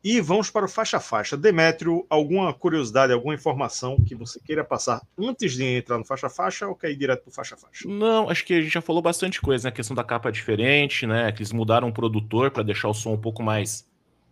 e 0.09 0.21
vamos 0.21 0.49
para 0.51 0.65
o 0.65 0.69
faixa 0.69 1.01
faixa. 1.01 1.37
Demétrio, 1.37 2.07
alguma 2.09 2.55
curiosidade, 2.55 3.13
alguma 3.13 3.35
informação 3.35 3.97
que 3.97 4.15
você 4.15 4.39
queira 4.39 4.63
passar 4.63 5.03
antes 5.19 5.55
de 5.55 5.65
entrar 5.65 5.99
no 5.99 6.05
faixa 6.05 6.29
faixa 6.29 6.69
ou 6.69 6.77
quer 6.77 6.93
ir 6.93 6.97
direto 6.97 7.23
para 7.23 7.31
o 7.31 7.35
faixa 7.35 7.57
faixa? 7.57 7.89
Não, 7.89 8.31
acho 8.31 8.45
que 8.45 8.55
a 8.55 8.61
gente 8.61 8.73
já 8.73 8.81
falou 8.81 9.03
bastante 9.03 9.41
coisa, 9.41 9.65
né? 9.65 9.71
A 9.71 9.73
questão 9.73 9.97
da 9.97 10.05
capa 10.05 10.29
é 10.29 10.33
diferente, 10.33 11.09
né? 11.09 11.33
Que 11.33 11.39
eles 11.39 11.51
mudaram 11.51 11.89
o 11.89 11.93
produtor 11.93 12.53
para 12.53 12.63
deixar 12.63 12.89
o 12.89 12.95
som 12.95 13.15
um 13.15 13.21
pouco 13.21 13.43
mais 13.43 13.85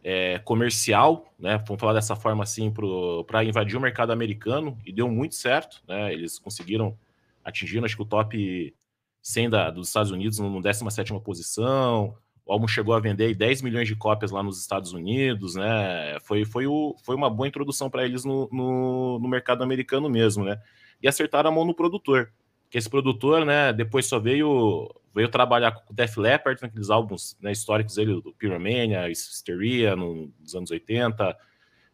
é, 0.04 0.38
comercial, 0.44 1.34
né? 1.37 1.60
Vamos 1.66 1.80
falar 1.80 1.94
dessa 1.94 2.14
forma 2.14 2.44
assim 2.44 2.72
para 3.26 3.42
invadir 3.42 3.76
o 3.76 3.80
mercado 3.80 4.12
americano 4.12 4.78
e 4.87 4.92
deu 4.92 5.08
muito 5.08 5.34
certo, 5.34 5.82
né? 5.88 6.12
Eles 6.12 6.38
conseguiram 6.38 6.96
atingir, 7.44 7.84
acho 7.84 7.96
que 7.96 8.02
o 8.02 8.06
top 8.06 8.72
100 9.24 9.50
da, 9.50 9.70
dos 9.70 9.88
Estados 9.88 10.12
Unidos 10.12 10.38
no 10.38 10.60
17 10.60 11.14
posição, 11.20 12.14
o 12.44 12.52
álbum 12.52 12.68
chegou 12.68 12.94
a 12.94 13.00
vender 13.00 13.34
10 13.34 13.62
milhões 13.62 13.88
de 13.88 13.96
cópias 13.96 14.30
lá 14.30 14.42
nos 14.42 14.60
Estados 14.60 14.92
Unidos, 14.92 15.54
né? 15.54 16.18
Foi, 16.20 16.44
foi, 16.44 16.66
o, 16.66 16.94
foi 17.02 17.16
uma 17.16 17.30
boa 17.30 17.48
introdução 17.48 17.88
para 17.88 18.04
eles 18.04 18.22
no, 18.22 18.48
no, 18.52 19.18
no, 19.18 19.26
mercado 19.28 19.64
americano 19.64 20.10
mesmo, 20.10 20.44
né? 20.44 20.60
E 21.02 21.08
acertaram 21.08 21.48
a 21.48 21.52
mão 21.52 21.64
no 21.64 21.74
produtor. 21.74 22.30
Que 22.68 22.76
esse 22.76 22.90
produtor, 22.90 23.46
né, 23.46 23.72
depois 23.72 24.04
só 24.04 24.18
veio 24.18 24.94
veio 25.14 25.28
trabalhar 25.28 25.72
com 25.72 25.92
o 25.92 25.96
Def 25.96 26.18
Leppard 26.18 26.60
naqueles 26.60 26.90
álbuns 26.90 27.37
né, 27.40 27.52
históricos 27.52 27.94
dele, 27.94 28.20
do 28.20 28.32
Pyromania, 28.34 29.08
Hysteria, 29.08 29.96
no, 29.96 30.30
nos 30.40 30.54
anos 30.54 30.70
80. 30.70 31.37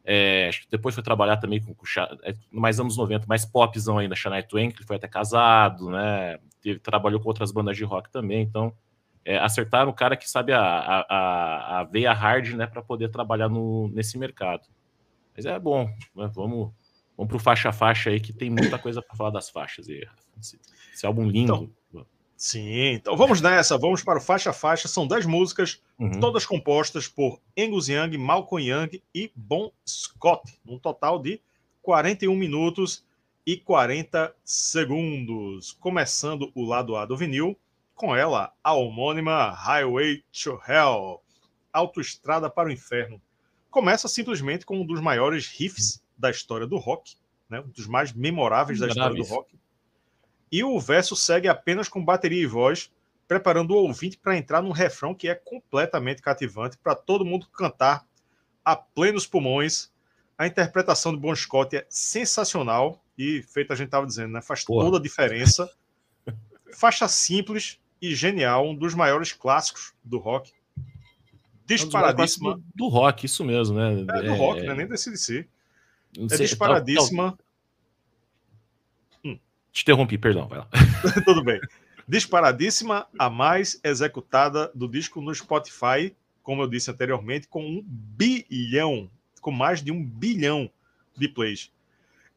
É, 0.04 0.50
depois 0.70 0.94
foi 0.94 1.04
trabalhar 1.04 1.36
também 1.36 1.62
com, 1.62 1.74
com 1.74 1.84
é, 2.22 2.34
mais 2.50 2.80
anos 2.80 2.96
90, 2.96 3.26
mais 3.26 3.44
popzão 3.44 3.98
ainda, 3.98 4.14
Shania 4.14 4.42
Twain, 4.42 4.70
que 4.70 4.84
foi 4.84 4.96
até 4.96 5.06
casado, 5.06 5.90
né? 5.90 6.38
Teve, 6.62 6.78
trabalhou 6.78 7.20
com 7.20 7.28
outras 7.28 7.52
bandas 7.52 7.76
de 7.76 7.84
rock 7.84 8.10
também, 8.10 8.42
então 8.42 8.74
é, 9.24 9.38
acertaram 9.38 9.90
o 9.90 9.94
cara 9.94 10.16
que 10.16 10.28
sabe 10.28 10.52
a, 10.52 10.60
a, 10.60 11.80
a 11.80 11.84
veia 11.84 12.12
hard, 12.12 12.54
né, 12.54 12.66
para 12.66 12.82
poder 12.82 13.10
trabalhar 13.10 13.48
no, 13.48 13.88
nesse 13.88 14.18
mercado. 14.18 14.66
Mas 15.36 15.46
é 15.46 15.58
bom, 15.58 15.84
né? 16.14 16.30
vamos, 16.34 16.72
vamos 17.16 17.28
para 17.28 17.36
o 17.36 17.40
faixa 17.40 17.72
faixa 17.72 18.10
aí, 18.10 18.20
que 18.20 18.32
tem 18.32 18.50
muita 18.50 18.78
coisa 18.78 19.00
para 19.02 19.16
falar 19.16 19.30
das 19.30 19.50
faixas. 19.50 19.88
Aí. 19.88 20.06
Esse, 20.38 20.58
esse 20.92 21.06
álbum 21.06 21.28
lindo. 21.28 21.54
Então, 21.54 21.70
sim, 22.40 22.92
então 22.94 23.16
vamos 23.16 23.40
nessa, 23.40 23.76
vamos 23.76 24.02
para 24.02 24.18
o 24.18 24.22
faixa 24.22 24.52
faixa. 24.52 24.88
São 24.88 25.06
10 25.06 25.26
músicas, 25.26 25.82
uhum. 25.98 26.18
todas 26.20 26.46
compostas 26.46 27.06
por 27.06 27.40
Angus 27.58 27.88
Young, 27.88 28.16
Malcolm 28.16 28.66
Young 28.66 29.02
e 29.14 29.30
Bon 29.34 29.70
Scott, 29.86 30.58
num 30.64 30.78
total 30.78 31.18
de 31.18 31.40
41 31.82 32.34
minutos 32.34 33.04
e 33.46 33.56
40 33.56 34.34
segundos. 34.44 35.72
Começando 35.72 36.50
o 36.54 36.64
lado 36.64 36.96
A 36.96 37.04
do 37.04 37.16
vinil 37.16 37.56
com 37.94 38.16
ela 38.16 38.50
a 38.64 38.72
homônima 38.72 39.50
Highway 39.50 40.24
to 40.32 40.58
Hell, 40.66 41.20
Autoestrada 41.70 42.48
para 42.48 42.70
o 42.70 42.72
Inferno. 42.72 43.20
Começa 43.70 44.08
simplesmente 44.08 44.64
com 44.64 44.80
um 44.80 44.86
dos 44.86 45.02
maiores 45.02 45.46
riffs 45.46 46.02
da 46.16 46.30
história 46.30 46.66
do 46.66 46.78
rock, 46.78 47.16
né? 47.48 47.60
um 47.60 47.68
dos 47.68 47.86
mais 47.86 48.14
memoráveis 48.14 48.78
da 48.78 48.88
história 48.88 49.14
do 49.14 49.22
rock. 49.24 49.59
E 50.50 50.64
o 50.64 50.78
verso 50.80 51.14
segue 51.14 51.48
apenas 51.48 51.88
com 51.88 52.04
bateria 52.04 52.42
e 52.42 52.46
voz, 52.46 52.90
preparando 53.28 53.72
o 53.72 53.76
ouvinte 53.76 54.18
para 54.18 54.36
entrar 54.36 54.62
num 54.62 54.72
refrão 54.72 55.14
que 55.14 55.28
é 55.28 55.34
completamente 55.34 56.20
cativante 56.20 56.76
para 56.76 56.94
todo 56.94 57.24
mundo 57.24 57.46
cantar 57.48 58.04
a 58.64 58.74
plenos 58.74 59.26
pulmões. 59.26 59.90
A 60.36 60.46
interpretação 60.46 61.12
de 61.12 61.20
Bon 61.20 61.34
Scott 61.34 61.76
é 61.76 61.86
sensacional 61.88 63.02
e, 63.16 63.42
feito 63.42 63.72
a 63.72 63.76
gente 63.76 63.86
estava 63.86 64.06
dizendo, 64.06 64.32
né? 64.32 64.42
faz 64.42 64.64
Porra. 64.64 64.86
toda 64.86 64.98
a 64.98 65.02
diferença. 65.02 65.70
Faixa 66.72 67.06
simples, 67.06 67.78
e 68.00 68.14
genial, 68.14 68.66
um 68.66 68.74
dos 68.74 68.94
maiores 68.94 69.32
clássicos 69.32 69.92
do 70.02 70.18
rock. 70.18 70.52
Disparadíssima. 71.66 72.56
do, 72.56 72.64
do, 72.74 72.88
rock, 72.88 73.26
isso 73.26 73.44
mesmo, 73.44 73.76
né? 73.76 74.06
É 74.18 74.22
do 74.22 74.34
rock, 74.34 74.62
né? 74.62 74.74
Nem 74.74 74.88
da 74.88 74.96
CDC. 74.96 75.46
É 76.18 76.36
disparadíssima. 76.36 77.32
Hum. 77.32 77.36
Te 79.72 79.82
interrompi, 79.82 80.18
perdão, 80.18 80.48
vai 80.48 80.58
lá. 80.58 80.68
Tudo 81.24 81.42
bem. 81.44 81.60
Disparadíssima, 82.06 83.06
a 83.18 83.30
mais 83.30 83.80
executada 83.84 84.70
do 84.74 84.88
disco 84.88 85.20
no 85.20 85.34
Spotify, 85.34 86.14
como 86.42 86.62
eu 86.62 86.66
disse 86.66 86.90
anteriormente, 86.90 87.46
com 87.46 87.62
um 87.62 87.82
bilhão, 87.84 89.08
com 89.40 89.50
mais 89.50 89.82
de 89.82 89.92
um 89.92 90.04
bilhão 90.04 90.70
de 91.16 91.28
plays. 91.28 91.70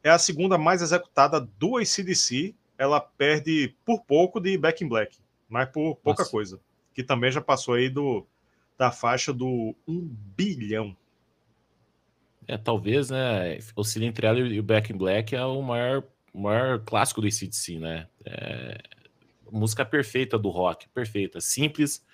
É 0.02 0.10
a 0.10 0.18
segunda 0.18 0.56
mais 0.56 0.82
executada 0.82 1.40
do 1.58 1.78
ACDC. 1.78 2.54
Ela 2.76 3.00
perde 3.00 3.74
por 3.84 4.02
pouco 4.02 4.38
de 4.38 4.56
Back 4.58 4.84
in 4.84 4.88
Black 4.88 5.16
mas 5.54 5.68
por 5.68 5.94
pouca 5.96 6.22
Nossa. 6.22 6.30
coisa. 6.32 6.60
Que 6.92 7.02
também 7.02 7.30
já 7.30 7.40
passou 7.40 7.74
aí 7.74 7.88
do, 7.88 8.26
da 8.76 8.90
faixa 8.90 9.32
do 9.32 9.72
1 9.86 10.00
bilhão. 10.36 10.96
É, 12.48 12.58
talvez, 12.58 13.10
né? 13.10 13.58
O 13.76 13.84
Cine 13.84 14.06
entre 14.06 14.26
ela 14.26 14.38
e 14.40 14.58
o 14.58 14.62
Back 14.64 14.92
in 14.92 14.96
Black 14.96 15.34
é 15.34 15.44
o 15.44 15.62
maior, 15.62 16.02
o 16.34 16.40
maior 16.40 16.80
clássico 16.80 17.20
do 17.20 17.28
ACDC, 17.28 17.78
né? 17.78 18.08
É, 18.24 18.82
música 19.50 19.84
perfeita 19.84 20.36
do 20.36 20.50
rock, 20.50 20.88
perfeita. 20.88 21.40
Simples, 21.40 22.04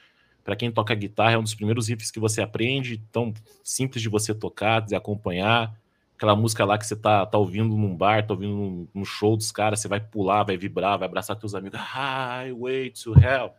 para 0.45 0.55
quem 0.55 0.71
toca 0.71 0.95
guitarra, 0.95 1.33
é 1.33 1.39
um 1.39 1.43
dos 1.43 1.55
primeiros 1.55 1.89
riffs 1.89 2.11
que 2.11 2.21
você 2.21 2.43
aprende, 2.43 3.03
tão 3.11 3.33
simples 3.65 4.03
de 4.03 4.11
você 4.11 4.35
tocar, 4.35 4.81
de 4.81 4.95
acompanhar. 4.95 5.75
Aquela 6.17 6.37
música 6.37 6.67
lá 6.67 6.77
que 6.77 6.87
você 6.87 6.95
tá, 6.95 7.25
tá 7.25 7.39
ouvindo 7.39 7.75
num 7.75 7.97
bar, 7.97 8.27
tá 8.27 8.35
ouvindo 8.35 8.53
num, 8.53 8.89
num 8.95 9.05
show 9.07 9.39
dos 9.39 9.51
caras, 9.51 9.81
você 9.81 9.89
vai 9.89 10.01
pular, 10.01 10.45
vai 10.45 10.59
vibrar, 10.59 10.99
vai 10.99 11.09
abraçar 11.09 11.35
teus 11.37 11.55
amigos. 11.55 11.81
Highway 11.81 12.91
to 12.91 13.19
Hell. 13.19 13.55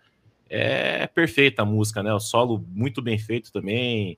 É 0.48 1.08
perfeita 1.08 1.64
a 1.64 1.66
música, 1.66 2.04
né? 2.04 2.14
O 2.14 2.20
solo 2.20 2.64
muito 2.70 3.02
bem 3.02 3.18
feito 3.18 3.52
também. 3.52 4.16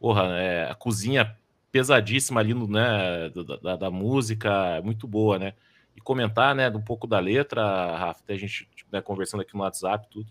Porra, 0.00 0.36
é, 0.36 0.68
a 0.68 0.74
cozinha 0.74 1.36
pesadíssima 1.72 2.40
ali 2.40 2.54
no, 2.54 2.66
né, 2.66 3.30
da, 3.62 3.76
da, 3.76 3.90
música, 3.90 4.80
muito 4.82 5.06
boa, 5.06 5.38
né? 5.38 5.54
E 5.96 6.00
comentar, 6.00 6.54
né, 6.54 6.68
um 6.70 6.82
pouco 6.82 7.06
da 7.06 7.18
letra, 7.18 7.62
Rafa, 7.96 8.20
até 8.22 8.34
a 8.34 8.38
gente 8.38 8.68
né, 8.92 9.00
conversando 9.00 9.40
aqui 9.40 9.54
no 9.54 9.62
WhatsApp, 9.62 10.08
tudo. 10.10 10.26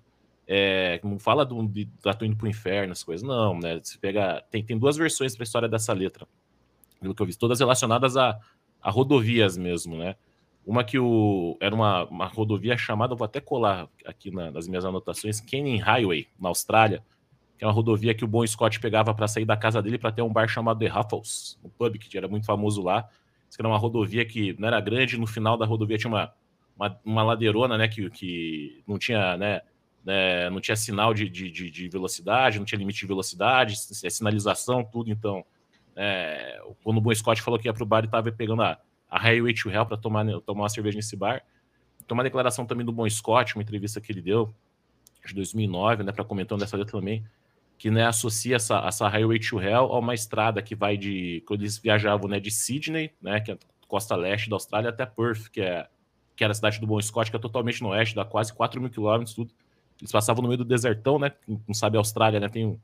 É, 0.47 0.99
não 1.03 1.19
fala 1.19 1.45
do, 1.45 1.61
da 2.03 2.13
Tô 2.13 2.25
indo 2.25 2.35
pro 2.35 2.47
inferno, 2.47 2.91
as 2.91 3.03
coisas, 3.03 3.27
não, 3.27 3.59
né? 3.59 3.79
Você 3.83 3.97
pega. 3.99 4.43
Tem, 4.49 4.63
tem 4.63 4.77
duas 4.77 4.97
versões 4.97 5.35
para 5.35 5.43
a 5.43 5.45
história 5.45 5.69
dessa 5.69 5.93
letra 5.93 6.27
pelo 6.99 7.15
que 7.15 7.21
eu 7.21 7.25
vi, 7.25 7.35
todas 7.35 7.59
relacionadas 7.59 8.17
a, 8.17 8.37
a 8.81 8.91
rodovias 8.91 9.57
mesmo, 9.57 9.97
né? 9.97 10.15
Uma 10.65 10.83
que 10.83 10.99
o, 10.99 11.57
era 11.59 11.73
uma, 11.73 12.05
uma 12.05 12.25
rodovia 12.25 12.77
chamada, 12.77 13.15
vou 13.15 13.25
até 13.25 13.39
colar 13.39 13.87
aqui 14.05 14.29
na, 14.29 14.51
nas 14.51 14.67
minhas 14.67 14.85
anotações, 14.85 15.39
Canyon 15.39 15.79
Highway, 15.79 16.27
na 16.39 16.49
Austrália, 16.49 17.03
que 17.59 17.65
é 17.65 17.67
uma 17.67 17.73
rodovia 17.73 18.13
que 18.15 18.23
o 18.23 18.27
Bon 18.27 18.47
Scott 18.47 18.79
pegava 18.79 19.13
para 19.13 19.27
sair 19.27 19.43
da 19.43 19.57
casa 19.57 19.81
dele 19.81 19.97
para 19.97 20.13
ter 20.13 20.21
um 20.21 20.31
bar 20.31 20.47
chamado 20.47 20.79
The 20.79 20.87
Ruffles, 20.87 21.59
um 21.61 21.69
pub 21.69 21.97
que 21.97 22.17
era 22.17 22.25
muito 22.25 22.45
famoso 22.45 22.81
lá. 22.81 23.09
Isso 23.49 23.59
era 23.59 23.67
uma 23.67 23.77
rodovia 23.77 24.25
que 24.25 24.55
não 24.57 24.69
era 24.69 24.79
grande, 24.79 25.17
no 25.17 25.27
final 25.27 25.57
da 25.57 25.65
rodovia 25.65 25.97
tinha 25.97 26.09
uma, 26.09 26.33
uma, 26.77 26.99
uma 27.03 27.21
ladeirona, 27.21 27.77
né, 27.77 27.89
que, 27.89 28.09
que 28.11 28.81
não 28.87 28.97
tinha, 28.97 29.35
né, 29.35 29.61
né 30.05 30.49
não 30.49 30.61
tinha 30.61 30.77
sinal 30.77 31.13
de, 31.13 31.27
de, 31.27 31.51
de 31.51 31.89
velocidade, 31.89 32.59
não 32.59 32.65
tinha 32.65 32.79
limite 32.79 33.01
de 33.01 33.07
velocidade, 33.07 33.75
é 34.05 34.09
sinalização, 34.09 34.81
tudo, 34.81 35.11
então 35.11 35.43
é, 35.97 36.61
quando 36.81 36.99
o 36.99 37.01
Bon 37.01 37.13
Scott 37.13 37.41
falou 37.41 37.59
que 37.59 37.67
ia 37.67 37.73
pro 37.73 37.85
bar 37.85 38.05
e 38.05 38.07
tava 38.07 38.31
pegando 38.31 38.61
a, 38.61 38.79
a 39.09 39.19
Highway 39.19 39.53
to 39.53 39.69
Hell 39.69 39.85
para 39.85 39.97
tomar, 39.97 40.25
tomar 40.45 40.61
uma 40.61 40.69
cerveja 40.69 40.95
nesse 40.95 41.17
bar. 41.17 41.43
tem 42.07 42.15
uma 42.15 42.23
declaração 42.23 42.65
também 42.65 42.85
do 42.85 42.93
Bon 42.93 43.09
Scott, 43.09 43.57
uma 43.57 43.63
entrevista 43.63 43.99
que 43.99 44.13
ele 44.13 44.21
deu, 44.21 44.49
de 45.25 45.33
2009, 45.33 46.03
né, 46.03 46.13
para 46.13 46.23
comentando 46.23 46.61
dessa 46.61 46.77
letra 46.77 46.97
também, 46.97 47.25
que 47.79 47.89
né, 47.89 48.05
associa 48.05 48.57
essa, 48.57 48.77
essa 48.85 49.07
Highway 49.07 49.39
to 49.39 49.59
Hell 49.59 49.85
a 49.93 49.99
uma 49.99 50.13
estrada 50.13 50.61
que 50.61 50.75
vai 50.75 50.97
de. 50.97 51.41
Quando 51.47 51.61
eles 51.61 51.79
viajavam 51.79 52.29
né, 52.29 52.37
de 52.37 52.51
Sydney, 52.51 53.11
né, 53.21 53.39
que 53.39 53.51
é 53.51 53.53
a 53.53 53.57
costa 53.87 54.17
leste 54.17 54.49
da 54.49 54.57
Austrália, 54.57 54.89
até 54.89 55.05
Perth, 55.05 55.49
que, 55.49 55.61
é, 55.61 55.87
que 56.35 56.43
era 56.43 56.51
a 56.51 56.53
cidade 56.53 56.81
do 56.81 56.85
Bon 56.85 57.01
Scott, 57.01 57.31
que 57.31 57.37
é 57.37 57.39
totalmente 57.39 57.81
no 57.81 57.89
oeste, 57.89 58.13
dá 58.13 58.25
quase 58.25 58.53
4 58.53 58.81
mil 58.81 58.89
quilômetros, 58.89 59.33
tudo. 59.33 59.53
Eles 59.97 60.11
passavam 60.11 60.41
no 60.41 60.49
meio 60.49 60.57
do 60.57 60.65
desertão, 60.65 61.17
né? 61.17 61.31
Não 61.47 61.73
sabe, 61.73 61.95
a 61.95 62.01
Austrália, 62.01 62.37
né? 62.37 62.49
Tem 62.49 62.65
um, 62.65 62.77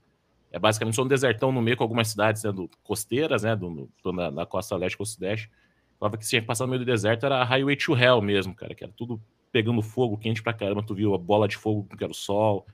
é 0.50 0.58
basicamente 0.58 0.96
só 0.96 1.04
um 1.04 1.08
desertão 1.08 1.52
no 1.52 1.62
meio 1.62 1.76
com 1.76 1.84
algumas 1.84 2.08
cidades 2.08 2.44
né, 2.46 2.52
do, 2.54 2.70
costeiras, 2.82 3.44
né? 3.44 3.54
Do, 3.54 3.90
do 4.02 4.14
na, 4.14 4.32
na, 4.32 4.46
costa 4.46 4.78
leste, 4.78 4.98
costa 4.98 5.16
sudeste. 5.16 5.52
Falava 6.00 6.18
que 6.18 6.24
se 6.24 6.30
tinha 6.30 6.42
que 6.42 6.48
passar 6.48 6.66
no 6.66 6.70
meio 6.70 6.80
do 6.80 6.86
deserto 6.86 7.26
era 7.26 7.42
a 7.42 7.44
Highway 7.44 7.76
to 7.76 7.98
Hell 7.98 8.22
mesmo, 8.22 8.56
cara, 8.56 8.74
que 8.74 8.84
era 8.84 8.94
tudo 8.94 9.22
pegando 9.52 9.82
fogo, 9.82 10.18
quente 10.18 10.42
pra 10.42 10.54
caramba, 10.54 10.82
tu 10.82 10.96
viu 10.96 11.14
a 11.14 11.18
bola 11.18 11.50
de 11.50 11.58
fogo 11.58 11.86
que 11.98 12.04
era 12.04 12.12
o 12.12 12.16
sol, 12.16 12.66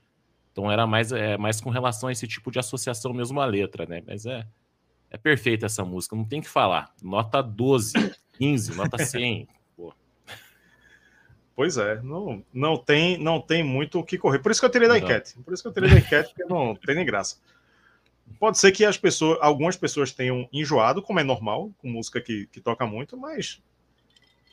então 0.52 0.70
era 0.70 0.86
mais, 0.86 1.10
é, 1.10 1.36
mais 1.38 1.60
com 1.60 1.70
relação 1.70 2.08
a 2.08 2.12
esse 2.12 2.28
tipo 2.28 2.50
de 2.50 2.58
associação 2.58 3.12
mesmo 3.12 3.40
à 3.40 3.46
letra, 3.46 3.86
né? 3.86 4.02
Mas 4.06 4.26
é, 4.26 4.46
é 5.10 5.16
perfeita 5.16 5.66
essa 5.66 5.84
música, 5.84 6.14
não 6.14 6.26
tem 6.26 6.42
que 6.42 6.48
falar. 6.48 6.94
Nota 7.02 7.42
12, 7.42 7.92
15, 8.34 8.76
nota 8.76 8.98
100. 9.02 9.48
Pô. 9.74 9.94
Pois 11.56 11.78
é, 11.78 12.00
não, 12.02 12.44
não, 12.52 12.76
tem, 12.76 13.16
não 13.16 13.40
tem 13.40 13.64
muito 13.64 13.98
o 13.98 14.04
que 14.04 14.18
correr. 14.18 14.40
Por 14.40 14.52
isso 14.52 14.60
que 14.60 14.66
eu 14.66 14.70
tirei 14.70 14.88
da 14.88 14.94
não. 14.94 15.00
enquete. 15.00 15.38
Por 15.42 15.54
isso 15.54 15.62
que 15.62 15.68
eu 15.68 15.72
tirei 15.72 15.90
da 15.90 15.98
enquete, 15.98 16.34
porque 16.34 16.44
não 16.44 16.76
tem 16.76 16.94
nem 16.94 17.06
graça. 17.06 17.38
Pode 18.38 18.58
ser 18.58 18.72
que 18.72 18.84
as 18.84 18.98
pessoas, 18.98 19.38
algumas 19.40 19.76
pessoas 19.76 20.12
tenham 20.12 20.48
enjoado, 20.52 21.02
como 21.02 21.18
é 21.18 21.24
normal, 21.24 21.70
com 21.78 21.88
música 21.88 22.20
que, 22.20 22.46
que 22.46 22.60
toca 22.60 22.86
muito, 22.86 23.16
mas 23.16 23.62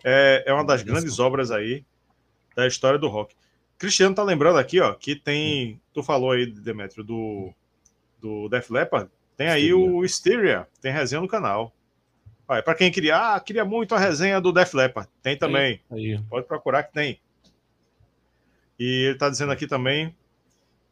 é, 0.03 0.43
é 0.47 0.53
uma 0.53 0.65
das 0.65 0.81
grandes 0.81 1.19
obras 1.19 1.51
aí 1.51 1.83
da 2.55 2.67
história 2.67 2.97
do 2.97 3.07
rock. 3.07 3.35
Cristiano 3.79 4.13
tá 4.13 4.21
lembrando 4.21 4.59
aqui, 4.59 4.81
ó, 4.81 4.93
que 4.93 5.15
tem. 5.15 5.81
Tu 5.93 6.03
falou 6.03 6.31
aí, 6.31 6.45
Demetrio, 6.45 7.01
do, 7.01 7.53
do 8.21 8.49
Def 8.49 8.69
Leppard. 8.69 9.09
Tem 9.37 9.47
aí 9.47 9.73
o 9.73 10.03
Hysteria, 10.03 10.67
tem 10.81 10.91
resenha 10.91 11.21
no 11.21 11.27
canal. 11.29 11.73
Para 12.45 12.75
quem 12.75 12.91
queria, 12.91 13.35
ah, 13.35 13.39
queria 13.39 13.63
muito 13.63 13.95
a 13.95 13.99
resenha 13.99 14.41
do 14.41 14.51
Def 14.51 14.73
Leppard, 14.73 15.09
tem 15.23 15.37
também. 15.37 15.81
Aí. 15.89 16.19
Pode 16.29 16.45
procurar 16.45 16.83
que 16.83 16.91
tem. 16.91 17.21
E 18.77 19.05
ele 19.07 19.17
tá 19.17 19.29
dizendo 19.29 19.53
aqui 19.53 19.65
também 19.65 20.13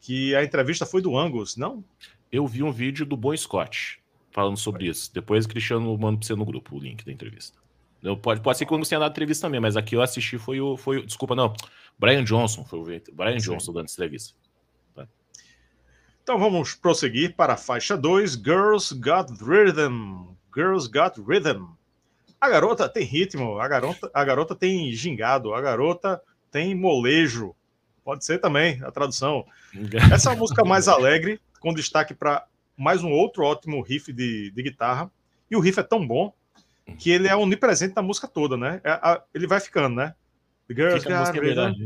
que 0.00 0.34
a 0.34 0.42
entrevista 0.42 0.86
foi 0.86 1.02
do 1.02 1.18
Angus, 1.18 1.56
não? 1.56 1.84
Eu 2.32 2.46
vi 2.46 2.62
um 2.62 2.72
vídeo 2.72 3.04
do 3.04 3.16
Bon 3.16 3.36
Scott 3.36 3.98
falando 4.30 4.56
sobre 4.56 4.86
isso. 4.86 5.12
Depois 5.12 5.44
o 5.44 5.48
Cristiano 5.48 5.98
manda 5.98 6.18
para 6.18 6.26
você 6.26 6.34
no 6.34 6.44
grupo 6.44 6.76
o 6.76 6.78
link 6.78 7.04
da 7.04 7.12
entrevista. 7.12 7.58
Eu, 8.02 8.16
pode, 8.16 8.40
pode 8.40 8.56
ser 8.56 8.64
que 8.64 8.72
o 8.72 8.76
Angus 8.76 8.88
tenha 8.88 9.00
dado 9.00 9.10
entrevista 9.10 9.46
também, 9.46 9.60
mas 9.60 9.76
aqui 9.76 9.96
eu 9.96 10.00
assisti 10.00 10.38
foi 10.38 10.60
o. 10.60 10.76
Foi, 10.76 11.04
desculpa, 11.04 11.34
não. 11.34 11.52
Brian 11.98 12.24
Johnson 12.24 12.64
foi 12.64 12.78
o 12.78 12.84
Brian 13.12 13.40
Sim. 13.40 13.50
Johnson 13.52 13.72
dando 13.72 13.90
entrevista. 13.90 14.34
Tá. 14.94 15.06
Então 16.22 16.38
vamos 16.38 16.74
prosseguir 16.74 17.34
para 17.34 17.54
a 17.54 17.56
faixa 17.56 17.96
2, 17.96 18.34
Girls 18.34 18.94
Got 18.94 19.32
Rhythm. 19.42 20.28
Girls 20.54 20.88
Got 20.88 21.20
Rhythm. 21.20 21.66
A 22.40 22.48
garota 22.48 22.88
tem 22.88 23.04
ritmo, 23.04 23.58
a 23.58 23.66
garota, 23.66 24.10
a 24.14 24.24
garota 24.24 24.54
tem 24.54 24.92
gingado, 24.92 25.52
a 25.52 25.60
garota 25.60 26.22
tem 26.52 26.74
molejo. 26.74 27.54
Pode 28.04 28.24
ser 28.24 28.38
também 28.38 28.80
a 28.84 28.92
tradução. 28.92 29.44
Essa 30.12 30.30
é 30.30 30.32
uma 30.32 30.38
música 30.38 30.64
mais 30.64 30.86
alegre, 30.86 31.40
com 31.60 31.74
destaque 31.74 32.14
para 32.14 32.46
mais 32.76 33.02
um 33.02 33.10
outro 33.10 33.42
ótimo 33.42 33.82
riff 33.82 34.12
de, 34.12 34.52
de 34.52 34.62
guitarra. 34.62 35.10
E 35.50 35.56
o 35.56 35.60
riff 35.60 35.80
é 35.80 35.82
tão 35.82 36.06
bom 36.06 36.32
que 36.96 37.10
ele 37.10 37.26
é 37.26 37.34
onipresente 37.36 37.94
na 37.94 38.02
música 38.02 38.28
toda, 38.28 38.56
né? 38.56 38.80
É, 38.84 38.90
a, 38.92 39.22
ele 39.34 39.46
vai 39.46 39.60
ficando, 39.60 39.96
né? 39.96 40.14
Girls 40.70 41.00
Fica 41.00 41.20
a 41.20 41.32
verdade. 41.32 41.82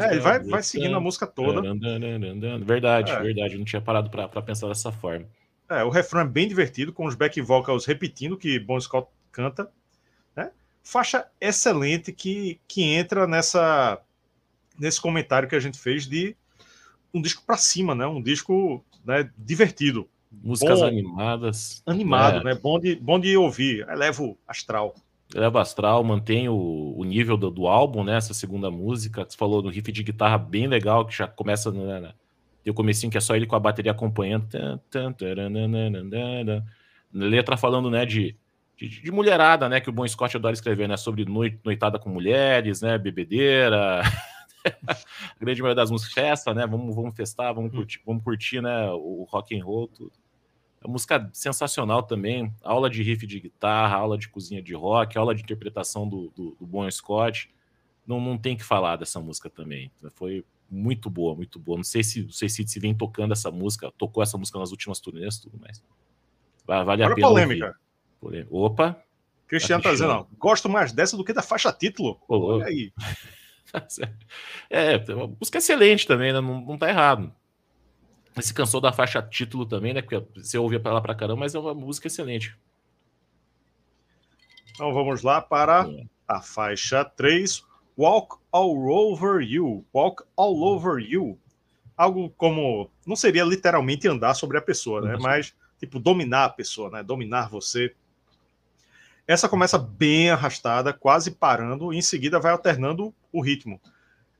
É, 0.00 0.12
ele 0.12 0.20
vai, 0.20 0.40
vai 0.40 0.62
seguindo 0.62 0.94
a 0.94 1.00
música 1.00 1.26
toda. 1.26 1.62
Verdade, 1.62 3.10
é. 3.10 3.20
verdade. 3.20 3.56
não 3.56 3.64
tinha 3.64 3.80
parado 3.80 4.10
para 4.10 4.42
pensar 4.42 4.68
dessa 4.68 4.92
forma. 4.92 5.26
É, 5.68 5.84
o 5.84 5.88
refrão 5.88 6.20
é 6.22 6.26
bem 6.26 6.48
divertido, 6.48 6.92
com 6.92 7.06
os 7.06 7.14
back 7.14 7.40
vocals 7.40 7.86
repetindo 7.86 8.36
que 8.36 8.58
Bon 8.58 8.78
Scott 8.78 9.08
canta. 9.32 9.70
Né? 10.36 10.50
Faixa 10.82 11.26
excelente 11.40 12.12
que, 12.12 12.60
que 12.68 12.82
entra 12.82 13.26
nessa 13.26 14.00
nesse 14.78 15.00
comentário 15.00 15.48
que 15.48 15.54
a 15.54 15.60
gente 15.60 15.78
fez 15.78 16.06
de 16.06 16.34
um 17.12 17.20
disco 17.20 17.42
para 17.46 17.56
cima, 17.56 17.94
né? 17.94 18.06
Um 18.06 18.22
disco 18.22 18.84
né, 19.04 19.30
divertido. 19.36 20.08
Músicas 20.32 20.80
bom, 20.80 20.86
animadas. 20.86 21.82
Animado, 21.86 22.38
é. 22.38 22.44
né? 22.44 22.60
Bom 22.60 22.78
de, 22.78 22.96
bom 22.96 23.18
de 23.18 23.36
ouvir. 23.36 23.86
Eleva 23.88 24.22
o 24.22 24.38
astral. 24.46 24.94
Eleva 25.34 25.60
astral, 25.60 26.02
mantém 26.02 26.48
o, 26.48 26.94
o 26.96 27.04
nível 27.04 27.36
do, 27.36 27.50
do, 27.50 27.66
álbum, 27.66 28.02
né? 28.02 28.16
Essa 28.16 28.34
segunda 28.34 28.70
música. 28.70 29.24
Você 29.28 29.36
falou 29.36 29.62
do 29.62 29.68
riff 29.68 29.92
de 29.92 30.02
guitarra 30.02 30.36
bem 30.36 30.66
legal, 30.66 31.06
que 31.06 31.16
já 31.16 31.28
começa. 31.28 31.70
Né, 31.70 32.00
né? 32.00 32.12
Tem 32.64 32.70
o 32.70 32.74
comecinho 32.74 33.10
que 33.10 33.18
é 33.18 33.20
só 33.20 33.36
ele 33.36 33.46
com 33.46 33.54
a 33.54 33.60
bateria 33.60 33.92
acompanhando. 33.92 34.48
Letra 37.12 37.56
falando, 37.56 37.90
né, 37.90 38.06
de, 38.06 38.36
de, 38.76 39.02
de, 39.02 39.12
mulherada, 39.12 39.68
né? 39.68 39.80
Que 39.80 39.88
o 39.88 39.92
Bon 39.92 40.06
Scott 40.06 40.36
adora 40.36 40.54
escrever, 40.54 40.88
né? 40.88 40.96
Sobre 40.96 41.24
noit, 41.24 41.58
noitada 41.64 41.98
com 41.98 42.10
mulheres, 42.10 42.82
né? 42.82 42.98
Bebedeira. 42.98 44.02
a 44.86 44.96
grande 45.40 45.62
maioria 45.62 45.76
das 45.82 45.90
músicas, 45.90 46.12
festa, 46.12 46.52
né? 46.52 46.66
Vamos, 46.66 46.94
vamos 46.94 47.14
festar, 47.14 47.54
vamos 47.54 47.72
curtir, 47.72 48.00
vamos 48.04 48.22
curtir, 48.22 48.60
né? 48.60 48.90
O 48.90 49.26
rock 49.30 49.58
and 49.58 49.64
roll, 49.64 49.88
tudo. 49.88 50.12
Música 50.86 51.28
sensacional 51.34 52.02
também, 52.02 52.54
aula 52.62 52.88
de 52.88 53.02
riff 53.02 53.26
de 53.26 53.38
guitarra, 53.38 53.96
aula 53.96 54.16
de 54.16 54.28
cozinha 54.28 54.62
de 54.62 54.74
rock, 54.74 55.18
aula 55.18 55.34
de 55.34 55.42
interpretação 55.42 56.08
do, 56.08 56.30
do, 56.34 56.56
do 56.58 56.66
Bon 56.66 56.90
Scott. 56.90 57.52
Não, 58.06 58.18
não 58.18 58.38
tem 58.38 58.56
que 58.56 58.64
falar 58.64 58.96
dessa 58.96 59.20
música 59.20 59.50
também. 59.50 59.92
Foi 60.14 60.42
muito 60.70 61.10
boa, 61.10 61.34
muito 61.34 61.58
boa. 61.58 61.76
Não 61.76 61.84
sei 61.84 62.02
se 62.02 62.22
o 62.22 62.32
Suicide 62.32 62.70
se 62.70 62.80
vem 62.80 62.94
tocando 62.94 63.32
essa 63.32 63.50
música, 63.50 63.92
tocou 63.98 64.22
essa 64.22 64.38
música 64.38 64.58
nas 64.58 64.70
últimas 64.70 65.00
turnês, 65.00 65.38
tudo 65.38 65.58
mais. 65.58 65.84
Vale 66.66 67.02
a 67.02 67.14
pena. 67.14 67.28
polêmica. 67.28 67.76
Ouvir. 68.20 68.46
Opa. 68.50 69.02
Cristiano 69.46 69.82
tá 69.82 69.90
dizendo, 69.90 70.26
gosto 70.38 70.68
mais 70.68 70.92
dessa 70.92 71.16
do 71.16 71.24
que 71.24 71.32
da 71.32 71.42
faixa 71.42 71.72
título. 71.72 72.18
Olha 72.26 72.66
aí. 72.66 72.92
é, 74.70 74.94
a 74.94 75.26
música 75.26 75.58
é 75.58 75.60
excelente 75.60 76.06
também, 76.06 76.32
né? 76.32 76.40
Não, 76.40 76.60
não 76.60 76.78
tá 76.78 76.88
errado 76.88 77.34
se 78.38 78.54
cansou 78.54 78.80
da 78.80 78.92
faixa 78.92 79.20
título 79.20 79.66
também, 79.66 79.92
né? 79.92 80.02
Porque 80.02 80.22
você 80.36 80.56
ouvia 80.56 80.80
ela 80.84 81.00
pra 81.00 81.14
caramba, 81.14 81.40
mas 81.40 81.54
é 81.54 81.58
uma 81.58 81.74
música 81.74 82.06
excelente. 82.06 82.56
Então 84.72 84.94
vamos 84.94 85.22
lá 85.22 85.40
para 85.40 85.86
é. 85.90 86.04
a 86.26 86.40
faixa 86.40 87.04
3, 87.04 87.62
Walk 87.98 88.36
All 88.52 88.88
Over 88.88 89.42
You. 89.42 89.84
Walk 89.92 90.22
All 90.36 90.62
Over 90.62 90.98
You. 91.02 91.38
Algo 91.96 92.30
como. 92.30 92.90
Não 93.06 93.16
seria 93.16 93.44
literalmente 93.44 94.08
andar 94.08 94.34
sobre 94.34 94.56
a 94.56 94.62
pessoa, 94.62 95.02
né? 95.02 95.14
Uhum. 95.16 95.22
Mas, 95.22 95.54
tipo, 95.78 95.98
dominar 95.98 96.44
a 96.44 96.48
pessoa, 96.48 96.88
né? 96.88 97.02
Dominar 97.02 97.50
você. 97.50 97.94
Essa 99.26 99.48
começa 99.48 99.78
bem 99.78 100.30
arrastada, 100.30 100.92
quase 100.92 101.30
parando, 101.32 101.92
e 101.92 101.98
em 101.98 102.02
seguida 102.02 102.40
vai 102.40 102.52
alternando 102.52 103.14
o 103.30 103.42
ritmo. 103.42 103.80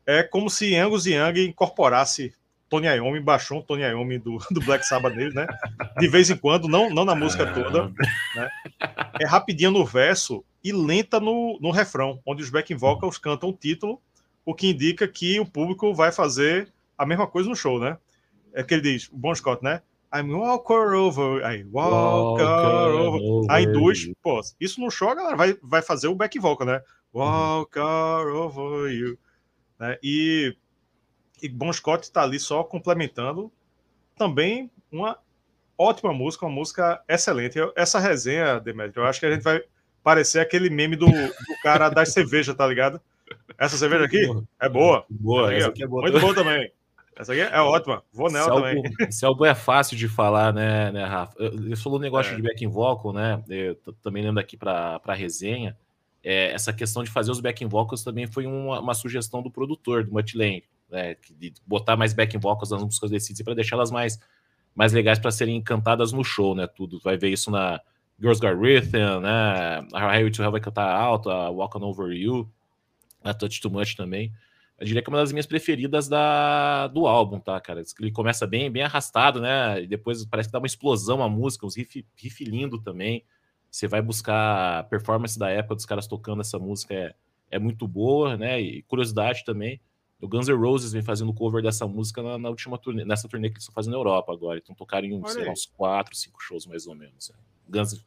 É 0.06 0.22
como 0.22 0.48
se 0.48 0.74
Angus 0.74 1.06
Young 1.06 1.46
incorporasse 1.46 2.34
Tony 2.70 2.86
Iommi 2.86 3.18
baixou 3.20 3.58
um 3.58 3.62
Tony 3.62 3.82
Iommi 3.82 4.18
do, 4.18 4.38
do 4.50 4.60
Black 4.60 4.86
Sabbath 4.86 5.14
nele, 5.14 5.34
né? 5.34 5.46
De 5.98 6.08
vez 6.08 6.30
em 6.30 6.36
quando, 6.36 6.68
não, 6.68 6.88
não 6.88 7.04
na 7.04 7.16
música 7.16 7.52
toda. 7.52 7.92
Né? 8.34 8.48
É 9.20 9.26
rapidinho 9.26 9.72
no 9.72 9.84
verso 9.84 10.44
e 10.62 10.72
lenta 10.72 11.18
no, 11.18 11.58
no 11.60 11.72
refrão, 11.72 12.20
onde 12.24 12.42
os 12.42 12.48
backing 12.48 12.76
vocals 12.76 13.18
cantam 13.18 13.48
o 13.48 13.52
título, 13.52 14.00
o 14.46 14.54
que 14.54 14.68
indica 14.68 15.08
que 15.08 15.40
o 15.40 15.44
público 15.44 15.92
vai 15.92 16.12
fazer 16.12 16.72
a 16.96 17.04
mesma 17.04 17.26
coisa 17.26 17.48
no 17.48 17.56
show, 17.56 17.80
né? 17.80 17.98
É 18.54 18.62
que 18.62 18.72
ele 18.72 18.82
diz, 18.82 19.08
o 19.08 19.16
Bon 19.16 19.34
Scott, 19.34 19.62
né? 19.64 19.82
I'm 20.14 20.32
walker 20.32 20.94
over, 20.94 21.44
aí, 21.44 21.64
walker, 21.64 22.42
over. 22.42 23.22
over. 23.22 23.50
Aí 23.50 23.64
induz, 23.64 24.10
pô, 24.22 24.40
isso 24.60 24.80
no 24.80 24.90
show 24.90 25.08
a 25.08 25.14
galera 25.14 25.36
vai, 25.36 25.56
vai 25.62 25.82
fazer 25.82 26.08
o 26.08 26.14
back 26.14 26.38
vocal, 26.38 26.66
né? 26.66 26.82
Walker 27.12 28.28
over 28.32 28.92
you. 28.92 29.18
Né? 29.78 29.96
E 30.02 30.56
e 31.42 31.48
Bon 31.48 31.72
Scott 31.72 32.04
está 32.04 32.22
ali 32.22 32.38
só 32.38 32.62
complementando. 32.62 33.50
Também 34.16 34.70
uma 34.92 35.18
ótima 35.76 36.12
música, 36.12 36.44
uma 36.44 36.54
música 36.54 37.02
excelente. 37.08 37.58
Essa 37.74 37.98
resenha, 37.98 38.60
Demetrio, 38.60 39.02
eu 39.02 39.06
acho 39.06 39.18
que 39.18 39.26
a 39.26 39.32
gente 39.32 39.42
vai 39.42 39.62
parecer 40.02 40.40
aquele 40.40 40.68
meme 40.68 40.96
do, 40.96 41.06
do 41.06 41.62
cara 41.62 41.88
das 41.88 42.12
cervejas, 42.14 42.54
tá 42.54 42.66
ligado? 42.66 43.00
Essa 43.56 43.76
cerveja 43.76 44.04
aqui 44.04 44.28
é 44.60 44.68
boa. 44.68 45.04
Boa, 45.08 45.54
essa 45.54 45.68
aqui 45.68 45.82
é 45.82 45.86
boa. 45.86 46.02
Muito 46.02 46.20
boa 46.20 46.34
também. 46.34 46.70
Essa 47.16 47.32
aqui 47.32 47.40
é 47.40 47.60
ótima. 47.60 48.02
Vou 48.12 48.30
nela 48.30 48.54
também. 48.54 48.82
Esse 49.00 49.24
álbum 49.24 49.44
é 49.44 49.54
fácil 49.54 49.96
de 49.96 50.08
falar, 50.08 50.52
né, 50.52 50.90
né 50.90 51.04
Rafa? 51.04 51.34
Eu 51.38 51.76
falou 51.76 51.98
um 51.98 52.02
negócio 52.02 52.32
é. 52.32 52.36
de 52.36 52.42
backing 52.42 52.68
vocal, 52.68 53.12
né? 53.12 53.42
Eu 53.48 53.76
também 54.02 54.22
lendo 54.22 54.40
aqui 54.40 54.56
para 54.56 55.00
a 55.04 55.14
resenha. 55.14 55.76
É, 56.22 56.52
essa 56.52 56.72
questão 56.72 57.02
de 57.02 57.10
fazer 57.10 57.30
os 57.30 57.40
backing 57.40 57.66
vocals 57.66 58.04
também 58.04 58.26
foi 58.26 58.46
uma, 58.46 58.80
uma 58.80 58.94
sugestão 58.94 59.42
do 59.42 59.50
produtor, 59.50 60.04
do 60.04 60.12
Mutt 60.12 60.36
Lang 60.36 60.62
né, 60.90 61.16
de 61.38 61.52
botar 61.66 61.96
mais 61.96 62.12
backing 62.12 62.38
vocals 62.38 62.70
nas 62.70 62.82
músicas 62.82 63.10
desse 63.10 63.44
para 63.44 63.54
deixá-las 63.54 63.90
mais, 63.90 64.18
mais 64.74 64.92
legais 64.92 65.18
para 65.18 65.30
serem 65.30 65.60
cantadas 65.62 66.12
no 66.12 66.24
show, 66.24 66.54
né? 66.54 66.66
Tudo 66.66 67.00
vai 67.00 67.16
ver 67.16 67.30
isso 67.30 67.50
na 67.50 67.80
Girls 68.18 68.40
Got 68.40 68.54
Rhythm, 68.60 69.20
né? 69.20 69.86
A 69.92 70.00
Highway 70.00 70.30
to 70.30 70.42
Hell 70.42 70.52
vai 70.52 70.60
cantar 70.60 70.90
alto, 70.90 71.30
a 71.30 71.48
Walking 71.50 71.82
Over 71.82 72.12
You. 72.12 72.50
A 73.22 73.34
Touch 73.34 73.60
Too 73.60 73.70
Much 73.70 73.94
também. 73.94 74.32
Eu 74.78 74.86
diria 74.86 75.02
que 75.02 75.10
é 75.10 75.12
uma 75.12 75.18
das 75.18 75.30
minhas 75.30 75.46
preferidas 75.46 76.08
da, 76.08 76.86
do 76.88 77.06
álbum, 77.06 77.38
tá, 77.38 77.60
cara? 77.60 77.82
Ele 78.00 78.10
começa 78.10 78.46
bem, 78.46 78.70
bem 78.70 78.82
arrastado, 78.82 79.38
né? 79.40 79.82
E 79.82 79.86
depois 79.86 80.24
parece 80.24 80.48
que 80.48 80.52
dá 80.52 80.58
uma 80.58 80.66
explosão 80.66 81.22
a 81.22 81.28
música, 81.28 81.66
uns 81.66 81.76
riff, 81.76 82.06
riff 82.16 82.44
lindo 82.44 82.80
também. 82.80 83.22
Você 83.70 83.86
vai 83.86 84.00
buscar 84.00 84.78
a 84.78 84.82
performance 84.82 85.38
da 85.38 85.50
época 85.50 85.74
dos 85.74 85.84
caras 85.84 86.06
tocando 86.06 86.40
essa 86.40 86.58
música, 86.58 86.94
é, 86.94 87.14
é 87.50 87.58
muito 87.58 87.86
boa, 87.86 88.38
né? 88.38 88.58
E 88.58 88.82
curiosidade 88.82 89.44
também, 89.44 89.78
o 90.20 90.28
Guns 90.28 90.48
N' 90.48 90.54
Roses 90.54 90.92
vem 90.92 91.02
fazendo 91.02 91.32
cover 91.32 91.62
dessa 91.62 91.86
música 91.86 92.22
na, 92.22 92.36
na 92.36 92.50
última 92.50 92.76
turnê, 92.76 93.04
nessa 93.04 93.26
turnê 93.26 93.48
que 93.48 93.54
eles 93.54 93.62
estão 93.62 93.74
fazendo 93.74 93.92
na 93.92 93.98
Europa 93.98 94.32
agora. 94.32 94.58
Então 94.58 94.74
tocaram 94.74 95.06
em 95.06 95.26
sei 95.26 95.46
lá, 95.46 95.52
uns 95.52 95.66
quatro, 95.66 96.14
cinco 96.14 96.42
shows 96.42 96.66
mais 96.66 96.86
ou 96.86 96.94
menos. 96.94 97.30
Né? 97.30 97.36
Guns, 97.68 98.04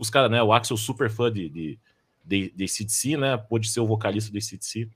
os 0.00 0.10
caras, 0.10 0.30
né? 0.30 0.42
O 0.42 0.52
Axel 0.52 0.76
super 0.76 1.10
fã 1.10 1.30
de, 1.30 1.48
de, 1.50 1.78
de, 2.24 2.50
de 2.50 2.68
CDC, 2.68 3.16
né? 3.18 3.36
Pode 3.36 3.68
ser 3.68 3.80
o 3.80 3.86
vocalista 3.86 4.32
do 4.32 4.40
CDC. 4.40 4.88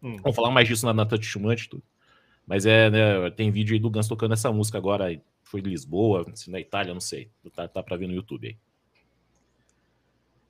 Hum. 0.00 0.16
Vamos 0.18 0.36
falar 0.36 0.50
mais 0.50 0.68
disso 0.68 0.86
na, 0.86 0.94
na 0.94 1.04
Touch 1.04 1.38
Much, 1.38 1.66
tudo. 1.68 1.82
Mas 2.46 2.64
é, 2.64 2.88
né? 2.88 3.30
Tem 3.32 3.50
vídeo 3.50 3.74
aí 3.74 3.80
do 3.80 3.90
Guns 3.90 4.06
tocando 4.06 4.34
essa 4.34 4.52
música 4.52 4.78
agora. 4.78 5.20
Foi 5.42 5.60
de 5.60 5.70
Lisboa, 5.70 6.24
se 6.34 6.50
na 6.50 6.60
Itália, 6.60 6.92
não 6.94 7.00
sei. 7.00 7.30
Tá, 7.54 7.66
tá 7.66 7.82
pra 7.82 7.96
ver 7.96 8.06
no 8.06 8.14
YouTube 8.14 8.46
aí. 8.46 8.56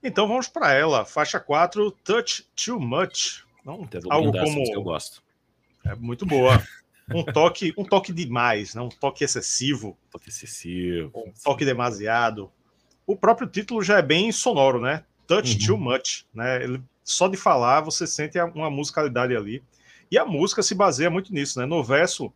Então 0.03 0.29
vamos 0.29 0.49
para 0.49 0.73
ela, 0.73 1.05
faixa 1.05 1.41
4, 1.41 1.91
Touch 2.05 2.47
Too 2.55 2.79
Much. 2.79 3.45
Não, 3.65 3.89
algo 4.09 4.33
como 4.33 4.63
eu 4.73 4.83
gosto. 4.83 5.26
É 5.87 5.95
muito 5.95 6.27
boa. 6.27 6.63
Um 7.13 7.23
toque, 7.23 7.73
um 7.79 7.85
toque 7.85 8.13
demais, 8.13 8.75
né? 8.75 8.83
um 8.83 8.89
toque 8.89 9.23
excessivo. 9.23 9.97
Um 10.09 10.11
toque 10.11 10.29
excessivo. 10.29 11.13
Um 11.15 11.33
toque 11.43 11.65
demasiado. 11.65 12.51
O 13.07 13.15
próprio 13.15 13.47
título 13.47 13.83
já 13.83 13.99
é 13.99 14.03
bem 14.03 14.33
sonoro, 14.33 14.81
né? 14.81 15.05
Touch 15.27 15.53
uhum. 15.53 15.67
Too 15.67 15.79
Much, 15.79 16.25
né? 16.35 16.63
Ele, 16.63 16.83
só 17.05 17.29
de 17.29 17.37
falar 17.37 17.81
você 17.81 18.07
sente 18.07 18.39
uma 18.41 18.71
musicalidade 18.71 19.37
ali. 19.37 19.63
E 20.11 20.19
a 20.19 20.25
música 20.25 20.63
se 20.63 20.75
baseia 20.75 21.09
muito 21.09 21.33
nisso, 21.33 21.59
né? 21.61 21.67
No 21.67 21.83
verso, 21.83 22.33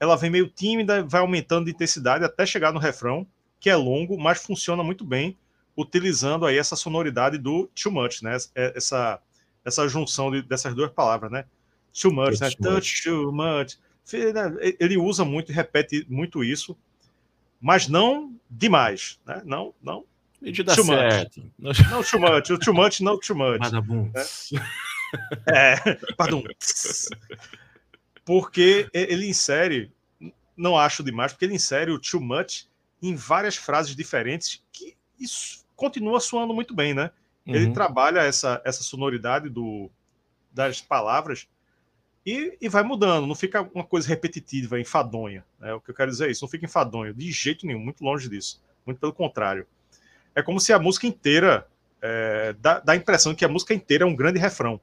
ela 0.00 0.16
vem 0.16 0.30
meio 0.30 0.48
tímida, 0.48 1.02
vai 1.02 1.20
aumentando 1.20 1.66
de 1.66 1.72
intensidade 1.72 2.24
até 2.24 2.46
chegar 2.46 2.72
no 2.72 2.78
refrão, 2.78 3.26
que 3.60 3.68
é 3.68 3.76
longo, 3.76 4.18
mas 4.18 4.42
funciona 4.42 4.82
muito 4.82 5.04
bem 5.04 5.36
utilizando 5.76 6.46
aí 6.46 6.56
essa 6.56 6.76
sonoridade 6.76 7.36
do 7.36 7.68
too 7.74 7.92
much, 7.92 8.22
né? 8.22 8.36
Essa, 8.54 9.20
essa 9.64 9.88
junção 9.88 10.30
de, 10.30 10.42
dessas 10.42 10.74
duas 10.74 10.90
palavras, 10.90 11.30
né? 11.30 11.44
Too 12.00 12.12
much, 12.12 12.40
né? 12.40 12.50
Touch 12.60 13.04
too 13.04 13.32
much. 13.32 13.78
Né? 14.12 14.76
Ele 14.80 14.98
usa 14.98 15.24
muito 15.24 15.52
e 15.52 15.54
repete 15.54 16.04
muito 16.08 16.42
isso, 16.42 16.76
mas 17.60 17.88
não 17.88 18.38
demais, 18.50 19.18
né? 19.24 19.42
Não, 19.44 19.72
não. 19.82 20.04
Medida 20.42 20.74
too 20.74 20.84
certa. 20.84 21.40
Much. 21.58 21.78
Não 21.90 22.02
too 22.02 22.20
much. 22.20 22.50
O 22.50 22.58
too 22.58 22.74
much, 22.74 23.00
não 23.00 23.18
too 23.18 23.36
much. 23.36 23.60
Badabum. 23.60 24.10
Né? 24.12 24.26
É, 25.46 25.76
pardon. 26.16 26.42
Porque 28.24 28.88
ele 28.92 29.28
insere, 29.28 29.92
não 30.56 30.76
acho 30.76 31.04
demais, 31.04 31.32
porque 31.32 31.44
ele 31.44 31.54
insere 31.54 31.92
o 31.92 31.98
too 32.00 32.20
much 32.20 32.66
em 33.00 33.14
várias 33.14 33.54
frases 33.54 33.94
diferentes 33.94 34.62
que 34.72 34.96
isso 35.18 35.64
continua 35.76 36.18
soando 36.18 36.52
muito 36.52 36.74
bem, 36.74 36.92
né? 36.94 37.10
Uhum. 37.46 37.54
Ele 37.54 37.72
trabalha 37.72 38.20
essa, 38.20 38.60
essa 38.64 38.82
sonoridade 38.82 39.48
do, 39.48 39.90
das 40.52 40.80
palavras 40.80 41.46
e, 42.26 42.56
e 42.60 42.68
vai 42.68 42.82
mudando, 42.82 43.26
não 43.26 43.34
fica 43.34 43.62
uma 43.74 43.84
coisa 43.84 44.08
repetitiva, 44.08 44.80
enfadonha. 44.80 45.44
É 45.60 45.74
o 45.74 45.80
que 45.80 45.90
eu 45.90 45.94
quero 45.94 46.10
dizer 46.10 46.28
é 46.28 46.30
isso, 46.30 46.44
não 46.44 46.50
fica 46.50 46.64
enfadonho, 46.64 47.12
de 47.12 47.30
jeito 47.30 47.66
nenhum, 47.66 47.80
muito 47.80 48.02
longe 48.02 48.28
disso. 48.28 48.62
Muito 48.86 48.98
pelo 48.98 49.12
contrário. 49.12 49.66
É 50.34 50.42
como 50.42 50.58
se 50.58 50.72
a 50.72 50.78
música 50.78 51.06
inteira 51.06 51.66
é, 52.00 52.54
dá, 52.58 52.80
dá 52.80 52.92
a 52.92 52.96
impressão 52.96 53.34
que 53.34 53.44
a 53.44 53.48
música 53.48 53.74
inteira 53.74 54.04
é 54.04 54.06
um 54.06 54.16
grande 54.16 54.38
refrão. 54.38 54.80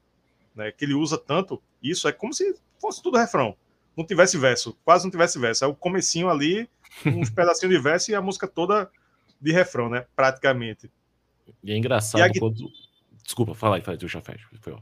Né, 0.53 0.69
que 0.69 0.83
ele 0.83 0.93
usa 0.93 1.17
tanto 1.17 1.61
isso, 1.81 2.07
é 2.09 2.11
como 2.11 2.33
se 2.33 2.55
fosse 2.79 3.01
tudo 3.01 3.17
refrão. 3.17 3.55
Não 3.95 4.05
tivesse 4.05 4.37
verso, 4.37 4.77
quase 4.83 5.05
não 5.05 5.11
tivesse 5.11 5.39
verso. 5.39 5.63
É 5.63 5.67
o 5.67 5.73
comecinho 5.73 6.29
ali, 6.29 6.69
uns 7.05 7.29
pedacinhos 7.29 7.73
de 7.73 7.81
verso 7.81 8.11
e 8.11 8.15
a 8.15 8.21
música 8.21 8.47
toda 8.47 8.91
de 9.39 9.51
refrão, 9.51 9.89
né? 9.89 10.05
Praticamente. 10.15 10.91
E 11.63 11.71
é 11.71 11.77
engraçado 11.77 12.35
e 12.35 12.39
quando. 12.39 12.69
Desculpa, 13.23 13.55
fala 13.55 13.77
aí, 13.77 13.81
fala 13.81 13.97
aí, 13.99 14.07
já 14.07 14.21
fecha. 14.21 14.45
Foi 14.59 14.73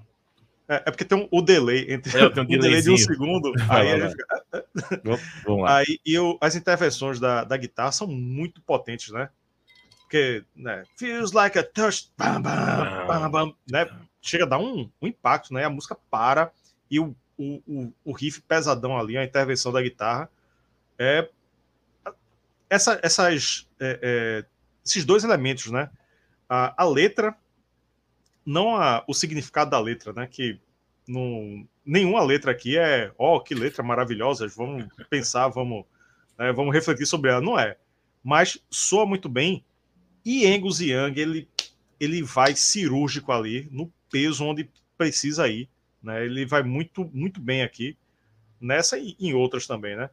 é, 0.69 0.75
é, 0.75 0.91
porque 0.91 1.03
tem 1.03 1.17
um, 1.17 1.27
o 1.31 1.41
delay 1.41 1.91
entre 1.91 2.15
é, 2.15 2.27
um, 2.27 2.27
um 2.41 2.45
delay 2.45 2.81
de 2.81 2.91
um 2.91 2.97
segundo. 2.97 3.51
aí 3.67 3.91
a 3.91 3.99
gente 3.99 4.11
fica... 4.11 5.19
Vamos 5.43 5.63
lá. 5.63 5.77
Aí, 5.77 5.99
e 6.05 6.13
eu, 6.13 6.37
as 6.39 6.55
intervenções 6.55 7.19
da, 7.19 7.43
da 7.43 7.57
guitarra 7.57 7.91
são 7.91 8.05
muito 8.05 8.61
potentes, 8.61 9.09
né? 9.09 9.29
Porque, 10.01 10.43
né? 10.55 10.83
Feels 10.95 11.31
like 11.31 11.57
a 11.57 11.63
touch. 11.63 12.11
Bam, 12.15 12.41
bam, 12.41 12.51
ah. 12.51 13.05
bam, 13.07 13.31
bam, 13.31 13.55
né? 13.69 13.89
Chega 14.21 14.43
a 14.43 14.47
dar 14.47 14.59
um, 14.59 14.89
um 15.01 15.07
impacto, 15.07 15.53
né? 15.53 15.65
A 15.65 15.69
música 15.69 15.97
para 16.09 16.51
e 16.89 16.99
o, 16.99 17.15
o, 17.35 17.61
o, 17.67 17.93
o 18.05 18.11
riff 18.11 18.41
pesadão 18.41 18.97
ali, 18.97 19.17
a 19.17 19.23
intervenção 19.23 19.71
da 19.71 19.81
guitarra 19.81 20.29
é 20.99 21.27
essa, 22.69 22.99
essas, 23.01 23.67
é, 23.79 23.99
é, 24.01 24.45
esses 24.85 25.03
dois 25.03 25.23
elementos, 25.23 25.71
né? 25.71 25.89
A, 26.47 26.83
a 26.83 26.85
letra, 26.85 27.35
não 28.49 28.75
a, 28.75 29.03
o 29.07 29.13
significado 29.13 29.69
da 29.69 29.79
letra, 29.79 30.11
né? 30.11 30.25
Que 30.25 30.59
não, 31.07 31.67
nenhuma 31.85 32.23
letra 32.23 32.51
aqui 32.51 32.77
é, 32.79 33.11
ó, 33.17 33.35
oh, 33.35 33.41
que 33.41 33.53
letra 33.53 33.83
maravilhosa, 33.83 34.47
vamos 34.47 34.85
pensar, 35.07 35.47
vamos, 35.49 35.85
né, 36.37 36.51
vamos 36.51 36.73
refletir 36.73 37.05
sobre 37.05 37.29
ela. 37.29 37.41
Não 37.41 37.59
é. 37.59 37.77
Mas 38.23 38.57
soa 38.69 39.05
muito 39.05 39.29
bem. 39.29 39.63
E 40.25 40.47
Angus 40.47 40.79
Young, 40.81 41.13
ele, 41.15 41.47
ele 41.99 42.23
vai 42.23 42.55
cirúrgico 42.55 43.31
ali, 43.31 43.67
no 43.71 43.91
peso 44.11 44.43
onde 44.43 44.67
precisa 44.97 45.47
ir. 45.47 45.69
Né? 46.01 46.25
Ele 46.25 46.43
vai 46.43 46.63
muito, 46.63 47.09
muito 47.13 47.39
bem 47.39 47.61
aqui, 47.61 47.95
nessa 48.59 48.97
e 48.97 49.15
em 49.19 49.33
outras 49.33 49.67
também, 49.67 49.95
né? 49.95 50.09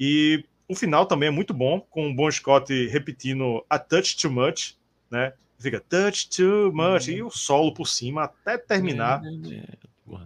E 0.00 0.44
o 0.66 0.74
final 0.74 1.04
também 1.04 1.28
é 1.28 1.32
muito 1.32 1.52
bom, 1.52 1.80
com 1.80 2.10
o 2.10 2.14
Bon 2.14 2.30
Scott 2.30 2.72
repetindo 2.86 3.64
a 3.68 3.78
touch 3.78 4.16
too 4.16 4.30
much, 4.30 4.76
né? 5.10 5.34
Fica 5.58 5.80
touch 5.80 6.28
too 6.30 6.72
much, 6.72 7.08
e 7.08 7.22
o 7.22 7.30
solo 7.30 7.74
por 7.74 7.86
cima 7.86 8.24
até 8.24 8.56
terminar. 8.56 9.20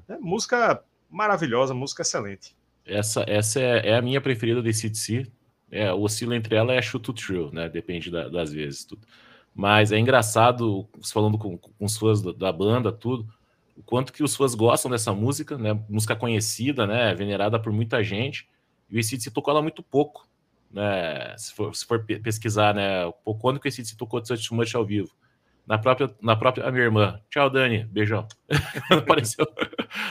É, 0.09 0.19
música 0.21 0.83
maravilhosa, 1.11 1.73
música 1.73 2.03
excelente. 2.03 2.55
Essa, 2.85 3.25
essa 3.27 3.61
é, 3.61 3.91
é 3.91 3.97
a 3.97 4.03
minha 4.03 4.21
preferida 4.21 4.63
de 4.63 4.73
CDC. 4.73 5.27
É, 5.71 5.91
oscila 5.91 6.37
entre 6.37 6.55
ela 6.55 6.75
e 6.75 6.79
a 6.79 6.83
Shoot 6.83 7.03
to 7.03 7.13
True, 7.15 7.51
né? 7.51 7.67
Depende 7.67 8.11
da, 8.11 8.29
das 8.29 8.53
vezes, 8.53 8.85
tudo. 8.85 9.07
Mas 9.55 9.91
é 9.91 9.99
engraçado, 9.99 10.87
falando 11.11 11.39
com, 11.39 11.57
com 11.57 11.85
os 11.85 11.97
fãs 11.97 12.21
da, 12.21 12.33
da, 12.33 12.53
banda, 12.53 12.93
tudo, 12.93 13.27
o 13.75 13.83
quanto 13.83 14.13
que 14.13 14.23
os 14.23 14.37
fãs 14.37 14.55
gostam 14.55 14.91
dessa 14.91 15.15
música, 15.15 15.57
né? 15.57 15.79
Música 15.89 16.15
conhecida, 16.15 16.87
né? 16.87 17.15
Venerada 17.15 17.59
por 17.59 17.73
muita 17.73 18.05
gente. 18.05 18.47
E 18.91 18.97
o 18.97 19.01
ACDC 19.01 19.31
tocou 19.31 19.53
ela 19.53 19.63
muito 19.63 19.83
pouco 19.83 20.29
né, 20.73 21.37
se, 21.37 21.53
for, 21.55 21.75
se 21.75 21.85
for 21.85 22.05
pesquisar, 22.05 22.75
né, 22.75 23.13
quando 23.41 23.61
que 23.61 23.69
esse 23.69 23.97
tocou 23.97 24.21
de 24.21 24.29
Too 24.29 24.57
Much 24.57 24.75
ao 24.75 24.85
vivo. 24.85 25.11
Na 25.67 25.79
própria, 25.79 26.13
na 26.21 26.35
própria 26.35 26.71
minha 26.73 26.85
irmã. 26.85 27.21
Tchau, 27.31 27.49
Dani. 27.49 27.85
Beijão. 27.85 28.27
apareceu, 28.91 29.47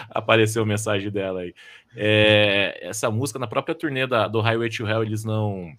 apareceu 0.10 0.63
a 0.63 0.65
mensagem 0.65 1.12
dela 1.12 1.41
aí. 1.41 1.54
É, 1.95 2.80
essa 2.82 3.12
música, 3.12 3.38
na 3.38 3.47
própria 3.47 3.76
turnê 3.76 4.08
da, 4.08 4.28
do 4.28 4.39
Highway 4.39 4.69
to 4.69 4.88
Hell, 4.88 5.04
eles 5.04 5.26
não 5.26 5.74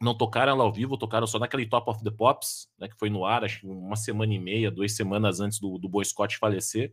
não 0.00 0.16
tocaram 0.16 0.52
ela 0.52 0.64
ao 0.64 0.72
vivo, 0.72 0.98
tocaram 0.98 1.28
só 1.28 1.38
naquele 1.38 1.64
Top 1.64 1.88
of 1.88 2.02
the 2.02 2.10
Pops, 2.10 2.68
né, 2.76 2.88
que 2.88 2.98
foi 2.98 3.08
no 3.08 3.24
ar, 3.24 3.44
acho 3.44 3.60
que 3.60 3.66
uma 3.68 3.94
semana 3.94 4.34
e 4.34 4.38
meia, 4.38 4.68
duas 4.68 4.96
semanas 4.96 5.38
antes 5.38 5.60
do, 5.60 5.78
do 5.78 5.88
Boy 5.88 6.04
Scott 6.04 6.36
falecer. 6.38 6.92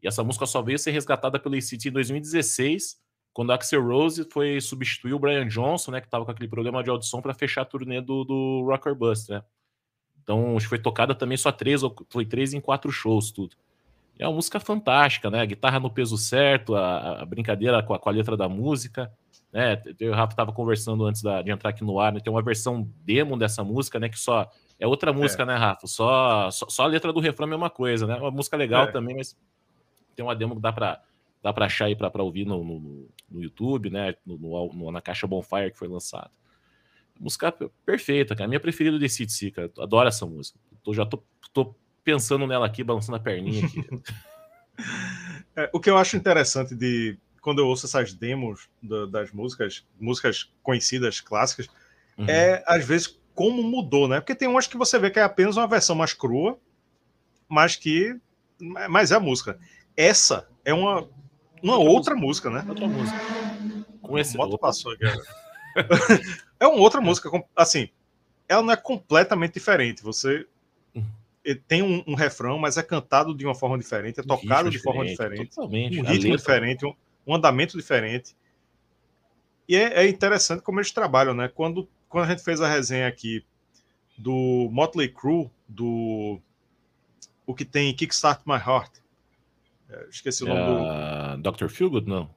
E 0.00 0.06
essa 0.06 0.22
música 0.22 0.46
só 0.46 0.62
veio 0.62 0.78
ser 0.78 0.92
resgatada 0.92 1.40
pelo 1.40 1.56
ACT 1.56 1.88
em 1.88 1.90
2016, 1.90 3.00
quando 3.36 3.52
Axel 3.52 3.86
Rose 3.86 4.26
foi 4.32 4.58
substituir 4.62 5.12
o 5.12 5.18
Brian 5.18 5.46
Johnson, 5.46 5.90
né, 5.90 6.00
que 6.00 6.06
estava 6.06 6.24
com 6.24 6.30
aquele 6.30 6.48
problema 6.48 6.82
de 6.82 6.88
audição 6.88 7.20
para 7.20 7.34
fechar 7.34 7.60
a 7.60 7.64
turnê 7.66 8.00
do, 8.00 8.24
do 8.24 8.64
Rocker 8.66 8.94
Bust, 8.94 9.30
né? 9.30 9.42
Então, 10.22 10.56
acho 10.56 10.64
que 10.64 10.70
foi 10.70 10.78
tocada 10.78 11.14
também 11.14 11.36
só 11.36 11.52
três, 11.52 11.82
foi 12.08 12.24
três 12.24 12.54
em 12.54 12.62
quatro 12.62 12.90
shows, 12.90 13.30
tudo. 13.30 13.54
E 14.18 14.22
é 14.22 14.26
uma 14.26 14.36
música 14.36 14.58
fantástica, 14.58 15.30
né? 15.30 15.42
A 15.42 15.44
guitarra 15.44 15.78
no 15.78 15.90
peso 15.90 16.16
certo, 16.16 16.74
a, 16.76 17.20
a 17.20 17.26
brincadeira 17.26 17.82
com 17.82 17.92
a, 17.92 17.98
com 17.98 18.08
a, 18.08 18.12
letra 18.12 18.38
da 18.38 18.48
música, 18.48 19.12
né? 19.52 19.82
Eu 20.00 20.08
e 20.08 20.08
o 20.08 20.14
Rafa 20.14 20.32
estava 20.32 20.50
conversando 20.50 21.04
antes 21.04 21.20
da, 21.20 21.42
de 21.42 21.50
entrar 21.50 21.68
aqui 21.68 21.84
no 21.84 22.00
ar, 22.00 22.14
né? 22.14 22.20
Tem 22.20 22.32
uma 22.32 22.42
versão 22.42 22.90
demo 23.04 23.36
dessa 23.36 23.62
música, 23.62 24.00
né? 24.00 24.08
Que 24.08 24.18
só 24.18 24.50
é 24.80 24.86
outra 24.86 25.12
música, 25.12 25.42
é. 25.42 25.46
né, 25.46 25.56
Rafa? 25.56 25.86
Só, 25.86 26.50
só, 26.50 26.70
só, 26.70 26.84
a 26.84 26.86
letra 26.86 27.12
do 27.12 27.20
refrão 27.20 27.46
é 27.46 27.48
a 27.48 27.50
mesma 27.50 27.68
coisa, 27.68 28.06
né? 28.06 28.16
Uma 28.16 28.30
música 28.30 28.56
legal 28.56 28.84
é. 28.84 28.92
também, 28.92 29.14
mas 29.14 29.36
tem 30.14 30.24
uma 30.24 30.34
demo 30.34 30.56
que 30.56 30.62
dá 30.62 30.72
para 30.72 31.02
dá 31.42 31.52
para 31.52 31.66
achar 31.66 31.84
aí 31.84 31.94
para 31.94 32.22
ouvir 32.22 32.44
no, 32.44 32.64
no, 32.64 33.08
no, 33.30 33.42
YouTube, 33.42 33.90
né? 33.90 34.14
No, 34.24 34.38
no, 34.72 34.90
na 34.90 35.00
caixa 35.00 35.26
Bonfire 35.26 35.70
que 35.70 35.78
foi 35.78 35.88
lançada. 35.88 36.30
Música 37.18 37.52
perfeita, 37.84 38.34
cara. 38.36 38.48
Minha 38.48 38.60
preferida 38.60 38.98
de 38.98 39.08
CDC, 39.08 39.50
cara. 39.50 39.72
Adoro 39.78 40.08
essa 40.08 40.26
música. 40.26 40.58
Tô, 40.82 40.92
já 40.92 41.06
tô, 41.06 41.22
tô 41.52 41.74
pensando 42.04 42.46
nela 42.46 42.66
aqui, 42.66 42.84
balançando 42.84 43.16
a 43.16 43.20
perninha 43.20 43.66
aqui. 43.66 43.84
é, 45.56 45.70
o 45.72 45.80
que 45.80 45.88
eu 45.88 45.96
acho 45.96 46.16
interessante 46.16 46.74
de 46.74 47.18
quando 47.40 47.60
eu 47.60 47.66
ouço 47.66 47.86
essas 47.86 48.12
demos 48.12 48.68
do, 48.82 49.06
das 49.06 49.32
músicas, 49.32 49.86
músicas 49.98 50.52
conhecidas, 50.62 51.20
clássicas, 51.20 51.68
uhum. 52.18 52.26
é 52.28 52.62
às 52.66 52.84
vezes 52.84 53.18
como 53.34 53.62
mudou, 53.62 54.08
né? 54.08 54.18
Porque 54.18 54.34
tem 54.34 54.48
umas 54.48 54.66
que 54.66 54.76
você 54.76 54.98
vê 54.98 55.10
que 55.10 55.18
é 55.18 55.22
apenas 55.22 55.56
uma 55.56 55.68
versão 55.68 55.94
mais 55.94 56.12
crua, 56.12 56.58
mas 57.48 57.76
que. 57.76 58.18
Mas 58.88 59.12
é 59.12 59.16
a 59.16 59.20
música. 59.20 59.58
Essa 59.96 60.48
é 60.64 60.72
uma, 60.72 61.08
uma 61.62 61.78
outra, 61.78 62.14
música, 62.14 62.50
né? 62.50 62.64
Outra 62.68 62.86
música. 62.86 63.18
Com 64.02 64.18
esse 64.18 64.36
moto 64.36 64.58
passou 64.58 64.92
aqui. 64.92 65.04
é 66.60 66.66
uma 66.66 66.80
outra 66.80 67.00
música, 67.00 67.30
assim, 67.54 67.88
ela 68.48 68.62
não 68.62 68.72
é 68.72 68.76
completamente 68.76 69.54
diferente. 69.54 70.02
Você 70.02 70.46
hum. 70.94 71.04
tem 71.66 71.82
um, 71.82 72.02
um, 72.06 72.14
refrão, 72.14 72.58
mas 72.58 72.76
é 72.76 72.82
cantado 72.82 73.34
de 73.34 73.44
uma 73.44 73.54
forma 73.54 73.78
diferente, 73.78 74.20
é 74.20 74.22
tocado 74.22 74.70
de 74.70 74.78
forma 74.78 75.04
diferente, 75.04 75.50
totalmente. 75.50 76.00
um 76.00 76.04
ritmo 76.04 76.36
diferente, 76.36 76.86
um, 76.86 76.94
um, 77.26 77.34
andamento 77.34 77.76
diferente. 77.76 78.36
E 79.68 79.76
é, 79.76 80.04
é, 80.04 80.08
interessante 80.08 80.62
como 80.62 80.78
eles 80.78 80.92
trabalham, 80.92 81.34
né? 81.34 81.48
Quando, 81.48 81.88
quando 82.08 82.24
a 82.24 82.28
gente 82.28 82.42
fez 82.42 82.60
a 82.60 82.68
resenha 82.68 83.08
aqui 83.08 83.44
do 84.16 84.68
Motley 84.70 85.08
Crue, 85.08 85.50
do 85.68 86.40
o 87.46 87.54
que 87.54 87.64
tem 87.64 87.94
Kickstart 87.94 88.42
My 88.44 88.56
Heart. 88.56 88.92
É, 89.88 90.06
esqueci 90.10 90.44
o 90.44 90.48
nome 90.48 90.60
uh, 90.60 91.36
do. 91.38 91.52
Dr. 91.52 91.68
Feelgood, 91.68 92.08
não? 92.08 92.34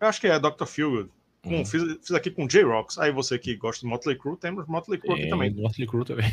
Eu 0.00 0.08
acho 0.08 0.20
que 0.20 0.26
é 0.26 0.38
Dr. 0.38 0.66
Feelgood. 0.66 1.10
Uhum. 1.44 1.64
Fiz, 1.64 1.82
fiz, 2.00 2.12
aqui 2.12 2.30
com 2.30 2.46
J-Rocks. 2.46 2.98
Aí 2.98 3.10
você 3.10 3.38
que 3.38 3.56
gosta 3.56 3.80
de 3.80 3.86
Motley 3.86 4.16
Crue, 4.16 4.36
temos 4.36 4.66
Motley 4.66 4.98
Crue 4.98 5.14
aqui 5.14 5.28
também. 5.28 5.52
Motley 5.54 5.86
Crue 5.86 6.04
também. 6.04 6.32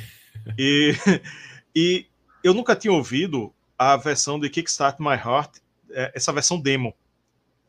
E, 0.57 0.93
e 1.75 2.05
eu 2.43 2.53
nunca 2.53 2.75
tinha 2.75 2.93
ouvido 2.93 3.53
a 3.77 3.97
versão 3.97 4.39
de 4.39 4.49
Kickstart 4.49 4.99
My 4.99 5.15
Heart, 5.15 5.57
é, 5.91 6.11
essa 6.13 6.31
versão 6.31 6.59
demo, 6.59 6.93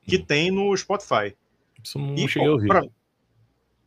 que 0.06 0.16
uhum. 0.16 0.24
tem 0.24 0.50
no 0.50 0.76
Spotify. 0.76 1.34
Isso 1.82 1.98
não 1.98 2.14
e, 2.14 2.28
cheguei 2.28 2.48
a 2.48 2.52
ouvir. 2.52 2.68
Pra... 2.68 2.82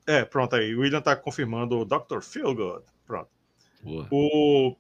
É, 0.08 0.26
pronto 0.26 0.56
aí. 0.56 0.76
O 0.76 0.82
William 0.82 1.02
tá 1.02 1.16
confirmando 1.16 1.78
o 1.80 1.86
Dr. 1.86 2.22
Feelgood. 2.22 2.84
Pronto. 3.06 3.30
Boa. 3.84 4.08
O... 4.12 4.76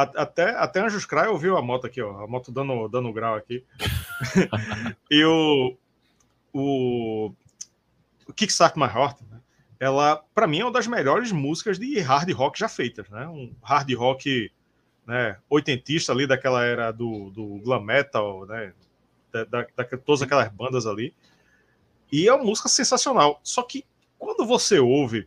Até, 0.00 0.50
até 0.50 0.80
Anjos 0.80 1.04
Cry 1.04 1.26
ouviu 1.26 1.56
a 1.56 1.62
moto 1.62 1.84
aqui, 1.84 2.00
ó. 2.00 2.22
A 2.22 2.26
moto 2.28 2.52
dando, 2.52 2.86
dando 2.86 3.12
grau 3.12 3.34
aqui. 3.34 3.64
e 5.10 5.24
o, 5.24 5.76
o, 6.52 7.32
o 8.24 8.32
Kickstart 8.32 8.76
My 8.76 8.84
Heart, 8.84 9.22
né? 9.28 9.40
ela, 9.80 10.22
para 10.32 10.46
mim, 10.46 10.60
é 10.60 10.64
uma 10.64 10.70
das 10.70 10.86
melhores 10.86 11.32
músicas 11.32 11.80
de 11.80 11.98
hard 11.98 12.30
rock 12.30 12.56
já 12.56 12.68
feitas, 12.68 13.08
né? 13.10 13.26
Um 13.26 13.52
hard 13.60 13.92
rock 13.94 14.52
né, 15.04 15.36
oitentista 15.50 16.12
ali 16.12 16.28
daquela 16.28 16.64
era 16.64 16.92
do, 16.92 17.30
do 17.30 17.58
glam 17.64 17.82
metal, 17.82 18.46
né? 18.46 18.72
Da, 19.32 19.42
da, 19.42 19.66
da, 19.74 19.84
todas 19.84 20.22
aquelas 20.22 20.48
bandas 20.52 20.86
ali. 20.86 21.12
E 22.12 22.28
é 22.28 22.32
uma 22.32 22.44
música 22.44 22.68
sensacional. 22.68 23.40
Só 23.42 23.64
que 23.64 23.84
quando 24.16 24.46
você 24.46 24.78
ouve, 24.78 25.26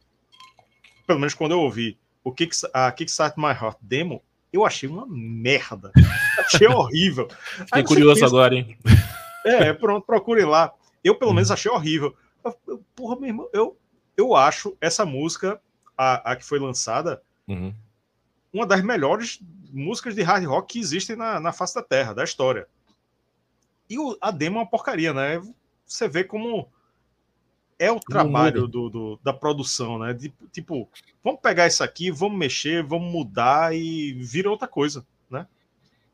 pelo 1.06 1.20
menos 1.20 1.34
quando 1.34 1.52
eu 1.52 1.60
ouvi 1.60 1.98
o 2.24 2.32
Kick, 2.32 2.56
a 2.74 2.90
Kickstart 2.90 3.36
My 3.36 3.52
Heart 3.52 3.78
demo, 3.82 4.24
eu 4.52 4.66
achei 4.66 4.88
uma 4.90 5.06
merda. 5.08 5.92
achei 6.38 6.68
horrível. 6.70 7.28
Fiquei 7.66 7.84
curioso 7.84 8.22
pensa, 8.22 8.26
agora, 8.26 8.56
hein? 8.56 8.78
É, 9.46 9.74
pronto, 9.74 10.06
procure 10.06 10.44
lá. 10.44 10.74
Eu, 11.04 11.16
pelo 11.16 11.34
menos, 11.34 11.50
uhum. 11.50 11.54
achei 11.54 11.72
horrível. 11.72 12.16
Eu, 12.44 12.60
eu, 12.68 12.86
porra, 12.96 13.16
meu 13.20 13.30
irmão, 13.30 13.50
eu, 13.54 13.78
eu 14.16 14.36
acho 14.36 14.78
essa 14.82 15.06
música, 15.06 15.60
a, 15.98 16.32
a 16.32 16.36
que 16.36 16.46
foi 16.46 16.60
lançada, 16.60 17.22
uhum. 17.48 17.74
uma 18.54 18.66
das 18.66 18.84
melhores 18.84 19.40
músicas 19.72 20.14
de 20.16 20.22
hard 20.22 20.46
rock 20.46 20.74
que 20.74 20.80
existem 20.80 21.16
na, 21.16 21.40
na 21.40 21.54
face 21.54 21.74
da 21.76 21.84
Terra, 21.84 22.14
da 22.14 22.24
história. 22.24 22.68
E 23.90 23.98
o, 23.98 24.18
a 24.22 24.32
demo 24.32 24.58
é 24.58 24.62
uma 24.62 24.70
porcaria, 24.70 25.14
né? 25.14 25.42
Você 25.86 26.08
vê 26.08 26.24
como 26.24 26.72
é 27.82 27.92
o 27.92 28.00
trabalho 28.00 28.68
do, 28.68 28.90
do, 28.92 29.20
da 29.24 29.34
produção, 29.34 29.98
né? 29.98 30.14
De, 30.14 30.32
tipo, 30.52 30.88
vamos 31.24 31.42
pegar 31.42 31.66
isso 31.66 31.84
aqui, 31.84 32.12
vamos 32.12 32.38
mexer, 32.38 32.84
vamos 32.84 33.12
mudar 33.12 33.76
e 33.76 34.14
vira 34.14 34.52
outra 34.52 34.68
coisa, 34.68 35.04
né? 35.28 35.48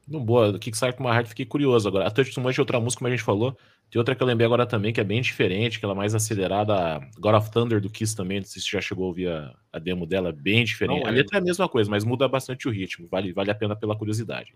No 0.08 0.22
boa, 0.22 0.54
do 0.54 0.60
Kickstarter 0.60 0.98
com 0.98 1.04
uma 1.04 1.26
fiquei 1.26 1.46
curioso 1.46 1.86
agora. 1.86 2.08
A 2.08 2.12
Touch 2.12 2.34
to 2.34 2.40
Much 2.40 2.58
é 2.58 2.62
outra 2.62 2.80
música, 2.80 3.00
como 3.00 3.10
a 3.10 3.12
gente 3.12 3.24
falou. 3.24 3.58
Tem 3.92 4.00
outra 4.00 4.16
que 4.16 4.24
eu 4.24 4.28
lembrei 4.28 4.46
agora 4.46 4.66
também, 4.66 4.94
que 4.94 5.02
é 5.02 5.04
bem 5.04 5.22
diferente, 5.22 5.78
que 5.78 5.84
ela 5.84 5.94
é 5.94 5.98
mais 5.98 6.16
acelerada. 6.16 7.02
God 7.20 7.36
of 7.36 7.52
Thunder 7.52 7.82
do 7.82 7.90
Kiss 7.90 8.16
também, 8.16 8.40
não 8.40 8.46
sei 8.46 8.62
se 8.62 8.70
você 8.70 8.78
já 8.78 8.82
chegou 8.82 9.04
a 9.04 9.08
ouvir 9.08 9.28
a, 9.28 9.54
a 9.74 9.78
demo 9.78 10.06
dela, 10.06 10.32
bem 10.32 10.64
diferente. 10.64 11.02
Não, 11.02 11.08
a 11.08 11.12
letra 11.12 11.38
é 11.38 11.42
a 11.42 11.44
mesma 11.44 11.68
coisa, 11.68 11.92
mas 11.92 12.06
muda 12.06 12.30
bastante 12.30 12.66
o 12.66 12.72
ritmo. 12.72 13.10
Vale, 13.12 13.34
vale 13.34 13.52
a 13.52 13.56
pena 13.56 13.76
pela 13.76 13.98
curiosidade. 13.98 14.54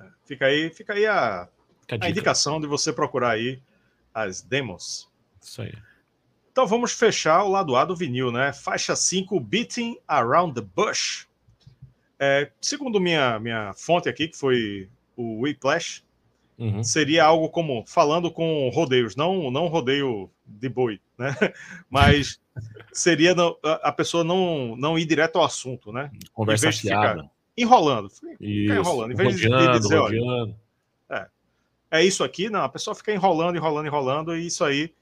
É, 0.00 0.04
fica 0.24 0.46
aí, 0.46 0.68
fica 0.70 0.94
aí 0.94 1.06
a, 1.06 1.48
fica 1.82 1.96
a, 2.04 2.06
a 2.06 2.10
indicação 2.10 2.60
de 2.60 2.66
você 2.66 2.92
procurar 2.92 3.30
aí 3.30 3.60
as 4.12 4.42
demos. 4.42 5.08
Isso 5.46 5.62
aí. 5.62 5.72
Então 6.50 6.66
vamos 6.66 6.92
fechar 6.92 7.44
o 7.44 7.50
lado 7.50 7.76
A 7.76 7.84
do 7.84 7.94
vinil, 7.94 8.32
né? 8.32 8.52
Faixa 8.52 8.96
5, 8.96 9.38
Beating 9.38 9.96
Around 10.08 10.60
the 10.60 10.66
Bush. 10.74 11.28
É, 12.18 12.50
segundo 12.60 13.00
minha, 13.00 13.38
minha 13.38 13.72
fonte 13.74 14.08
aqui, 14.08 14.26
que 14.26 14.36
foi 14.36 14.88
o 15.14 15.42
Whiplash, 15.42 16.02
uhum. 16.58 16.82
seria 16.82 17.24
algo 17.24 17.48
como 17.50 17.84
falando 17.86 18.30
com 18.30 18.70
rodeios, 18.70 19.14
não, 19.14 19.50
não 19.50 19.66
rodeio 19.66 20.30
de 20.44 20.68
boi, 20.68 20.98
né? 21.16 21.34
Mas 21.88 22.40
seria 22.92 23.34
não, 23.34 23.56
a 23.62 23.92
pessoa 23.92 24.24
não, 24.24 24.74
não 24.76 24.98
ir 24.98 25.04
direto 25.04 25.36
ao 25.36 25.44
assunto, 25.44 25.92
né? 25.92 26.10
Conversa 26.32 26.72
fiada. 26.72 27.30
Enrolando. 27.56 28.10
Fica 28.10 28.74
enrolando. 28.74 29.12
Em 29.12 29.14
vez 29.14 29.42
rodeando, 29.42 29.72
de 29.72 29.78
dizer, 29.78 29.98
olha, 29.98 30.54
é, 31.10 31.26
é 31.90 32.04
isso 32.04 32.24
aqui, 32.24 32.50
não, 32.50 32.62
a 32.62 32.68
pessoa 32.68 32.94
fica 32.94 33.12
enrolando, 33.12 33.56
enrolando, 33.56 33.86
enrolando, 33.86 34.36
e 34.36 34.46
isso 34.46 34.64
aí 34.64 34.92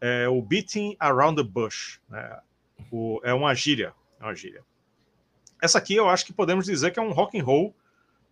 é 0.00 0.28
o 0.28 0.40
beating 0.40 0.96
around 0.98 1.42
the 1.42 1.48
bush. 1.48 2.00
Né? 2.08 2.38
O, 2.90 3.20
é 3.24 3.32
uma 3.32 3.54
gíria, 3.54 3.92
é 4.20 4.24
uma 4.24 4.34
gíria. 4.34 4.62
Essa 5.60 5.78
aqui 5.78 5.94
eu 5.94 6.08
acho 6.08 6.24
que 6.24 6.32
podemos 6.32 6.66
dizer 6.66 6.92
que 6.92 6.98
é 6.98 7.02
um 7.02 7.12
rock 7.12 7.38
and 7.38 7.44
roll 7.44 7.74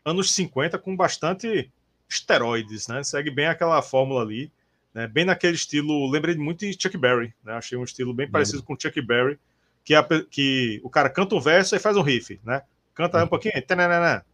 anos 0.04 0.32
50 0.32 0.78
com 0.78 0.96
bastante 0.96 1.70
esteroides, 2.08 2.86
né? 2.86 3.02
Segue 3.02 3.30
bem 3.30 3.46
aquela 3.46 3.82
fórmula 3.82 4.22
ali, 4.22 4.50
né? 4.94 5.08
Bem 5.08 5.24
naquele 5.24 5.56
estilo, 5.56 6.08
lembrei 6.08 6.36
muito 6.36 6.60
de 6.60 6.80
Chuck 6.80 6.96
Berry, 6.96 7.34
né? 7.44 7.54
Achei 7.54 7.76
um 7.76 7.82
estilo 7.82 8.14
bem 8.14 8.30
parecido 8.30 8.62
com 8.62 8.78
Chuck 8.78 9.00
Berry, 9.02 9.38
que, 9.84 9.94
que 10.30 10.80
o 10.84 10.90
cara 10.90 11.10
canta 11.10 11.34
um 11.34 11.40
verso 11.40 11.74
e 11.74 11.80
faz 11.80 11.96
um 11.96 12.02
riff, 12.02 12.40
né? 12.44 12.62
Canta 12.94 13.24
um 13.24 13.26
pouquinho, 13.26 13.54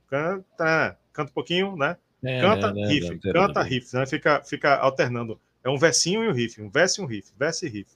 canta, 0.09 0.99
canta 1.13 1.31
um 1.31 1.35
pouquinho, 1.35 1.77
né? 1.77 1.97
É, 2.23 2.41
canta, 2.41 2.71
riff, 2.73 3.19
canta, 3.33 3.63
riff, 3.63 3.97
né? 3.97 4.07
Fica, 4.07 4.43
fica 4.45 4.77
alternando. 4.77 5.41
É 5.65 5.71
um 5.71 5.79
versinho 5.79 6.25
e 6.25 6.29
um 6.29 6.33
riff, 6.33 6.61
um 6.61 6.69
verso 6.69 7.01
e 7.01 7.05
um 7.05 7.07
riff, 7.07 7.33
verso 7.39 7.67
e 7.67 7.69
riff. 7.69 7.91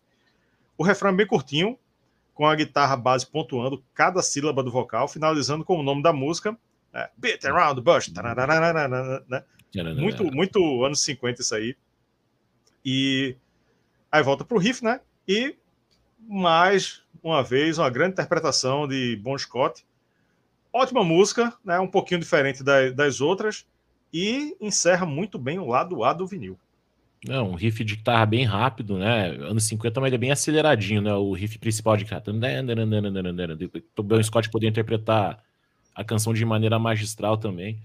O 0.78 0.84
refrão 0.84 1.10
é 1.10 1.14
bem 1.14 1.26
curtinho, 1.26 1.78
com 2.34 2.46
a 2.46 2.54
guitarra 2.54 2.96
base 2.96 3.26
pontuando 3.26 3.82
cada 3.94 4.22
sílaba 4.22 4.62
do 4.62 4.70
vocal, 4.70 5.08
finalizando 5.08 5.64
com 5.64 5.78
o 5.78 5.82
nome 5.82 6.02
da 6.02 6.12
música, 6.12 6.56
é, 6.92 7.10
Beat 7.16 7.44
Around 7.44 7.82
the 7.82 7.92
Bush. 7.92 8.08
Né? 9.28 9.44
Muito, 10.02 10.24
muito 10.24 10.84
anos 10.84 11.00
50 11.00 11.40
isso 11.40 11.54
aí. 11.54 11.76
E 12.84 13.36
aí 14.12 14.22
volta 14.22 14.44
pro 14.44 14.58
riff, 14.58 14.84
né? 14.84 15.00
E 15.26 15.56
mais 16.18 17.02
uma 17.22 17.42
vez, 17.42 17.78
uma 17.78 17.90
grande 17.90 18.12
interpretação 18.12 18.86
de 18.86 19.16
Bon 19.16 19.36
Scott. 19.36 19.84
Ótima 20.72 21.02
música, 21.02 21.52
né? 21.64 21.78
Um 21.80 21.88
pouquinho 21.88 22.20
diferente 22.20 22.62
das 22.62 23.20
outras. 23.20 23.66
E 24.12 24.56
encerra 24.60 25.04
muito 25.04 25.38
bem 25.38 25.58
o 25.58 25.66
lado 25.66 26.04
A 26.04 26.12
do 26.12 26.26
vinil. 26.26 26.58
É, 27.28 27.40
um 27.40 27.54
riff 27.54 27.82
de 27.84 27.96
guitarra 27.96 28.26
bem 28.26 28.44
rápido, 28.44 28.98
né? 28.98 29.28
Anos 29.40 29.64
50, 29.64 30.00
mas 30.00 30.08
ele 30.08 30.16
é 30.16 30.18
bem 30.18 30.30
aceleradinho, 30.30 31.00
né? 31.00 31.14
O 31.14 31.32
riff 31.32 31.58
principal 31.58 31.96
de 31.96 32.04
guitarra. 32.04 32.24
O 33.96 34.02
Bill 34.02 34.22
Scott 34.22 34.50
poder 34.50 34.68
interpretar 34.68 35.42
a 35.94 36.04
canção 36.04 36.34
de 36.34 36.44
maneira 36.44 36.78
magistral 36.78 37.36
também. 37.36 37.80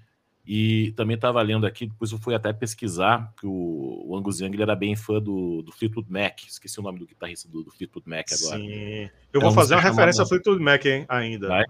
E 0.45 0.91
também 0.97 1.15
estava 1.15 1.41
lendo 1.41 1.67
aqui, 1.67 1.85
depois 1.85 2.11
eu 2.11 2.17
fui 2.17 2.33
até 2.33 2.51
pesquisar, 2.51 3.31
que 3.39 3.45
o, 3.45 4.03
o 4.07 4.17
Angus 4.17 4.41
Young 4.41 4.59
era 4.59 4.75
bem 4.75 4.95
fã 4.95 5.21
do, 5.21 5.61
do 5.61 5.71
Fleetwood 5.71 6.11
Mac. 6.11 6.39
Esqueci 6.47 6.79
o 6.79 6.83
nome 6.83 6.97
do 6.97 7.05
guitarrista 7.05 7.47
do, 7.47 7.63
do 7.63 7.69
Fleetwood 7.69 8.09
Mac 8.09 8.25
agora. 8.31 8.57
Sim. 8.57 9.09
Eu 9.31 9.39
é 9.39 9.43
vou 9.43 9.51
fazer 9.51 9.75
uma 9.75 9.81
referência 9.81 10.21
ao 10.21 10.27
Fleetwood 10.27 10.61
Mac, 10.61 10.83
hein, 10.83 11.05
ainda. 11.07 11.47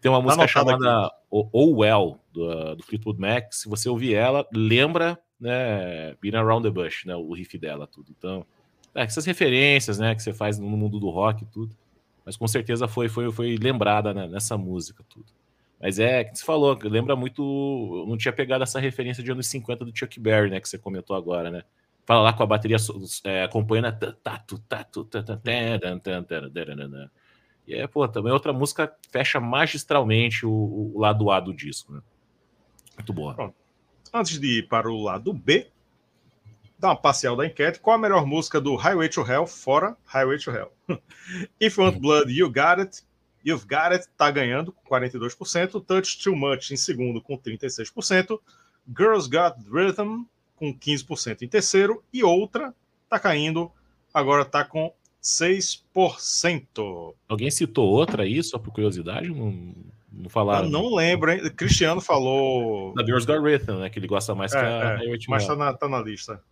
Tem 0.00 0.10
uma 0.10 0.18
tá 0.18 0.24
música 0.24 0.46
chamada 0.46 1.10
Oh 1.30 1.78
Well, 1.78 2.20
do, 2.32 2.76
do 2.76 2.82
Fleetwood 2.82 3.18
Mac. 3.18 3.52
Se 3.52 3.66
você 3.66 3.88
ouvir 3.88 4.14
ela, 4.14 4.46
lembra 4.52 5.18
né, 5.44 6.14
Being 6.22 6.36
Around 6.36 6.66
the 6.66 6.70
Bush, 6.70 7.04
né, 7.04 7.14
o 7.14 7.32
riff 7.34 7.58
dela, 7.58 7.86
tudo. 7.86 8.06
Então, 8.16 8.46
é, 8.94 9.02
essas 9.02 9.26
referências, 9.26 9.98
né, 9.98 10.14
que 10.14 10.22
você 10.22 10.32
faz 10.32 10.58
no 10.58 10.66
mundo 10.66 10.98
do 10.98 11.10
rock 11.10 11.44
tudo, 11.44 11.76
mas 12.24 12.36
com 12.36 12.48
certeza 12.48 12.88
foi 12.88 13.08
foi, 13.08 13.30
foi 13.30 13.56
lembrada 13.56 14.14
né, 14.14 14.26
nessa 14.26 14.56
música, 14.56 15.04
tudo. 15.08 15.26
Mas 15.78 15.98
é, 15.98 16.24
que 16.24 16.38
você 16.38 16.44
falou, 16.44 16.78
lembra 16.82 17.14
muito, 17.14 17.42
eu 17.42 18.06
não 18.08 18.16
tinha 18.16 18.32
pegado 18.32 18.64
essa 18.64 18.80
referência 18.80 19.22
de 19.22 19.30
anos 19.30 19.46
50 19.48 19.84
do 19.84 19.96
Chuck 19.96 20.18
Berry, 20.18 20.50
né, 20.50 20.60
que 20.60 20.68
você 20.68 20.78
comentou 20.78 21.14
agora, 21.14 21.50
né, 21.50 21.62
fala 22.06 22.22
lá 22.22 22.32
com 22.32 22.42
a 22.42 22.46
bateria 22.46 22.78
é, 23.24 23.44
acompanhando 23.44 23.88
e 27.66 27.74
é, 27.74 27.86
pô, 27.86 28.06
também 28.08 28.32
outra 28.32 28.52
música 28.52 28.94
fecha 29.10 29.40
magistralmente 29.40 30.44
o, 30.44 30.50
o 30.94 30.98
lado 30.98 31.30
A 31.30 31.40
do 31.40 31.52
disco, 31.54 31.94
né? 31.94 32.02
Muito 32.98 33.10
boa. 33.10 33.34
Pronto 33.34 33.63
antes 34.14 34.38
de 34.38 34.60
ir 34.60 34.68
para 34.68 34.88
o 34.88 35.02
lado 35.02 35.32
B, 35.32 35.66
dá 36.78 36.88
uma 36.88 36.96
parcial 36.96 37.34
da 37.34 37.44
enquete. 37.44 37.80
Qual 37.80 37.96
a 37.96 37.98
melhor 37.98 38.24
música 38.24 38.60
do 38.60 38.76
Highway 38.76 39.08
to 39.08 39.22
Hell 39.22 39.46
fora 39.46 39.96
Highway 40.06 40.38
to 40.38 40.52
Hell? 40.52 40.72
If 41.60 41.76
You 41.76 41.84
Want 41.84 41.98
Blood, 41.98 42.30
You 42.30 42.48
Got 42.48 42.80
It. 42.80 43.02
You've 43.44 43.66
Got 43.66 43.92
It 43.92 44.06
tá 44.16 44.30
ganhando 44.30 44.72
com 44.72 44.88
42%, 44.88 45.84
Touch 45.84 46.22
Too 46.22 46.34
Much 46.34 46.70
em 46.70 46.76
segundo 46.76 47.20
com 47.20 47.36
36%, 47.36 48.40
Girls 48.96 49.28
Got 49.28 49.56
Rhythm 49.70 50.24
com 50.56 50.72
15% 50.72 51.42
em 51.42 51.48
terceiro 51.48 52.02
e 52.10 52.24
outra 52.24 52.74
tá 53.06 53.18
caindo, 53.18 53.70
agora 54.14 54.46
tá 54.46 54.64
com 54.64 54.94
6%. 55.22 57.14
Alguém 57.28 57.50
citou 57.50 57.86
outra 57.86 58.22
aí, 58.22 58.42
só 58.42 58.58
por 58.58 58.72
curiosidade? 58.72 59.28
Não, 59.28 59.74
não 60.16 60.30
falaram? 60.30 60.66
Eu 60.66 60.70
não 60.70 60.94
lembro, 60.94 61.30
hein? 61.30 61.50
Cristiano 61.50 62.00
falou. 62.00 62.94
Da 62.94 63.04
Girls 63.04 63.26
Got 63.26 63.40
Rhythm, 63.40 63.78
né? 63.80 63.90
Que 63.90 63.98
ele 63.98 64.06
gosta 64.06 64.34
mais 64.34 64.52
é, 64.52 64.58
que 64.58 64.64
a 64.64 65.04
é, 65.04 65.16
Mas 65.28 65.46
tá 65.46 65.56
na, 65.56 65.72
tá 65.72 65.88
na 65.88 66.00
lista. 66.00 66.42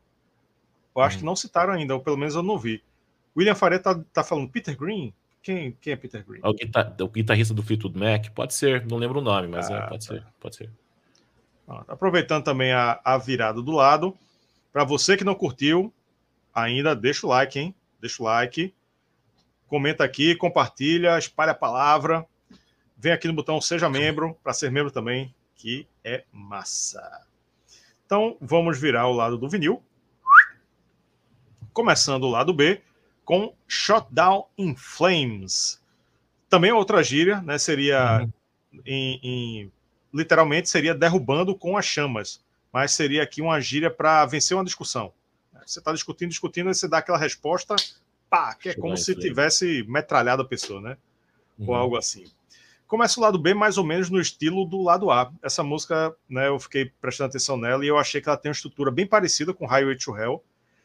Eu 0.94 1.02
acho 1.02 1.16
hum. 1.16 1.20
que 1.20 1.24
não 1.24 1.36
citaram 1.36 1.72
ainda, 1.72 1.94
ou 1.94 2.00
pelo 2.00 2.16
menos 2.16 2.34
eu 2.34 2.42
não 2.42 2.58
vi. 2.58 2.82
William 3.36 3.54
Faria 3.54 3.78
tá, 3.78 3.98
tá 4.12 4.22
falando 4.22 4.50
Peter 4.50 4.76
Green? 4.76 5.12
Quem, 5.42 5.76
quem 5.80 5.92
é 5.92 5.96
Peter 5.96 6.24
Green? 6.24 6.40
O, 6.44 6.52
guitar, 6.52 6.94
o 7.00 7.08
guitarrista 7.08 7.54
do 7.54 7.62
Fleetwood 7.62 7.98
Mac? 7.98 8.30
Pode 8.34 8.54
ser, 8.54 8.86
não 8.86 8.98
lembro 8.98 9.20
o 9.20 9.22
nome, 9.22 9.48
mas 9.48 9.70
é, 9.70 9.74
ah, 9.74 9.76
é, 9.78 9.88
pode 9.88 10.06
tá. 10.06 10.14
ser, 10.14 10.26
pode 10.38 10.56
ser. 10.56 10.70
Aproveitando 11.88 12.44
também 12.44 12.72
a, 12.72 13.00
a 13.02 13.16
virada 13.16 13.62
do 13.62 13.72
lado, 13.72 14.16
para 14.72 14.84
você 14.84 15.16
que 15.16 15.24
não 15.24 15.34
curtiu, 15.34 15.92
ainda 16.54 16.94
deixa 16.94 17.26
o 17.26 17.30
like, 17.30 17.58
hein? 17.58 17.74
Deixa 18.00 18.22
o 18.22 18.26
like, 18.26 18.74
comenta 19.68 20.04
aqui, 20.04 20.34
compartilha, 20.34 21.18
espalha 21.18 21.52
a 21.52 21.54
palavra, 21.54 22.26
vem 23.02 23.12
aqui 23.12 23.26
no 23.26 23.34
botão 23.34 23.60
Seja 23.60 23.90
Membro, 23.90 24.38
para 24.44 24.52
ser 24.52 24.70
membro 24.70 24.92
também, 24.92 25.34
que 25.56 25.88
é 26.04 26.22
massa. 26.30 27.26
Então, 28.06 28.36
vamos 28.40 28.78
virar 28.78 29.08
o 29.08 29.12
lado 29.12 29.36
do 29.36 29.48
vinil. 29.48 29.82
Começando 31.72 32.22
o 32.22 32.30
lado 32.30 32.54
B, 32.54 32.80
com 33.24 33.52
Shutdown 33.66 34.46
in 34.56 34.76
Flames. 34.76 35.82
Também 36.48 36.70
outra 36.70 37.02
gíria, 37.02 37.42
né? 37.42 37.58
Seria 37.58 38.20
uhum. 38.20 38.80
em, 38.86 39.20
em, 39.22 39.72
literalmente 40.14 40.70
seria 40.70 40.94
derrubando 40.94 41.56
com 41.56 41.76
as 41.76 41.84
chamas, 41.84 42.40
mas 42.72 42.92
seria 42.92 43.24
aqui 43.24 43.42
uma 43.42 43.60
gíria 43.60 43.90
para 43.90 44.24
vencer 44.26 44.56
uma 44.56 44.64
discussão. 44.64 45.12
Você 45.66 45.80
está 45.80 45.92
discutindo, 45.92 46.28
discutindo, 46.28 46.70
e 46.70 46.74
você 46.74 46.86
dá 46.86 46.98
aquela 46.98 47.18
resposta, 47.18 47.74
pá, 48.30 48.54
que 48.54 48.68
é 48.68 48.74
como 48.74 48.96
se 48.96 49.16
tivesse 49.16 49.84
metralhado 49.88 50.42
a 50.42 50.46
pessoa, 50.46 50.80
né? 50.80 50.96
Uhum. 51.58 51.68
Ou 51.68 51.74
algo 51.74 51.96
assim. 51.96 52.30
Começa 52.92 53.18
o 53.18 53.22
lado 53.22 53.38
B 53.38 53.54
mais 53.54 53.78
ou 53.78 53.86
menos 53.86 54.10
no 54.10 54.20
estilo 54.20 54.66
do 54.66 54.82
lado 54.82 55.10
A. 55.10 55.32
Essa 55.42 55.62
música, 55.62 56.14
né, 56.28 56.48
eu 56.48 56.60
fiquei 56.60 56.92
prestando 57.00 57.30
atenção 57.30 57.56
nela 57.56 57.82
e 57.82 57.88
eu 57.88 57.96
achei 57.96 58.20
que 58.20 58.28
ela 58.28 58.36
tem 58.36 58.50
uma 58.50 58.54
estrutura 58.54 58.90
bem 58.90 59.06
parecida 59.06 59.54
com 59.54 59.64
Highway 59.64 59.96
to 59.96 60.14
Hell, 60.14 60.44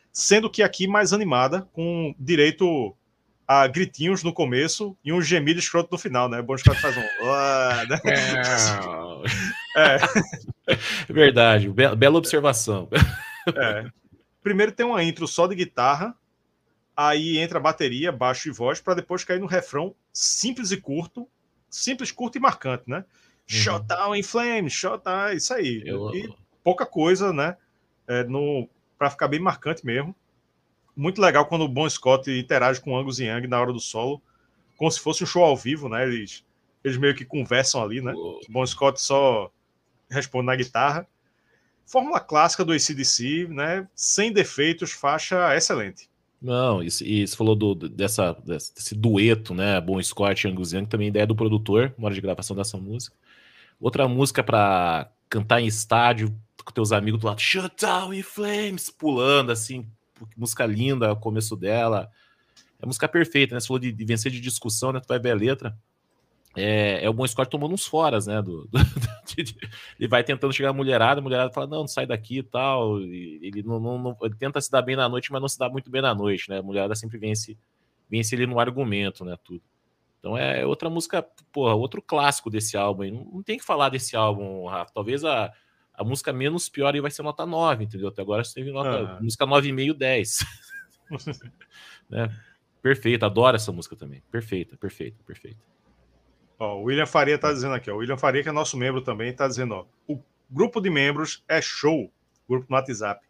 sendo 0.10 0.50
que 0.50 0.64
aqui 0.64 0.88
mais 0.88 1.12
animada, 1.12 1.68
com 1.74 2.16
direito 2.18 2.96
a 3.46 3.68
gritinhos 3.68 4.24
no 4.24 4.32
começo 4.32 4.98
e 5.04 5.12
um 5.12 5.22
gemido 5.22 5.60
escroto 5.60 5.90
no 5.92 5.98
final, 5.98 6.30
né? 6.30 6.42
Bom 6.42 6.58
Scott 6.58 6.80
faz 6.80 6.96
um. 6.96 7.02
né? 7.90 8.00
é. 9.76 10.74
Verdade, 11.12 11.68
bela, 11.68 11.94
bela 11.94 12.18
observação. 12.18 12.88
É. 13.54 13.86
Primeiro 14.42 14.72
tem 14.72 14.86
uma 14.86 15.04
intro 15.04 15.28
só 15.28 15.46
de 15.46 15.56
guitarra, 15.56 16.16
aí 16.96 17.38
entra 17.38 17.60
bateria, 17.60 18.14
baixo 18.14 18.48
e 18.48 18.52
voz, 18.54 18.80
para 18.80 18.94
depois 18.94 19.26
cair 19.26 19.42
no 19.42 19.46
refrão 19.46 19.94
simples 20.14 20.72
e 20.72 20.78
curto, 20.78 21.28
simples, 21.70 22.12
curto 22.12 22.38
e 22.38 22.42
marcante, 22.42 22.84
né? 22.88 22.98
Uhum. 22.98 23.04
Shut 23.46 23.86
down 23.86 24.16
in 24.16 24.24
flames, 24.24 24.74
shut 24.74 25.04
down, 25.04 25.32
isso 25.34 25.54
aí. 25.54 25.84
Eu... 25.86 26.14
E 26.16 26.34
pouca 26.64 26.86
coisa, 26.86 27.32
né? 27.32 27.56
É, 28.08 28.24
no, 28.24 28.68
para 28.98 29.10
ficar 29.10 29.28
bem 29.28 29.40
marcante 29.40 29.86
mesmo. 29.86 30.16
Muito 30.96 31.22
legal 31.22 31.46
quando 31.46 31.62
o 31.62 31.70
Bon 31.70 31.88
Scott 31.90 32.30
interage 32.32 32.82
com 32.82 32.92
o 32.92 32.98
Angus 32.98 33.20
Young 33.20 33.48
na 33.48 33.60
hora 33.62 33.72
do 33.72 33.80
solo, 33.80 34.22
como 34.76 34.90
se 34.92 35.00
fosse 35.00 35.24
um 35.24 35.28
show 35.28 35.44
ao 35.44 35.56
vivo, 35.56 35.88
né? 35.88 36.04
Eles, 36.04 36.44
eles 36.84 36.98
meio 36.98 37.16
que 37.16 37.24
conversam 37.24 37.84
ali, 37.84 38.02
né? 38.02 38.14
O 38.14 38.40
Bon 38.50 38.66
Scott 38.66 39.00
só 39.00 39.52
responde 40.10 40.48
na 40.48 40.56
guitarra. 40.56 41.08
Fórmula 41.86 42.20
clássica 42.20 42.66
do 42.66 42.74
ACDC, 42.74 43.48
né? 43.50 43.88
Sem 43.96 44.34
defeitos, 44.34 44.92
faixa 44.92 45.56
excelente. 45.56 46.10
Não, 46.42 46.84
e, 46.84 46.90
você 46.92 47.36
falou 47.36 47.56
do, 47.56 47.74
dessa, 47.76 48.34
desse 48.46 48.94
dueto, 48.94 49.54
né? 49.56 49.82
Bon 49.82 50.02
Scott 50.02 50.46
e 50.46 50.50
Angus 50.50 50.72
Young, 50.72 50.86
também 50.86 51.08
ideia 51.08 51.26
do 51.26 51.36
produtor, 51.36 51.94
na 51.98 52.06
hora 52.06 52.16
de 52.16 52.22
gravação 52.22 52.56
dessa 52.56 52.78
música. 52.78 53.16
Outra 53.80 54.08
música 54.08 54.44
para 54.44 55.12
cantar 55.30 55.62
em 55.62 55.68
estádio, 55.68 56.36
com 56.64 56.72
teus 56.72 56.92
amigos 56.92 57.20
do 57.20 57.28
lado, 57.28 57.42
Shut 57.42 57.72
Down 57.82 58.14
in 58.14 58.22
Flames, 58.22 58.90
pulando 58.90 59.52
assim, 59.52 59.88
música 60.36 60.66
linda, 60.66 61.16
começo 61.16 61.56
dela. 61.56 62.10
É 62.80 62.86
música 62.86 63.08
perfeita, 63.08 63.56
né? 63.56 63.60
Você 63.60 63.68
falou 63.68 63.80
de, 63.80 63.92
de, 63.92 64.06
vencer 64.06 64.32
de 64.32 64.40
discussão, 64.40 64.92
né? 64.92 65.00
Tu 65.00 65.08
vai 65.08 65.20
ver 65.20 65.32
a 65.32 65.36
letra. 65.36 65.78
É, 66.58 67.06
é 67.06 67.10
o 67.10 67.14
Bom 67.14 67.28
Scott 67.28 67.50
tomando 67.50 67.74
uns 67.74 67.86
foras, 67.86 68.26
né? 68.26 68.42
Do, 68.42 68.68
do, 68.68 68.80
de, 69.44 69.56
ele 70.00 70.08
vai 70.08 70.24
tentando 70.24 70.52
chegar 70.52 70.70
a 70.70 70.74
mulherada, 70.74 71.20
a 71.20 71.24
mulherada 71.24 71.54
fala, 71.54 71.68
não, 71.68 71.80
não 71.82 71.88
sai 71.88 72.08
daqui 72.08 72.40
e 72.40 72.44
tal. 72.44 73.00
E 73.00 73.40
ele, 73.44 73.62
não, 73.62 73.80
não, 73.80 73.98
não, 74.00 74.18
ele 74.24 74.36
tenta 74.36 74.60
se 74.60 74.72
dar 74.72 74.82
bem 74.82 74.96
na 74.96 75.08
noite, 75.08 75.32
mas 75.32 75.40
não 75.40 75.48
se 75.48 75.60
dá 75.60 75.70
muito 75.70 75.92
bem 75.92 76.02
na 76.02 76.16
noite, 76.16 76.50
né? 76.50 76.58
A 76.58 76.64
mulherada 76.64 76.96
sempre 76.96 77.20
vence, 77.20 77.56
vence 78.10 78.34
ele 78.34 78.48
no 78.48 78.60
argumento, 78.60 79.24
né? 79.24 79.38
Tudo. 79.44 79.62
Então 80.20 80.36
é 80.36 80.66
outra 80.66 80.90
música, 80.90 81.24
porra, 81.52 81.76
outro 81.76 82.02
clássico 82.02 82.50
desse 82.50 82.76
álbum. 82.76 83.12
Não, 83.12 83.26
não 83.36 83.44
tem 83.44 83.58
que 83.58 83.64
falar 83.64 83.90
desse 83.90 84.16
álbum, 84.16 84.66
Rafa. 84.66 84.92
Talvez 84.92 85.24
a, 85.24 85.54
a 85.94 86.04
música 86.04 86.34
menos 86.34 86.68
pior 86.68 86.94
aí 86.94 87.00
vai 87.00 87.12
ser 87.12 87.22
nota 87.22 87.46
9, 87.46 87.84
entendeu? 87.84 88.08
Até 88.08 88.24
agora 88.24 88.44
você 88.44 88.56
teve 88.56 88.72
nota, 88.72 89.18
ah. 89.18 89.22
música 89.22 89.46
9,5, 89.46 89.94
10. 89.94 90.46
né? 92.10 92.36
Perfeita, 92.82 93.26
adoro 93.28 93.56
essa 93.56 93.72
música 93.72 93.96
também. 93.96 94.24
Perfeita, 94.32 94.76
perfeita, 94.76 95.24
perfeita. 95.24 95.77
Ó, 96.60 96.78
o 96.78 96.84
William 96.84 97.06
Faria 97.06 97.38
tá 97.38 97.52
dizendo 97.52 97.76
aqui, 97.76 97.90
ó, 97.92 97.96
o 97.96 97.98
William 97.98 98.18
Faria, 98.18 98.44
que 98.44 98.50
é 98.50 98.52
nosso 98.52 98.78
membro 98.78 99.02
também, 99.02 99.34
tá 99.34 99.48
dizendo, 99.48 99.76
ó, 99.76 99.86
o 100.08 100.20
grupo 100.50 100.82
de 100.82 100.90
membros 100.90 101.44
é 101.48 101.62
show, 101.62 102.12
grupo 102.50 102.66
no 102.70 102.76
WhatsApp. 102.76 103.26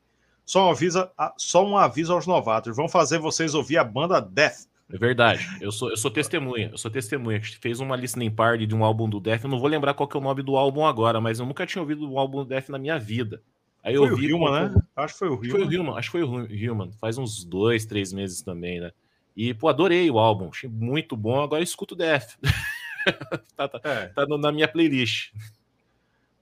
Só 0.46 0.68
um 0.68 0.72
aviso, 0.72 1.10
só 1.38 1.66
um 1.66 1.78
aviso 1.78 2.14
aos 2.14 2.26
novatos, 2.26 2.76
vão 2.76 2.88
fazer 2.88 3.20
vocês 3.20 3.54
ouvir 3.54 3.78
a 3.78 3.84
banda 3.84 4.22
Death 4.22 4.68
é 4.90 4.98
verdade. 4.98 5.46
Eu 5.60 5.72
sou, 5.72 5.90
eu 5.90 5.98
sou 5.98 6.10
testemunha. 6.10 6.70
Eu 6.72 6.78
sou 6.78 6.90
testemunha. 6.90 7.38
A 7.38 7.42
gente 7.42 7.58
fez 7.58 7.80
uma 7.80 7.96
listening 7.96 8.32
party 8.32 8.66
de 8.66 8.74
um 8.74 8.86
álbum 8.86 9.10
do 9.10 9.20
Def. 9.20 9.44
Eu 9.44 9.50
não 9.50 9.60
vou 9.60 9.68
lembrar 9.68 9.94
qual 9.94 10.08
que 10.08 10.16
é 10.16 10.20
o 10.20 10.24
nome 10.24 10.42
do 10.42 10.56
álbum 10.56 10.86
agora, 10.86 11.20
mas 11.20 11.40
eu 11.40 11.46
nunca 11.46 11.66
tinha 11.66 11.82
ouvido 11.82 12.10
um 12.10 12.18
álbum 12.18 12.38
do 12.40 12.46
Def 12.46 12.70
na 12.70 12.78
minha 12.78 12.98
vida. 12.98 13.42
Aí 13.84 13.96
eu 13.96 14.08
foi 14.08 14.32
o 14.32 14.36
Human, 14.36 14.70
né? 14.70 14.76
Acho 14.96 15.14
que 15.14 15.20
foi 15.20 15.30
o 15.30 15.36
Human. 15.36 15.50
Foi 15.50 15.62
o 15.64 15.82
Human. 15.82 15.98
Acho 15.98 16.12
que 16.12 16.18
foi 16.18 16.24
o 16.24 16.74
Human. 16.74 16.92
Faz 16.94 17.18
uns 17.18 17.44
dois, 17.44 17.86
três 17.86 18.14
meses 18.14 18.42
também, 18.42 18.80
né? 18.80 18.92
E, 19.36 19.54
pô, 19.54 19.68
adorei 19.68 20.10
o 20.10 20.18
álbum. 20.18 20.50
Achei 20.50 20.70
muito 20.70 21.18
bom. 21.18 21.42
Agora 21.42 21.62
eu 21.62 21.66
escuto 21.66 21.94
o 21.94 21.98
Def. 21.98 22.36
tá, 23.56 23.68
tá, 23.68 23.82
é. 23.84 24.08
tá 24.08 24.26
na 24.26 24.52
minha 24.52 24.68
playlist. 24.68 25.34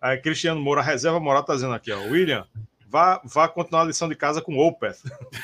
Aí, 0.02 0.18
Cristiano 0.18 0.62
Moura, 0.62 0.82
reserva 0.82 1.20
moral, 1.20 1.44
tá 1.44 1.54
dizendo 1.54 1.74
aqui, 1.74 1.92
ó. 1.92 2.00
William, 2.04 2.46
vá, 2.88 3.22
vá 3.24 3.48
continuar 3.48 3.82
a 3.82 3.86
lição 3.86 4.08
de 4.08 4.16
casa 4.16 4.42
com 4.42 4.58
Opeth. 4.58 4.98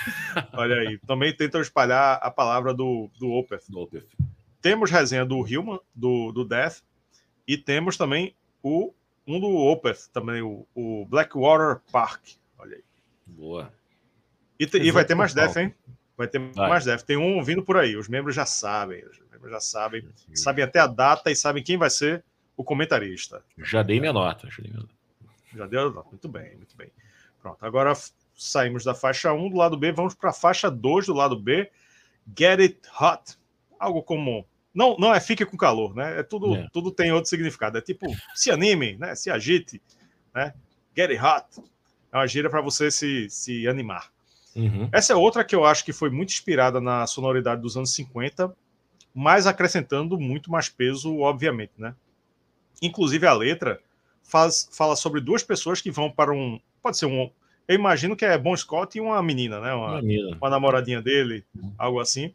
Olha 0.53 0.75
aí, 0.75 0.97
também 0.99 1.35
tentam 1.35 1.61
espalhar 1.61 2.19
a 2.21 2.29
palavra 2.29 2.73
do, 2.73 3.09
do 3.19 3.31
Opeth. 3.31 3.63
Do 3.69 3.79
Opeth. 3.79 4.07
Temos 4.61 4.91
resenha 4.91 5.25
do 5.25 5.39
Human, 5.39 5.79
do, 5.95 6.31
do 6.31 6.45
Death, 6.45 6.81
e 7.47 7.57
temos 7.57 7.97
também 7.97 8.35
o 8.61 8.93
um 9.27 9.39
do 9.39 9.49
Opeth, 9.49 10.09
também 10.13 10.41
o, 10.41 10.67
o 10.75 11.05
Blackwater 11.05 11.81
Park. 11.91 12.21
Olha 12.57 12.75
aí. 12.75 12.83
Boa. 13.25 13.73
E, 14.59 14.67
te, 14.67 14.77
e 14.77 14.91
vai 14.91 15.05
ter 15.05 15.15
mais 15.15 15.33
Death, 15.33 15.57
hein? 15.57 15.73
Vai 16.15 16.27
ter 16.27 16.39
vai. 16.39 16.69
mais 16.69 16.85
Death. 16.85 17.01
Tem 17.01 17.17
um 17.17 17.43
vindo 17.43 17.63
por 17.63 17.77
aí. 17.77 17.95
Os 17.95 18.07
membros 18.07 18.35
já 18.35 18.45
sabem. 18.45 19.03
Já 19.49 19.59
sabem. 19.59 20.07
Sabem 20.33 20.63
até 20.63 20.79
a 20.79 20.87
data 20.87 21.31
e 21.31 21.35
sabem 21.35 21.63
quem 21.63 21.77
vai 21.77 21.89
ser 21.89 22.23
o 22.55 22.63
comentarista. 22.63 23.43
Já 23.57 23.81
dei 23.83 23.99
minha 23.99 24.13
nota. 24.13 24.49
Já 24.49 24.61
dei 24.61 24.71
minha 24.71 24.81
nota. 24.81 24.93
Já 25.53 25.67
deu? 25.67 26.05
Muito 26.09 26.29
bem, 26.29 26.55
muito 26.55 26.75
bem. 26.77 26.91
Pronto, 27.41 27.63
agora 27.65 27.93
saímos 28.35 28.83
da 28.83 28.93
faixa 28.93 29.33
1 29.33 29.49
do 29.49 29.57
lado 29.57 29.77
B, 29.77 29.91
vamos 29.91 30.13
para 30.13 30.29
a 30.29 30.33
faixa 30.33 30.69
2 30.69 31.07
do 31.07 31.13
lado 31.13 31.35
B, 31.35 31.69
Get 32.37 32.59
It 32.59 32.79
Hot. 32.99 33.37
Algo 33.79 34.03
como. 34.03 34.45
Não, 34.73 34.95
não 34.97 35.13
é 35.13 35.19
fique 35.19 35.45
com 35.45 35.57
calor, 35.57 35.93
né? 35.95 36.19
É 36.19 36.23
tudo, 36.23 36.55
é. 36.55 36.69
tudo 36.71 36.91
tem 36.91 37.11
outro 37.11 37.29
significado. 37.29 37.77
É 37.77 37.81
tipo, 37.81 38.07
se 38.33 38.51
anime, 38.51 38.95
né? 38.97 39.15
Se 39.15 39.29
agite, 39.29 39.81
né? 40.33 40.53
Get 40.95 41.09
It 41.09 41.21
Hot. 41.21 41.69
É 42.11 42.17
uma 42.17 42.27
gíria 42.27 42.49
para 42.49 42.61
você 42.61 42.89
se, 42.89 43.29
se 43.29 43.67
animar. 43.67 44.11
Uhum. 44.55 44.89
Essa 44.91 45.13
é 45.13 45.15
outra 45.15 45.43
que 45.43 45.55
eu 45.55 45.65
acho 45.65 45.83
que 45.83 45.93
foi 45.93 46.09
muito 46.09 46.29
inspirada 46.29 46.79
na 46.79 47.07
sonoridade 47.07 47.61
dos 47.61 47.75
anos 47.75 47.93
50, 47.93 48.53
mas 49.13 49.47
acrescentando 49.47 50.19
muito 50.19 50.51
mais 50.51 50.69
peso, 50.69 51.19
obviamente, 51.19 51.73
né? 51.77 51.95
Inclusive 52.81 53.27
a 53.27 53.33
letra 53.33 53.79
faz, 54.23 54.69
fala 54.71 54.95
sobre 54.95 55.21
duas 55.21 55.43
pessoas 55.43 55.81
que 55.81 55.91
vão 55.91 56.09
para 56.09 56.31
um, 56.31 56.59
Pode 56.81 56.97
ser 56.97 57.05
um. 57.05 57.29
Eu 57.67 57.75
imagino 57.75 58.15
que 58.15 58.25
é 58.25 58.37
Bon 58.37 58.55
Scott 58.55 58.97
e 58.97 59.01
uma 59.01 59.21
menina, 59.21 59.59
né? 59.59 59.73
Uma, 59.73 59.99
uma, 59.99 60.37
uma 60.37 60.49
namoradinha 60.49 61.01
dele, 61.01 61.45
algo 61.77 61.99
assim. 61.99 62.33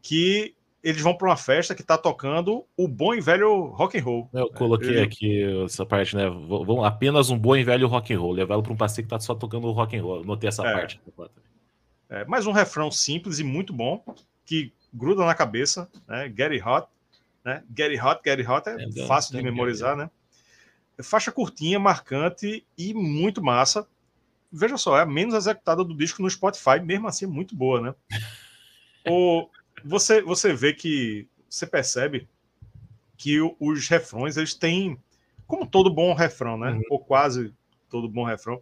Que 0.00 0.54
eles 0.82 1.02
vão 1.02 1.14
para 1.14 1.28
uma 1.28 1.36
festa 1.36 1.74
que 1.74 1.82
está 1.82 1.98
tocando 1.98 2.64
o 2.76 2.88
bom 2.88 3.14
e 3.14 3.20
velho 3.20 3.66
rock 3.66 3.98
and 3.98 4.02
roll. 4.02 4.28
Eu 4.32 4.50
coloquei 4.50 5.00
aqui 5.00 5.42
essa 5.64 5.84
parte, 5.84 6.16
né? 6.16 6.28
Vão 6.28 6.84
apenas 6.84 7.28
um 7.28 7.38
bom 7.38 7.56
e 7.56 7.64
velho 7.64 7.88
rock 7.88 8.14
and 8.14 8.20
roll, 8.20 8.32
levá-lo 8.32 8.62
para 8.62 8.72
um 8.72 8.76
passeio 8.76 9.06
que 9.06 9.14
está 9.14 9.20
só 9.20 9.34
tocando 9.34 9.70
rock 9.72 9.96
and 9.96 10.02
roll. 10.02 10.24
Notei 10.24 10.48
essa 10.48 10.66
é. 10.66 10.72
parte. 10.72 11.00
É, 12.08 12.24
mais 12.24 12.46
um 12.46 12.52
refrão 12.52 12.90
simples 12.90 13.38
e 13.38 13.44
muito 13.44 13.72
bom 13.72 14.02
que 14.44 14.72
gruda 14.92 15.24
na 15.24 15.34
cabeça, 15.34 15.88
né? 16.06 16.26
Get 16.28 16.52
it 16.52 16.62
hot. 16.62 16.88
né? 17.44 17.62
Get 17.76 18.00
Hot, 18.02 18.20
Get 18.24 18.46
Hot 18.48 18.68
é, 18.68 18.76
é 18.84 19.06
fácil 19.06 19.36
de 19.36 19.42
memorizar, 19.42 19.96
né? 19.96 20.10
Faixa 21.02 21.32
curtinha, 21.32 21.78
marcante 21.78 22.64
e 22.76 22.94
muito 22.94 23.42
massa. 23.42 23.86
Veja 24.52 24.76
só, 24.76 24.98
é 24.98 25.02
a 25.02 25.06
menos 25.06 25.34
executada 25.34 25.82
do 25.82 25.96
disco 25.96 26.22
no 26.22 26.30
Spotify, 26.30 26.78
mesmo 26.82 27.08
assim 27.08 27.24
é 27.24 27.28
muito 27.28 27.56
boa, 27.56 27.80
né? 27.80 27.94
o, 29.08 29.48
você, 29.84 30.20
você 30.20 30.52
vê 30.52 30.74
que 30.74 31.26
você 31.48 31.66
percebe 31.66 32.28
que 33.16 33.38
os 33.58 33.88
refrões 33.88 34.36
eles 34.36 34.54
têm, 34.54 34.98
como 35.46 35.66
todo 35.66 35.92
bom 35.92 36.14
refrão, 36.14 36.58
né? 36.58 36.72
Uhum. 36.72 36.82
Ou 36.90 36.98
quase 36.98 37.54
todo 37.88 38.08
bom 38.08 38.24
refrão, 38.24 38.60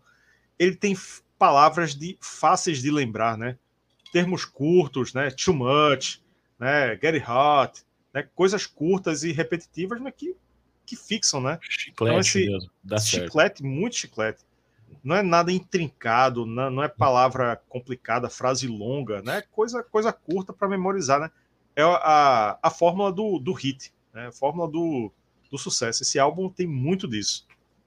ele 0.58 0.76
tem 0.76 0.96
palavras 1.38 1.94
de 1.94 2.18
fáceis 2.20 2.82
de 2.82 2.90
lembrar, 2.90 3.38
né? 3.38 3.56
Termos 4.12 4.44
curtos, 4.44 5.14
né? 5.14 5.30
Too 5.30 5.54
much, 5.54 6.20
né? 6.58 6.98
Get 7.00 7.22
hot, 7.28 7.84
né? 8.12 8.28
Coisas 8.34 8.66
curtas 8.66 9.22
e 9.22 9.32
repetitivas, 9.32 10.00
mas 10.00 10.14
que, 10.16 10.34
que 10.84 10.96
fixam, 10.96 11.40
né? 11.40 11.58
Chiclete 11.62 11.92
então, 11.92 12.18
esse, 12.18 12.46
mesmo. 12.46 12.70
Dá 12.82 12.98
chiclete, 12.98 13.58
certo. 13.60 13.66
muito 13.66 13.96
chiclete. 13.96 14.44
Não 15.02 15.16
é 15.16 15.22
nada 15.22 15.52
intrincado, 15.52 16.44
não, 16.44 16.70
não 16.70 16.82
é 16.82 16.88
palavra 16.88 17.56
complicada, 17.68 18.28
frase 18.28 18.66
longa, 18.66 19.22
né? 19.22 19.42
Coisa, 19.50 19.82
coisa 19.82 20.12
curta 20.12 20.52
para 20.52 20.68
memorizar, 20.68 21.20
né? 21.20 21.30
É 21.76 21.82
a, 21.82 22.58
a 22.62 22.70
fórmula 22.70 23.12
do, 23.12 23.38
do 23.38 23.52
hit, 23.52 23.92
né? 24.12 24.26
A 24.26 24.32
fórmula 24.32 24.68
do, 24.68 25.12
do 25.50 25.56
sucesso. 25.56 26.02
Esse 26.02 26.18
álbum 26.18 26.48
tem 26.48 26.66
muito 26.66 27.08
disso. 27.08 27.46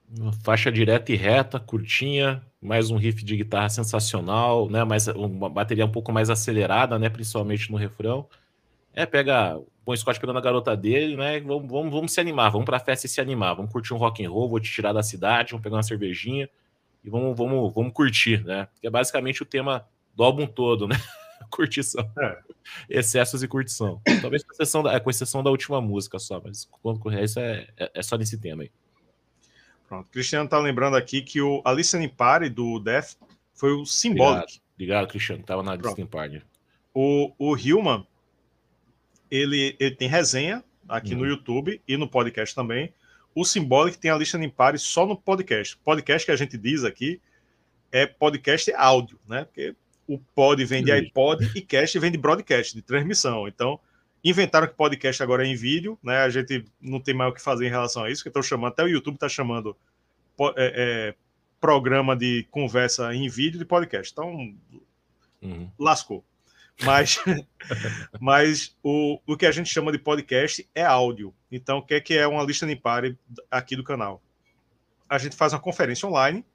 Uma 0.10 0.32
faixa 0.32 0.72
direta 0.72 1.12
e 1.12 1.16
reta, 1.16 1.60
curtinha, 1.60 2.44
mais 2.62 2.92
um 2.92 2.98
riff 2.98 3.24
de 3.24 3.36
guitarra 3.36 3.70
sensacional, 3.70 4.70
né? 4.70 4.84
Mais 4.84 5.08
uma 5.08 5.50
bateria 5.50 5.86
um 5.86 5.92
pouco 5.92 6.12
mais 6.12 6.30
acelerada, 6.30 7.00
né? 7.00 7.10
Principalmente 7.10 7.72
no 7.72 7.78
refrão. 7.78 8.28
É, 8.94 9.06
pega 9.06 9.58
o 9.58 9.68
Bon 9.84 9.96
Scott 9.96 10.20
pegando 10.20 10.38
a 10.38 10.42
garota 10.42 10.78
dele, 10.78 11.16
né? 11.16 11.40
Vamos, 11.40 11.70
vamos, 11.70 11.92
vamos 11.92 12.12
se 12.14 12.22
animar, 12.22 12.52
vamos 12.52 12.66
pra 12.66 12.80
festa 12.80 13.08
e 13.08 13.10
se 13.10 13.20
animar, 13.20 13.56
vamos 13.56 13.72
curtir 13.72 13.94
um 13.94 13.98
rock 13.98 14.24
and 14.24 14.30
roll, 14.30 14.50
vou 14.50 14.60
te 14.60 14.72
tirar 14.72 14.94
da 14.94 15.02
cidade, 15.02 15.52
vamos 15.52 15.64
pegar 15.64 15.78
uma 15.78 15.84
cervejinha 15.84 16.48
e 17.04 17.10
vamos, 17.10 17.36
vamos, 17.36 17.74
vamos 17.74 17.92
curtir, 17.92 18.44
né? 18.46 18.68
Que 18.80 18.88
é 18.88 18.90
basicamente 18.90 19.42
o 19.42 19.46
tema 19.46 19.86
do 20.16 20.24
álbum 20.24 20.46
todo, 20.46 20.88
né? 20.88 20.96
curtição. 21.50 22.10
É. 22.20 22.40
Excessos 22.90 23.44
e 23.44 23.48
curtição. 23.48 24.02
Talvez 24.22 24.44
com 24.44 24.54
exceção, 24.54 24.84
da, 24.84 25.00
com 25.00 25.10
exceção 25.10 25.44
da 25.44 25.50
última 25.50 25.82
música 25.82 26.18
só, 26.20 26.42
mas 26.44 26.66
quando 26.82 27.12
isso 27.20 27.40
é, 27.40 27.68
é, 27.78 27.92
é, 27.96 28.02
só 28.04 28.18
nesse 28.18 28.38
tema 28.38 28.64
aí. 28.64 28.72
Pronto. 29.94 30.10
Cristiano 30.10 30.50
tá 30.50 30.58
lembrando 30.58 30.98
aqui 30.98 31.22
que 31.22 31.40
o 31.40 31.62
a 31.64 31.72
Listening 31.72 32.10
Party 32.10 32.50
do 32.50 32.80
Death 32.80 33.16
foi 33.54 33.74
o 33.74 33.86
Symbolic. 33.86 34.42
Obrigado, 34.42 34.62
Obrigado 34.74 35.08
Cristiano. 35.08 35.44
Tava 35.44 35.62
na 35.62 35.76
Listening 35.76 36.08
Party. 36.08 36.42
O, 36.92 37.32
o 37.38 37.56
Hillman, 37.56 38.06
ele, 39.30 39.76
ele 39.80 39.96
tem 39.96 40.08
resenha 40.08 40.64
aqui 40.90 41.14
uhum. 41.14 41.20
no 41.20 41.28
YouTube 41.28 41.80
e 41.88 41.96
no 41.96 42.08
podcast 42.08 42.56
também. 42.56 42.92
O 43.36 43.46
Symbolic 43.46 43.98
tem 44.00 44.10
a 44.10 44.18
Listening 44.18 44.50
Party 44.50 44.80
só 44.80 45.06
no 45.06 45.16
podcast. 45.16 45.78
Podcast 45.78 46.26
que 46.26 46.32
a 46.32 46.36
gente 46.36 46.58
diz 46.58 46.84
aqui 46.84 47.22
é 47.92 48.08
podcast 48.08 48.74
áudio, 48.74 49.20
né? 49.28 49.46
Porque 49.46 49.76
o 50.08 50.18
pod 50.18 50.66
vem 50.66 50.84
de 50.84 50.92
iPod 50.92 51.52
e 51.56 51.62
cast 51.62 52.00
vem 52.00 52.12
de 52.12 52.18
broadcast, 52.18 52.74
de 52.74 52.82
transmissão. 52.82 53.48
Então, 53.48 53.80
inventaram 54.24 54.68
que 54.68 54.74
podcast 54.74 55.22
agora 55.22 55.46
é 55.46 55.50
em 55.50 55.56
vídeo, 55.56 56.00
né? 56.02 56.20
A 56.20 56.30
gente 56.30 56.66
não 56.80 57.00
tem 57.00 57.14
mais 57.14 57.32
o 57.32 57.34
que 57.34 57.42
fazer 57.42 57.66
em 57.68 57.70
relação 57.70 58.04
a 58.04 58.10
isso, 58.10 58.24
que 58.24 58.30
estão 58.30 58.42
chamando, 58.42 58.72
até 58.72 58.84
o 58.84 58.88
YouTube 58.88 59.16
está 59.16 59.28
chamando 59.28 59.76
é, 60.40 60.54
é, 60.56 61.16
programa 61.60 62.16
de 62.16 62.48
conversa 62.50 63.14
em 63.14 63.28
vídeo 63.28 63.60
de 63.60 63.66
podcast. 63.66 64.12
Então, 64.12 64.56
uhum. 65.42 65.70
lascou. 65.78 66.24
Mas, 66.84 67.20
mas 68.20 68.76
o, 68.82 69.20
o 69.28 69.38
que 69.38 69.46
a 69.46 69.52
gente 69.52 69.70
chama 69.70 69.92
de 69.92 70.00
podcast 70.00 70.68
é 70.74 70.84
áudio. 70.84 71.34
Então, 71.52 71.80
o 71.80 71.82
que 71.86 71.96
é, 71.96 72.00
que 72.00 72.14
é 72.14 72.26
uma 72.26 72.44
lista 72.44 72.66
de 72.66 72.76
pare 72.76 73.18
aqui 73.52 73.76
do 73.76 73.84
canal? 73.84 74.22
A 75.10 75.18
gente 75.18 75.36
faz 75.36 75.54
uma 75.54 75.60
conferência 75.60 76.08
online 76.08 76.46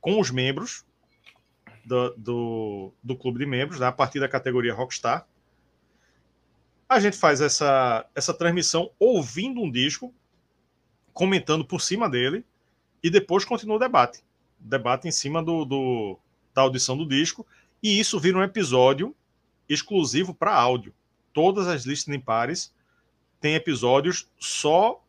com 0.00 0.20
os 0.20 0.30
membros 0.30 0.84
do, 1.84 2.14
do, 2.16 2.92
do 3.02 3.16
clube 3.16 3.38
de 3.38 3.46
membros, 3.46 3.80
né, 3.80 3.86
a 3.86 3.92
partir 3.92 4.20
da 4.20 4.28
categoria 4.28 4.74
Rockstar 4.74 5.26
a 6.88 7.00
gente 7.00 7.16
faz 7.16 7.40
essa, 7.40 8.06
essa 8.14 8.32
transmissão 8.32 8.90
ouvindo 8.98 9.60
um 9.60 9.70
disco, 9.70 10.14
comentando 11.12 11.64
por 11.64 11.80
cima 11.80 12.08
dele, 12.08 12.44
e 13.02 13.10
depois 13.10 13.44
continua 13.44 13.76
o 13.76 13.80
debate. 13.80 14.22
Debate 14.58 15.08
em 15.08 15.12
cima 15.12 15.42
do, 15.42 15.64
do 15.64 16.18
da 16.54 16.62
audição 16.62 16.96
do 16.96 17.06
disco, 17.06 17.46
e 17.82 18.00
isso 18.00 18.18
vira 18.18 18.38
um 18.38 18.42
episódio 18.42 19.14
exclusivo 19.68 20.34
para 20.34 20.54
áudio. 20.54 20.94
Todas 21.32 21.66
as 21.66 21.84
listening 21.84 22.20
pares 22.20 22.72
têm 23.40 23.54
episódios 23.54 24.30
só 24.38 25.02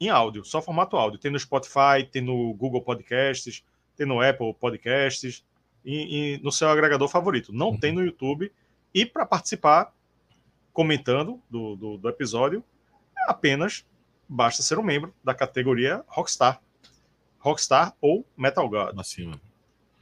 em 0.00 0.08
áudio, 0.08 0.44
só 0.44 0.62
formato 0.62 0.96
áudio. 0.96 1.18
Tem 1.18 1.30
no 1.30 1.38
Spotify, 1.38 2.08
tem 2.10 2.22
no 2.22 2.54
Google 2.54 2.82
Podcasts, 2.82 3.64
tem 3.96 4.06
no 4.06 4.20
Apple 4.20 4.54
Podcasts 4.54 5.44
e, 5.84 6.34
e 6.36 6.42
no 6.42 6.52
seu 6.52 6.68
agregador 6.68 7.08
favorito. 7.08 7.52
Não 7.52 7.70
uhum. 7.70 7.78
tem 7.78 7.92
no 7.92 8.04
YouTube. 8.04 8.52
E 8.92 9.04
para 9.04 9.26
participar, 9.26 9.92
comentando 10.74 11.40
do, 11.48 11.76
do, 11.76 11.96
do 11.96 12.08
episódio, 12.08 12.62
apenas 13.26 13.86
basta 14.28 14.62
ser 14.62 14.78
um 14.78 14.82
membro 14.82 15.14
da 15.24 15.32
categoria 15.32 16.04
Rockstar. 16.08 16.60
Rockstar 17.38 17.94
ou 18.00 18.26
Metal 18.36 18.68
God. 18.68 18.98
Acima. 18.98 19.40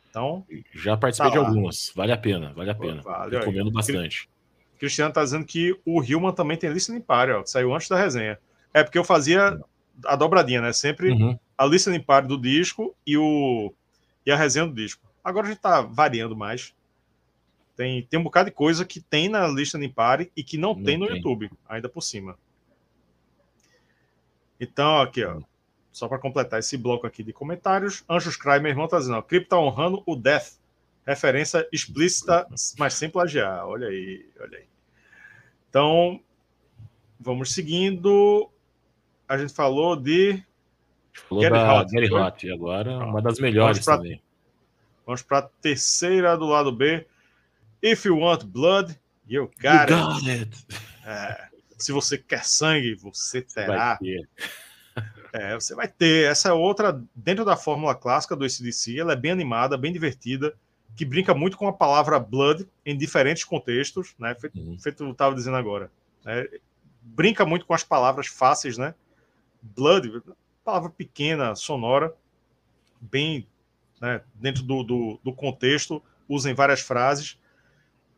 Então, 0.09 0.45
já 0.75 0.97
participei 0.97 1.31
tá 1.31 1.39
de 1.39 1.45
algumas. 1.45 1.93
Vale 1.95 2.13
a 2.13 2.17
pena, 2.17 2.53
vale 2.53 2.71
a 2.71 2.75
pena. 2.75 3.03
Vale, 3.03 3.39
Recomendo 3.39 3.69
aí. 3.69 3.73
bastante. 3.73 4.29
Cristiano 4.79 5.11
está 5.11 5.23
dizendo 5.23 5.47
que 5.47 5.79
o 5.85 6.03
Hillman 6.03 6.35
também 6.35 6.57
tem 6.57 6.71
listening 6.71 7.01
party, 7.01 7.33
ó, 7.33 7.43
que 7.43 7.51
saiu 7.51 7.73
antes 7.73 7.89
da 7.89 7.97
resenha. 7.97 8.39
É 8.75 8.83
porque 8.83 8.99
eu 8.99 9.05
fazia 9.05 9.61
a 10.05 10.17
dobradinha, 10.17 10.61
né? 10.61 10.73
Sempre 10.73 11.13
uhum. 11.13 11.39
a 11.57 11.65
listening 11.65 12.01
party 12.01 12.29
do 12.29 12.41
disco 12.41 12.95
e, 13.07 13.17
o, 13.17 13.73
e 14.27 14.33
a 14.33 14.37
resenha 14.37 14.67
do 14.67 14.75
disco. 14.75 15.03
Agora 15.23 15.47
a 15.47 15.51
gente 15.51 15.59
está 15.59 15.83
variando 15.83 16.37
mais. 16.37 16.75
Tem, 17.77 18.03
tem 18.03 18.21
um 18.21 18.23
bocado 18.23 18.51
de 18.51 18.55
coisa 18.55 18.85
que 18.85 19.01
tem 19.01 19.29
na 19.29 19.47
lista 19.49 19.79
de 19.79 19.87
Impare 19.87 20.31
e 20.37 20.45
que 20.45 20.59
não, 20.59 20.75
não 20.75 20.83
tem 20.83 20.97
no 20.97 21.07
tem. 21.07 21.17
YouTube, 21.17 21.51
ainda 21.69 21.89
por 21.89 22.03
cima. 22.03 22.37
Então, 24.61 25.01
aqui, 25.01 25.25
ó. 25.25 25.41
Só 25.91 26.09
para 26.09 26.19
completar 26.19 26.59
esse 26.59 26.77
bloco 26.77 27.07
aqui 27.07 27.23
de 27.23 27.33
comentários, 27.33 28.03
Anjos 28.09 28.37
Cry, 28.37 28.61
meu 28.61 28.71
irmão, 28.71 28.89
tá 28.89 28.99
dizendo, 28.99 29.19
ó, 29.19 29.23
Crypto 29.23 29.51
tá 29.51 29.59
honrando 29.59 30.03
o 30.07 30.17
Death. 30.17 30.59
Referência 31.07 31.69
explícita, 31.73 32.47
mas 32.79 32.95
sem 32.95 33.11
plagiar. 33.11 33.67
Olha 33.67 33.89
aí, 33.89 34.25
olha 34.41 34.59
aí. 34.59 34.65
Então, 35.69 36.21
vamos 37.19 37.53
seguindo. 37.53 38.49
A 39.29 39.37
gente 39.37 39.53
falou 39.53 39.97
de. 39.97 40.43
Falou 41.13 41.43
Gary 41.43 41.55
da 41.55 41.81
Hot, 41.81 41.93
Gary 41.93 42.15
Hot, 42.15 42.53
agora 42.53 42.99
uma 42.99 43.21
das 43.21 43.41
melhores 43.41 43.79
vamos 43.79 43.85
pra, 43.85 43.97
também. 43.97 44.23
Vamos 45.05 45.23
para 45.23 45.39
a 45.39 45.43
terceira 45.43 46.37
do 46.37 46.47
lado 46.47 46.71
B. 46.71 47.05
If 47.83 48.05
you 48.05 48.17
want 48.17 48.45
blood, 48.45 48.97
you 49.27 49.51
got, 49.61 49.91
you 49.91 49.97
got 49.97 50.29
it. 50.29 50.67
É, 51.05 51.49
se 51.77 51.91
você 51.91 52.17
quer 52.17 52.45
sangue, 52.45 52.95
você 52.95 53.43
terá. 53.43 53.99
Você 53.99 54.23
é, 55.33 55.55
você 55.55 55.75
vai 55.75 55.89
ter. 55.89 56.31
Essa 56.31 56.51
é 56.51 56.53
outra, 56.53 57.03
dentro 57.15 57.45
da 57.45 57.57
fórmula 57.57 57.95
clássica 57.95 58.37
do 58.37 58.45
ACDC, 58.45 58.99
ela 58.99 59.15
é 59.15 59.17
bem 59.17 59.31
animada, 59.31 59.79
bem 59.79 59.93
divertida, 59.93 60.55
que 60.95 61.05
brinca 61.05 61.35
muito 61.35 61.57
com 61.57 61.67
a 61.67 61.73
palavra 61.73 62.19
blood 62.19 62.69
em 62.85 62.97
diferentes 62.97 63.45
contextos, 63.45 64.15
né? 64.19 64.35
Feito, 64.35 64.61
uhum. 64.61 64.79
feito 64.79 65.03
eu 65.03 65.11
estava 65.11 65.35
dizendo 65.35 65.57
agora. 65.57 65.91
Né? 66.25 66.47
Brinca 67.01 67.47
muito 67.47 67.65
com 67.65 67.75
as 67.75 67.83
palavras 67.83 68.27
fáceis, 68.27 68.77
né? 68.77 68.95
Blood, 69.63 70.23
palavra 70.63 70.91
pequena, 70.91 71.55
sonora, 71.55 72.15
bem 73.01 73.47
né, 74.01 74.21
dentro 74.35 74.63
do, 74.63 74.83
do, 74.83 75.21
do 75.25 75.33
contexto, 75.33 76.03
usa 76.29 76.51
em 76.51 76.55
várias 76.55 76.81
frases. 76.81 77.39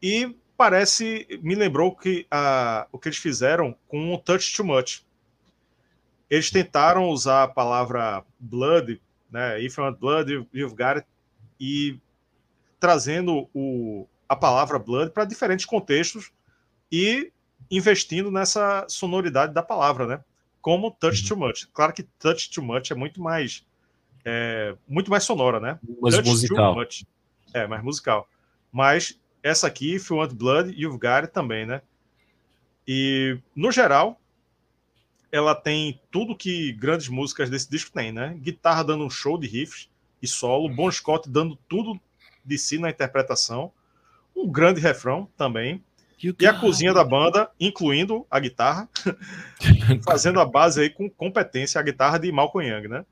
E 0.02 0.36
parece, 0.56 1.26
me 1.42 1.54
lembrou 1.54 1.94
que 1.94 2.26
a, 2.30 2.86
o 2.92 2.98
que 2.98 3.08
eles 3.08 3.18
fizeram 3.18 3.76
com 3.88 4.14
o 4.14 4.18
Touch 4.18 4.54
Too 4.56 4.64
Much. 4.64 5.04
Eles 6.30 6.50
tentaram 6.50 7.08
usar 7.08 7.44
a 7.44 7.48
palavra 7.48 8.24
blood, 8.38 9.00
né? 9.30 9.60
If 9.62 9.76
you 9.76 9.84
want 9.84 9.98
blood, 9.98 10.30
you've 10.52 10.74
got 10.74 10.96
it, 10.96 11.06
e 11.60 11.98
trazendo 12.80 13.48
o, 13.54 14.06
a 14.28 14.36
palavra 14.36 14.78
blood 14.78 15.10
para 15.12 15.24
diferentes 15.24 15.64
contextos 15.64 16.32
e 16.90 17.32
investindo 17.70 18.30
nessa 18.30 18.84
sonoridade 18.88 19.52
da 19.54 19.62
palavra, 19.62 20.06
né? 20.06 20.24
Como 20.60 20.90
touch 20.90 21.26
too 21.26 21.36
much. 21.36 21.66
Claro 21.72 21.92
que 21.92 22.02
touch 22.18 22.50
too 22.50 22.64
much 22.64 22.90
é 22.90 22.94
muito 22.94 23.20
mais 23.20 23.64
é, 24.24 24.74
muito 24.88 25.10
mais 25.10 25.24
sonora, 25.24 25.60
né? 25.60 25.78
Mais 26.00 26.16
touch 26.16 26.28
musical. 26.28 26.76
É, 27.52 27.66
mais 27.66 27.82
musical. 27.82 28.28
Mas 28.72 29.18
essa 29.44 29.66
aqui, 29.66 29.96
If 29.96 30.10
You 30.10 30.16
Want 30.16 30.32
Blood, 30.32 30.74
You've 30.74 30.98
Got 30.98 31.24
It 31.24 31.32
também, 31.32 31.66
né? 31.66 31.82
E, 32.88 33.38
no 33.54 33.70
geral, 33.70 34.18
ela 35.30 35.54
tem 35.54 36.00
tudo 36.10 36.34
que 36.34 36.72
grandes 36.72 37.08
músicas 37.08 37.50
desse 37.50 37.70
disco 37.70 37.92
têm, 37.92 38.10
né? 38.10 38.34
Guitarra 38.40 38.82
dando 38.82 39.04
um 39.04 39.10
show 39.10 39.38
de 39.38 39.46
riffs 39.46 39.90
e 40.22 40.26
solo, 40.26 40.74
Bon 40.74 40.90
Scott 40.90 41.28
dando 41.28 41.58
tudo 41.68 42.00
de 42.42 42.56
si 42.56 42.78
na 42.78 42.88
interpretação, 42.88 43.70
um 44.34 44.50
grande 44.50 44.80
refrão 44.80 45.28
também. 45.36 45.84
E 46.40 46.46
a 46.46 46.58
cozinha 46.58 46.94
da 46.94 47.04
banda, 47.04 47.50
incluindo 47.60 48.26
a 48.30 48.40
guitarra, 48.40 48.88
fazendo 50.06 50.40
a 50.40 50.46
base 50.46 50.80
aí 50.80 50.88
com 50.88 51.10
competência, 51.10 51.78
a 51.78 51.84
guitarra 51.84 52.18
de 52.18 52.32
Malcolm 52.32 52.66
Young, 52.66 52.88
né? 52.88 53.04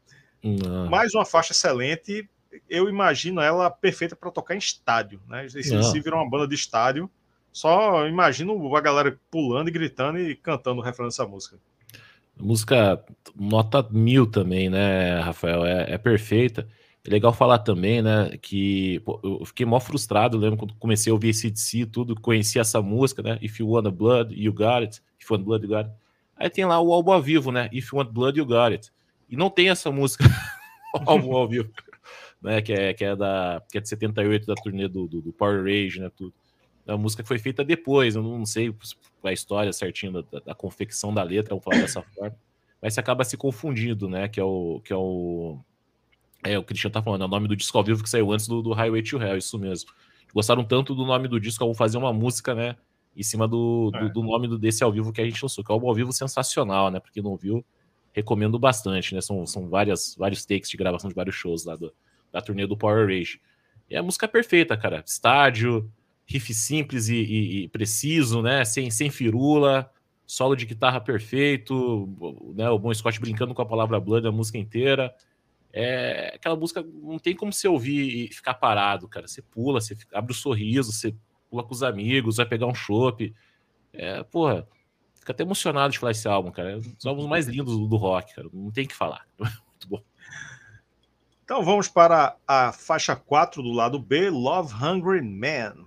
Não. 0.42 0.88
Mais 0.88 1.12
uma 1.14 1.26
faixa 1.26 1.52
excelente, 1.52 2.26
eu 2.68 2.88
imagino 2.88 3.40
ela 3.40 3.70
perfeita 3.70 4.16
para 4.16 4.30
tocar 4.30 4.54
em 4.54 4.58
estádio, 4.58 5.20
né? 5.28 5.48
Se 5.48 6.00
viram 6.00 6.18
uma 6.18 6.28
banda 6.28 6.46
de 6.46 6.54
estádio, 6.54 7.10
só 7.52 8.06
imagino 8.06 8.74
a 8.74 8.80
galera 8.80 9.18
pulando 9.30 9.68
e 9.68 9.72
gritando 9.72 10.18
e 10.18 10.34
cantando 10.34 10.80
o 10.80 10.84
refrão 10.84 11.06
dessa 11.06 11.26
música. 11.26 11.58
Música 12.40 13.04
nota 13.36 13.86
mil 13.90 14.26
também, 14.26 14.70
né, 14.70 15.20
Rafael? 15.20 15.64
É, 15.66 15.92
é 15.92 15.98
perfeita. 15.98 16.66
É 17.04 17.10
legal 17.10 17.32
falar 17.32 17.58
também, 17.58 18.00
né, 18.00 18.38
que 18.40 19.00
pô, 19.00 19.20
eu 19.24 19.44
fiquei 19.44 19.66
mó 19.66 19.80
frustrado, 19.80 20.38
lembro 20.38 20.56
quando 20.56 20.74
comecei 20.74 21.10
a 21.10 21.14
ouvir 21.14 21.30
esse 21.30 21.50
DC 21.50 21.86
tudo, 21.86 22.14
conheci 22.14 22.60
essa 22.60 22.80
música, 22.80 23.20
né, 23.22 23.38
If 23.42 23.58
You 23.58 23.70
Want 23.70 23.90
Blood, 23.90 24.32
You 24.40 24.52
Got 24.52 24.82
It, 24.82 25.02
If 25.20 25.28
You 25.28 25.36
Want 25.36 25.44
Blood, 25.44 25.64
You 25.64 25.68
Got 25.68 25.86
It. 25.86 25.96
Aí 26.36 26.48
tem 26.48 26.64
lá 26.64 26.80
o 26.80 26.92
álbum 26.92 27.10
ao 27.10 27.20
vivo, 27.20 27.50
né, 27.50 27.68
If 27.72 27.92
You 27.92 27.98
Want 27.98 28.10
Blood, 28.10 28.38
You 28.38 28.46
Got 28.46 28.72
It. 28.72 28.92
E 29.28 29.36
não 29.36 29.50
tem 29.50 29.68
essa 29.68 29.90
música, 29.90 30.24
álbum 31.04 31.34
ao 31.34 31.48
vivo, 31.48 31.72
né, 32.42 32.60
que 32.60 32.72
é, 32.72 32.92
que 32.92 33.04
é, 33.04 33.14
da, 33.14 33.62
que 33.70 33.78
é 33.78 33.80
de 33.80 33.88
78, 33.88 34.46
da 34.46 34.54
turnê 34.54 34.88
do, 34.88 35.06
do, 35.06 35.20
do 35.20 35.32
Power 35.32 35.62
Rage, 35.62 36.00
né, 36.00 36.10
tudo. 36.16 36.32
É 36.86 36.92
uma 36.92 36.98
música 36.98 37.22
que 37.22 37.28
foi 37.28 37.38
feita 37.38 37.64
depois, 37.64 38.16
eu 38.16 38.22
não 38.22 38.44
sei 38.44 38.74
a 39.22 39.32
história 39.32 39.72
certinho 39.72 40.22
da, 40.22 40.40
da 40.40 40.54
confecção 40.54 41.14
da 41.14 41.22
letra, 41.22 41.50
vamos 41.50 41.64
falar 41.64 41.80
dessa 41.80 42.02
forma, 42.14 42.36
mas 42.80 42.94
você 42.94 43.00
acaba 43.00 43.22
se 43.22 43.36
confundindo, 43.36 44.08
né, 44.08 44.28
que 44.28 44.40
é 44.40 44.44
o... 44.44 44.80
Que 44.84 44.92
é 44.92 44.96
o 44.96 45.58
é, 46.44 46.58
o 46.58 46.64
Cristiano 46.64 46.92
tá 46.92 47.00
falando, 47.00 47.22
é 47.22 47.24
o 47.24 47.28
nome 47.28 47.46
do 47.46 47.54
disco 47.54 47.78
ao 47.78 47.84
vivo 47.84 48.02
que 48.02 48.10
saiu 48.10 48.32
antes 48.32 48.48
do, 48.48 48.60
do 48.60 48.72
Highway 48.72 49.00
to 49.00 49.22
Hell, 49.22 49.36
isso 49.36 49.56
mesmo. 49.56 49.90
Gostaram 50.34 50.64
tanto 50.64 50.92
do 50.92 51.06
nome 51.06 51.28
do 51.28 51.38
disco, 51.38 51.64
vou 51.64 51.72
fazer 51.72 51.98
uma 51.98 52.12
música, 52.12 52.52
né, 52.52 52.76
em 53.16 53.22
cima 53.22 53.46
do, 53.46 53.92
do, 53.92 53.98
é. 53.98 54.08
do, 54.08 54.22
nome 54.24 54.48
do, 54.48 54.58
desse 54.58 54.82
ao 54.82 54.90
vivo 54.90 55.12
que 55.12 55.20
a 55.20 55.24
gente 55.24 55.40
lançou, 55.40 55.62
que 55.62 55.70
é 55.70 55.74
um 55.74 55.86
ao 55.86 55.94
vivo 55.94 56.12
sensacional, 56.12 56.90
né, 56.90 56.98
porque 56.98 57.22
não 57.22 57.36
viu, 57.36 57.64
recomendo 58.12 58.58
bastante, 58.58 59.14
né, 59.14 59.20
são, 59.20 59.46
são 59.46 59.68
várias, 59.68 60.16
vários 60.18 60.44
takes 60.44 60.68
de 60.68 60.76
gravação 60.76 61.08
de 61.08 61.14
vários 61.14 61.36
shows 61.36 61.64
lá 61.64 61.76
do, 61.76 61.92
da 62.32 62.40
turnê 62.40 62.66
do 62.66 62.76
Power 62.76 63.06
Rage. 63.06 63.40
E 63.88 63.94
é 63.94 63.98
a 63.98 64.02
música 64.02 64.26
perfeita, 64.26 64.76
cara, 64.76 65.02
estádio, 65.06 65.90
riff 66.26 66.54
simples 66.54 67.08
e, 67.08 67.16
e, 67.16 67.64
e 67.64 67.68
preciso, 67.68 68.40
né, 68.42 68.64
sem, 68.64 68.90
sem 68.90 69.10
firula, 69.10 69.90
solo 70.26 70.56
de 70.56 70.64
guitarra 70.64 71.00
perfeito, 71.00 72.08
né, 72.54 72.70
o 72.70 72.78
Bon 72.78 72.92
Scott 72.94 73.20
brincando 73.20 73.54
com 73.54 73.62
a 73.62 73.66
palavra 73.66 74.00
Blood 74.00 74.26
a 74.26 74.32
música 74.32 74.56
inteira, 74.56 75.14
é 75.72 76.32
aquela 76.34 76.54
música 76.54 76.84
não 77.02 77.18
tem 77.18 77.34
como 77.34 77.52
você 77.52 77.66
ouvir 77.66 78.24
e 78.24 78.28
ficar 78.32 78.54
parado, 78.54 79.08
cara. 79.08 79.26
Você 79.26 79.40
pula, 79.40 79.80
você 79.80 79.96
abre 80.12 80.32
o 80.32 80.36
um 80.36 80.38
sorriso, 80.38 80.92
você 80.92 81.14
pula 81.50 81.64
com 81.64 81.72
os 81.72 81.82
amigos, 81.82 82.36
vai 82.36 82.46
pegar 82.46 82.66
um 82.66 82.74
chopp. 82.74 83.34
É, 83.92 84.22
porra, 84.24 84.68
fica 85.14 85.32
até 85.32 85.42
emocionado 85.42 85.92
de 85.92 85.98
falar 85.98 86.12
esse 86.12 86.28
álbum, 86.28 86.50
cara. 86.50 86.72
É 86.72 86.76
um 86.76 86.80
dos 86.80 87.06
álbuns 87.06 87.26
mais 87.26 87.46
lindos 87.46 87.78
do, 87.78 87.86
do 87.86 87.96
rock, 87.96 88.34
cara. 88.34 88.48
Não 88.52 88.70
tem 88.70 88.86
que 88.86 88.94
falar. 88.94 89.26
Muito. 91.52 91.62
Então 91.62 91.62
vamos 91.62 91.86
para 91.86 92.34
a 92.48 92.72
faixa 92.72 93.14
4 93.14 93.62
do 93.62 93.72
lado 93.72 93.98
B, 93.98 94.30
Love 94.30 94.72
Hungry 94.74 95.20
Man. 95.20 95.86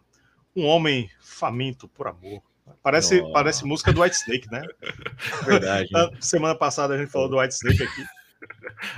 Um 0.55 0.65
homem 0.65 1.09
faminto 1.19 1.87
por 1.87 2.07
amor. 2.07 2.41
Parece, 2.81 3.21
parece 3.33 3.65
música 3.65 3.91
do 3.91 4.01
White 4.01 4.15
Snake, 4.15 4.47
né? 4.51 4.61
Verdade. 5.43 5.89
Semana 6.19 6.55
passada 6.55 6.93
a 6.93 6.97
gente 6.97 7.11
falou 7.11 7.29
do 7.29 7.39
White 7.39 7.55
Snake 7.55 7.83
aqui. 7.83 8.05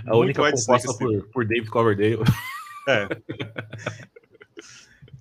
A 0.05 0.15
única 0.17 0.41
composta 0.41 0.93
por, 0.97 1.29
por 1.29 1.45
David 1.45 1.69
Coverdale. 1.69 2.19
É. 2.87 3.07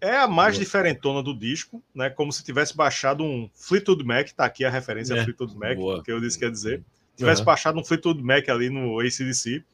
É 0.01 0.17
a 0.19 0.29
mais 0.29 0.59
diferentona 0.59 1.23
do 1.23 1.37
disco, 1.37 1.83
né? 1.95 2.11
Como 2.11 2.33
se 2.33 2.45
tivesse 2.45 2.77
baixado 2.77 3.25
um 3.25 3.49
Fleetwood 3.55 4.05
Mac, 4.05 4.31
tá 4.31 4.45
aqui 4.45 4.65
a 4.65 4.71
referência 4.71 5.15
é. 5.15 5.21
a 5.21 5.25
Fleetwood 5.25 5.57
Mac, 5.57 5.77
Boa. 5.77 6.03
que 6.03 6.13
eu 6.13 6.21
disse 6.21 6.39
que 6.39 6.45
ia 6.45 6.51
dizer. 6.51 6.85
Tivesse 7.17 7.41
uhum. 7.41 7.47
baixado 7.47 7.79
um 7.79 7.85
Fleetwood 7.85 8.23
Mac 8.23 8.49
ali 8.49 8.69
no 8.69 9.01
ACDC. 9.01 9.65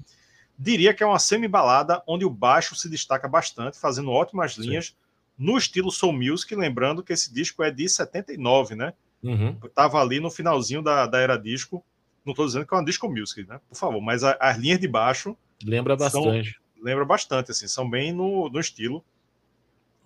Diria 0.58 0.94
que 0.94 1.02
é 1.02 1.06
uma 1.06 1.18
semi-balada 1.18 2.02
onde 2.06 2.24
o 2.24 2.30
baixo 2.30 2.74
se 2.74 2.88
destaca 2.88 3.26
bastante, 3.26 3.78
fazendo 3.78 4.10
ótimas 4.10 4.56
linhas 4.56 4.86
Sim. 4.86 4.94
no 5.38 5.56
estilo 5.56 5.90
soul 5.90 6.12
music, 6.12 6.54
lembrando 6.54 7.02
que 7.02 7.12
esse 7.12 7.32
disco 7.32 7.62
é 7.62 7.70
de 7.70 7.88
79, 7.88 8.74
né? 8.74 8.92
Uhum. 9.22 9.56
Tava 9.74 10.00
ali 10.00 10.20
no 10.20 10.30
finalzinho 10.30 10.82
da, 10.82 11.06
da 11.06 11.18
era 11.18 11.36
disco. 11.36 11.84
Não 12.24 12.32
estou 12.32 12.46
dizendo 12.46 12.66
que 12.66 12.74
é 12.74 12.76
uma 12.76 12.84
disco 12.84 13.08
music, 13.08 13.48
né? 13.48 13.60
Por 13.68 13.76
favor, 13.76 14.00
mas 14.00 14.22
a, 14.22 14.36
as 14.40 14.56
linhas 14.56 14.78
de 14.78 14.88
baixo. 14.88 15.36
Lembra 15.64 15.96
bastante. 15.96 16.52
São, 16.52 16.84
lembra 16.84 17.04
bastante, 17.04 17.50
assim, 17.50 17.66
são 17.66 17.88
bem 17.88 18.12
no, 18.12 18.48
no 18.48 18.60
estilo. 18.60 19.04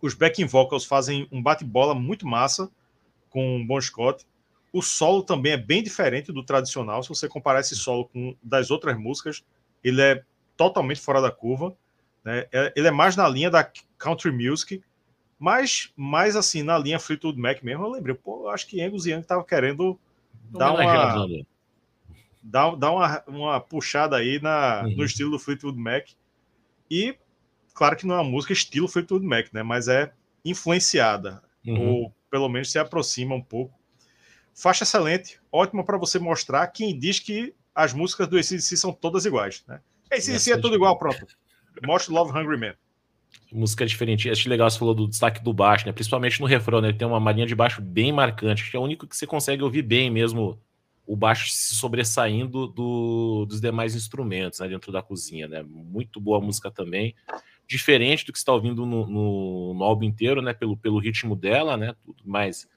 Os 0.00 0.14
backing 0.14 0.46
vocals 0.46 0.84
fazem 0.84 1.26
um 1.32 1.42
bate-bola 1.42 1.94
muito 1.94 2.26
massa 2.26 2.70
com 3.30 3.60
o 3.60 3.66
Bon 3.66 3.80
Scott. 3.80 4.24
O 4.72 4.82
solo 4.82 5.22
também 5.22 5.52
é 5.52 5.56
bem 5.56 5.82
diferente 5.82 6.32
do 6.32 6.42
tradicional. 6.42 7.02
Se 7.02 7.08
você 7.08 7.28
comparar 7.28 7.60
esse 7.60 7.74
solo 7.74 8.06
com 8.06 8.36
das 8.42 8.70
outras 8.70 8.98
músicas, 8.98 9.42
ele 9.82 10.02
é 10.02 10.22
totalmente 10.56 11.00
fora 11.00 11.20
da 11.20 11.30
curva. 11.30 11.76
Né? 12.24 12.46
É, 12.52 12.72
ele 12.76 12.88
é 12.88 12.90
mais 12.90 13.16
na 13.16 13.28
linha 13.28 13.50
da 13.50 13.70
country 13.98 14.30
music, 14.30 14.82
mas 15.38 15.92
mais 15.96 16.36
assim, 16.36 16.62
na 16.62 16.78
linha 16.78 16.98
Fleetwood 16.98 17.38
Mac 17.38 17.62
mesmo. 17.62 17.84
Eu 17.84 17.90
lembrei, 17.90 18.14
pô, 18.14 18.44
eu 18.44 18.50
acho 18.50 18.66
que 18.66 18.80
Angus 18.80 19.06
Young 19.06 19.20
estava 19.20 19.44
querendo 19.44 19.98
dar 20.50 20.72
uma 20.72 21.26
dá, 22.46 22.70
dá 22.74 22.92
uma, 22.92 23.22
uma 23.26 23.60
puxada 23.60 24.16
aí 24.16 24.40
na, 24.40 24.82
uhum. 24.84 24.96
no 24.96 25.04
estilo 25.04 25.32
do 25.32 25.38
Fleetwood 25.38 25.78
Mac. 25.78 26.08
E, 26.90 27.16
claro 27.74 27.96
que 27.96 28.06
não 28.06 28.14
é 28.14 28.18
uma 28.18 28.30
música 28.30 28.52
estilo 28.52 28.88
Fleetwood 28.88 29.26
Mac, 29.26 29.52
né? 29.52 29.62
Mas 29.62 29.88
é 29.88 30.12
influenciada, 30.44 31.42
uhum. 31.66 31.88
ou 31.88 32.14
pelo 32.30 32.48
menos 32.48 32.70
se 32.70 32.78
aproxima 32.78 33.34
um 33.34 33.42
pouco. 33.42 33.74
Faixa 34.54 34.84
excelente, 34.84 35.40
ótima 35.50 35.84
para 35.84 35.98
você 35.98 36.18
mostrar 36.18 36.66
quem 36.68 36.98
diz 36.98 37.18
que 37.18 37.52
as 37.74 37.92
músicas 37.92 38.26
do 38.28 38.38
ACDC 38.38 38.76
são 38.76 38.92
todas 38.92 39.26
iguais, 39.26 39.62
né? 39.66 39.80
ACDC 40.10 40.52
é 40.52 40.58
tudo 40.58 40.74
igual, 40.74 40.98
pronto. 40.98 41.26
Mostre 41.84 42.12
Love 42.12 42.36
Hungry 42.36 42.58
Man. 42.58 42.74
Música 43.52 43.86
diferente. 43.86 44.30
Acho 44.30 44.48
legal 44.48 44.68
você 44.70 44.78
falou 44.78 44.94
do 44.94 45.08
destaque 45.08 45.42
do 45.42 45.52
baixo, 45.52 45.86
né? 45.86 45.92
Principalmente 45.92 46.40
no 46.40 46.46
refrão, 46.46 46.80
né? 46.80 46.88
Ele 46.88 46.98
tem 46.98 47.06
uma 47.06 47.20
marinha 47.20 47.46
de 47.46 47.54
baixo 47.54 47.80
bem 47.80 48.12
marcante. 48.12 48.62
Acho 48.62 48.70
que 48.70 48.76
é 48.76 48.80
o 48.80 48.82
único 48.82 49.06
que 49.06 49.16
você 49.16 49.26
consegue 49.26 49.62
ouvir 49.62 49.82
bem 49.82 50.10
mesmo 50.10 50.60
o 51.06 51.14
baixo 51.14 51.50
se 51.50 51.76
sobressaindo 51.76 52.66
do, 52.66 53.46
dos 53.46 53.60
demais 53.60 53.94
instrumentos 53.94 54.58
né, 54.58 54.68
dentro 54.68 54.90
da 54.90 55.00
cozinha, 55.00 55.46
né? 55.46 55.62
Muito 55.62 56.20
boa 56.20 56.40
música 56.40 56.68
também, 56.68 57.14
diferente 57.68 58.26
do 58.26 58.32
que 58.32 58.38
está 58.38 58.52
ouvindo 58.52 58.84
no, 58.84 59.06
no, 59.06 59.74
no, 59.74 59.84
álbum 59.84 60.04
inteiro, 60.04 60.42
né? 60.42 60.52
Pelo, 60.52 60.76
pelo 60.76 60.98
ritmo 60.98 61.36
dela, 61.36 61.76
né? 61.76 61.94
Tudo 62.04 62.22
mais 62.24 62.68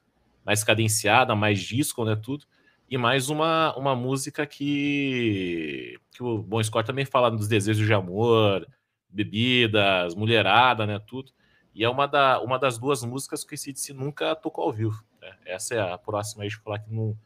mais 0.45 0.63
cadenciada, 0.63 1.35
mais 1.35 1.59
disco, 1.59 2.05
né? 2.05 2.15
Tudo 2.15 2.45
e 2.89 2.97
mais 2.97 3.29
uma, 3.29 3.75
uma 3.77 3.95
música 3.95 4.45
que 4.45 5.99
que 6.11 6.23
o 6.23 6.39
Bon 6.39 6.61
Scott 6.61 6.85
também 6.85 7.05
fala 7.05 7.29
dos 7.29 7.47
desejos 7.47 7.85
de 7.85 7.93
amor, 7.93 8.67
bebidas, 9.07 10.15
mulherada, 10.15 10.85
né? 10.85 10.99
Tudo. 10.99 11.31
E 11.73 11.83
é 11.83 11.89
uma, 11.89 12.07
da, 12.07 12.41
uma 12.41 12.59
das 12.59 12.77
duas 12.77 13.03
músicas 13.03 13.43
que 13.43 13.55
o 13.55 13.57
CDC 13.57 13.93
nunca 13.93 14.35
tocou 14.35 14.65
ao 14.65 14.73
vivo. 14.73 15.01
Né? 15.21 15.33
Essa 15.45 15.75
é 15.75 15.93
a 15.93 15.97
próxima 15.97 16.43
aí 16.43 16.49
de 16.49 16.57
falar 16.57 16.79
que 16.79 16.91
não 16.91 17.17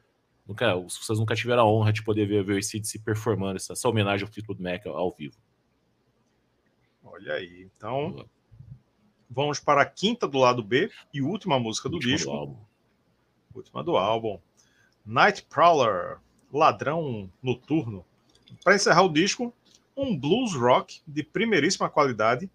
Nunca, 0.45 0.76
vocês 0.76 1.18
nunca 1.20 1.36
tiveram 1.36 1.64
a 1.64 1.72
honra 1.72 1.93
de 1.93 2.03
poder 2.03 2.26
ver, 2.26 2.43
ver 2.43 2.53
o 2.53 2.57
ACDC 2.57 2.99
performando 2.99 3.55
essa, 3.55 3.74
essa 3.74 3.88
homenagem 3.88 4.28
ao 4.28 4.32
Fleetwood 4.32 4.61
Mac 4.61 4.86
ao, 4.86 4.97
ao 4.97 5.11
vivo. 5.11 5.38
Olha 7.01 7.36
aí, 7.36 7.70
então 7.76 8.28
vamos 9.30 9.59
para 9.59 9.82
a 9.82 9.86
quinta 9.86 10.28
do 10.28 10.38
lado 10.38 10.61
B 10.61 10.91
e 11.14 11.22
última 11.22 11.57
música 11.59 11.88
do 11.88 11.95
última 11.95 12.14
disco. 12.14 12.32
Do. 12.32 12.57
Última 13.55 13.84
do 13.84 13.95
álbum. 13.95 14.39
Night 15.06 15.45
Prowler, 15.49 16.18
Ladrão 16.51 17.30
Noturno. 17.41 18.06
Para 18.64 18.76
encerrar 18.76 19.04
o 19.04 19.14
disco, 19.14 19.54
um 19.95 20.18
blues 20.18 20.54
rock 20.54 21.01
de 21.08 21.24
primeiríssima 21.24 21.89
qualidade. 21.89 22.49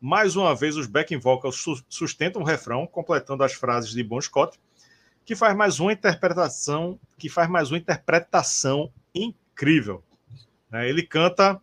Mais 0.00 0.36
uma 0.36 0.54
vez, 0.54 0.76
os 0.76 0.86
backing 0.86 1.18
vocals 1.18 1.64
sustentam 1.88 2.42
o 2.42 2.44
refrão, 2.44 2.86
completando 2.86 3.42
as 3.42 3.52
frases 3.52 3.92
de 3.92 4.02
Bon 4.02 4.20
Scott 4.20 4.58
que 5.26 5.34
faz 5.34 5.56
mais 5.56 5.80
uma 5.80 5.92
interpretação, 5.92 6.98
que 7.18 7.28
faz 7.28 7.50
mais 7.50 7.72
uma 7.72 7.78
interpretação 7.78 8.92
incrível. 9.12 10.02
É, 10.72 10.88
ele 10.88 11.02
canta, 11.02 11.60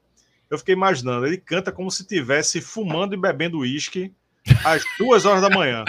eu 0.50 0.58
fiquei 0.58 0.76
imaginando, 0.76 1.26
ele 1.26 1.38
canta 1.38 1.72
como 1.72 1.90
se 1.90 2.02
estivesse 2.02 2.60
fumando 2.60 3.14
e 3.14 3.18
bebendo 3.18 3.60
uísque 3.60 4.14
às 4.66 4.84
duas 5.00 5.24
horas 5.24 5.42
da 5.42 5.50
manhã. 5.50 5.86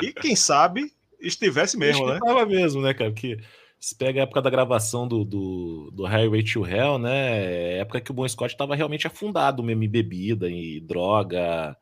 E 0.00 0.10
quem 0.10 0.34
sabe 0.34 0.90
estivesse 1.26 1.76
mesmo, 1.76 2.06
né? 2.06 2.14
Estava 2.14 2.46
mesmo, 2.46 2.82
né, 2.82 2.94
cara? 2.94 3.12
Que 3.12 3.38
se 3.78 3.94
pega 3.94 4.20
a 4.20 4.22
época 4.22 4.40
da 4.40 4.50
gravação 4.50 5.06
do, 5.06 5.24
do, 5.24 5.90
do 5.92 6.04
Highway 6.04 6.42
to 6.42 6.66
Hell, 6.66 6.98
né? 6.98 7.78
Época 7.78 8.00
que 8.00 8.10
o 8.10 8.14
Bon 8.14 8.26
Scott 8.26 8.54
estava 8.54 8.74
realmente 8.74 9.06
afundado 9.06 9.62
mesmo 9.62 9.84
em 9.84 9.88
bebida 9.88 10.48
e 10.48 10.80
droga. 10.80 11.76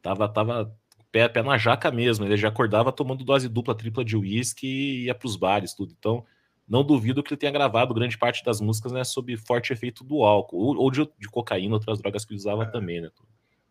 Tava, 0.00 0.28
tava 0.28 0.72
pé, 1.10 1.28
pé 1.28 1.42
na 1.42 1.58
jaca 1.58 1.90
mesmo. 1.90 2.24
Ele 2.24 2.36
já 2.36 2.48
acordava 2.48 2.92
tomando 2.92 3.24
dose 3.24 3.48
dupla, 3.48 3.74
tripla 3.74 4.04
de 4.04 4.16
uísque 4.16 4.66
e 4.66 5.04
ia 5.06 5.14
para 5.14 5.26
os 5.26 5.36
bares, 5.36 5.74
tudo. 5.74 5.92
Então, 5.98 6.24
não 6.68 6.84
duvido 6.84 7.22
que 7.22 7.32
ele 7.32 7.40
tenha 7.40 7.52
gravado 7.52 7.94
grande 7.94 8.16
parte 8.18 8.44
das 8.44 8.60
músicas 8.60 8.92
né, 8.92 9.02
sob 9.02 9.36
forte 9.36 9.72
efeito 9.72 10.04
do 10.04 10.22
álcool, 10.22 10.58
ou, 10.58 10.76
ou 10.76 10.90
de, 10.90 11.08
de, 11.18 11.28
cocaína, 11.28 11.74
outras 11.74 11.98
drogas 11.98 12.24
que 12.24 12.32
ele 12.32 12.38
usava 12.38 12.64
é. 12.64 12.66
também, 12.66 13.00
né? 13.00 13.10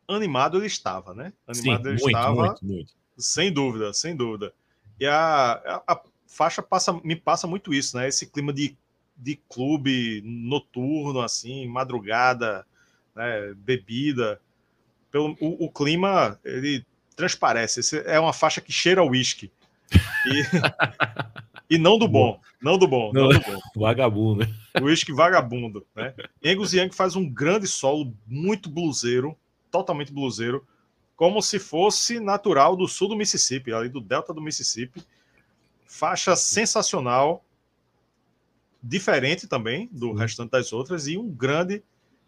Animado 0.08 0.58
ele 0.58 0.66
estava, 0.66 1.14
né? 1.14 1.32
Animado 1.48 1.84
Sim, 1.84 1.90
ele 1.90 2.02
muito, 2.02 2.08
estava. 2.08 2.46
Muito, 2.46 2.66
muito. 2.66 2.94
Sem 3.18 3.52
dúvida, 3.52 3.94
sem 3.94 4.16
dúvida. 4.16 4.54
E 5.00 5.06
a, 5.06 5.52
a, 5.54 5.94
a, 5.94 6.02
faixa 6.28 6.62
passa, 6.62 6.94
me 7.04 7.16
passa 7.16 7.48
muito 7.48 7.74
isso, 7.74 7.98
né? 7.98 8.08
Esse 8.08 8.28
clima 8.28 8.54
de, 8.54 8.78
de 9.16 9.40
clube 9.50 10.22
noturno, 10.26 11.22
assim, 11.22 11.68
madrugada, 11.68 12.66
né? 13.16 13.54
bebida. 13.56 14.40
Pelo, 15.12 15.38
o, 15.40 15.66
o 15.66 15.72
clima, 15.72 16.40
ele 16.44 16.86
transparece. 17.16 17.80
Esse 17.80 18.00
é 18.06 18.20
uma 18.20 18.34
faixa 18.34 18.62
que 18.62 18.72
cheira 18.72 19.04
whisky. 19.04 19.52
E, 20.26 20.44
e 21.76 21.78
não 21.78 21.98
do 21.98 22.08
bom, 22.08 22.40
não 22.62 22.78
do 22.78 22.88
bom, 22.88 23.12
não, 23.14 23.24
não 23.24 23.30
do 23.30 23.40
bom. 23.40 23.60
Vagabundo. 23.76 24.48
Whisky 24.82 25.12
vagabundo, 25.12 25.86
né? 25.96 26.14
Angus 26.46 26.74
Young 26.74 26.92
faz 26.92 27.16
um 27.16 27.28
grande 27.28 27.68
solo, 27.68 28.14
muito 28.28 28.70
bluseiro, 28.70 29.36
totalmente 29.72 30.14
bluseiro, 30.14 30.66
como 31.18 31.42
se 31.42 31.58
fosse 31.58 32.20
natural 32.20 32.76
do 32.76 32.88
sul 32.88 33.10
do 33.10 33.18
Mississippi, 33.18 33.74
ali 33.74 33.90
do 33.90 34.00
delta 34.00 34.32
do 34.32 34.40
Mississippi. 34.40 35.04
Faixa 35.84 36.36
sensacional, 36.36 37.44
diferente 38.82 39.48
também 39.48 39.90
do 39.92 40.14
restante 40.14 40.52
das 40.52 40.72
outras 40.72 41.08
e 41.08 41.18
um 41.18 41.28
grande 41.28 41.84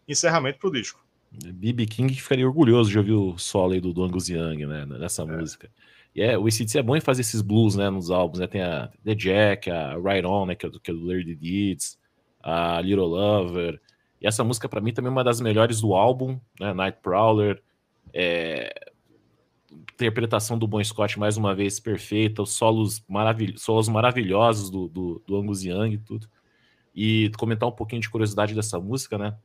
encerramento 0.08 0.58
para 0.58 0.68
o 0.68 0.72
disco. 0.72 1.00
B.B. 1.30 1.86
King 1.86 2.12
ficaria 2.12 2.44
orgulhoso 2.44 2.90
de 2.90 2.98
ouvir 2.98 3.12
o 3.12 3.38
solo 3.38 3.74
aí 3.74 3.80
do, 3.80 3.92
do 3.92 4.02
Angus 4.02 4.28
Young, 4.28 4.66
né, 4.66 4.84
nessa 4.84 5.22
é. 5.22 5.24
música. 5.24 5.70
E 6.12 6.20
é, 6.20 6.36
o 6.36 6.48
ACDC 6.48 6.80
é 6.80 6.82
bom 6.82 6.96
em 6.96 7.00
fazer 7.00 7.20
esses 7.20 7.40
blues, 7.40 7.76
né, 7.76 7.88
nos 7.88 8.10
álbuns, 8.10 8.40
né, 8.40 8.48
tem 8.48 8.60
a 8.60 8.90
The 9.04 9.14
Jack, 9.14 9.70
a 9.70 9.94
Right 9.94 10.26
On, 10.26 10.46
né, 10.46 10.56
que 10.56 10.66
é 10.66 10.68
do, 10.68 10.80
que 10.80 10.90
é 10.90 10.94
do 10.94 11.06
Larry 11.06 11.36
Deeds, 11.36 11.96
a 12.42 12.80
Little 12.80 13.06
Lover, 13.06 13.80
e 14.20 14.26
essa 14.26 14.42
música 14.42 14.68
para 14.68 14.80
mim 14.80 14.92
também 14.92 15.10
é 15.10 15.12
uma 15.12 15.22
das 15.22 15.40
melhores 15.40 15.80
do 15.80 15.94
álbum, 15.94 16.40
né, 16.58 16.74
Night 16.74 16.98
Prowler, 17.00 17.62
é, 18.12 18.90
interpretação 19.70 20.58
do 20.58 20.66
Bon 20.66 20.82
Scott 20.82 21.18
mais 21.18 21.36
uma 21.36 21.54
vez 21.54 21.78
perfeita, 21.78 22.42
os 22.42 22.52
solos, 22.52 23.04
maravil 23.08 23.56
solos 23.56 23.88
maravilhosos 23.88 24.70
do, 24.70 24.88
do, 24.88 25.22
do 25.26 25.36
Angus 25.36 25.64
Young 25.64 25.94
e 25.94 25.98
tudo. 25.98 26.28
E 26.94 27.30
comentar 27.38 27.68
um 27.68 27.72
pouquinho 27.72 28.00
de 28.00 28.10
curiosidade 28.10 28.54
dessa 28.54 28.78
música, 28.80 29.16
né? 29.16 29.36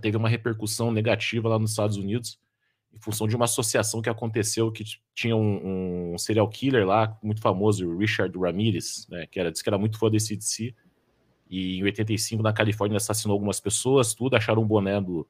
teve 0.00 0.16
uma 0.16 0.28
repercussão 0.28 0.90
negativa 0.90 1.48
lá 1.48 1.58
nos 1.58 1.70
Estados 1.70 1.96
Unidos 1.96 2.38
em 2.94 2.98
função 2.98 3.26
de 3.26 3.34
uma 3.34 3.46
associação 3.46 4.02
que 4.02 4.10
aconteceu 4.10 4.70
que 4.70 4.84
tinha 5.14 5.34
um, 5.34 6.12
um 6.12 6.18
serial 6.18 6.48
killer 6.48 6.86
lá 6.86 7.18
muito 7.22 7.40
famoso, 7.40 7.86
o 7.86 7.96
Richard 7.96 8.36
Ramirez, 8.38 9.06
né, 9.08 9.26
que 9.26 9.40
era 9.40 9.50
disse 9.50 9.64
que 9.64 9.70
era 9.70 9.78
muito 9.78 9.98
fã 9.98 10.10
desse 10.10 10.28
CDC 10.28 10.74
e 11.48 11.78
em 11.78 11.82
85 11.84 12.42
na 12.42 12.52
Califórnia 12.52 12.96
assassinou 12.96 13.34
algumas 13.34 13.60
pessoas, 13.60 14.14
tudo 14.14 14.36
acharam 14.36 14.62
um 14.62 14.66
boné 14.66 15.00
do, 15.00 15.26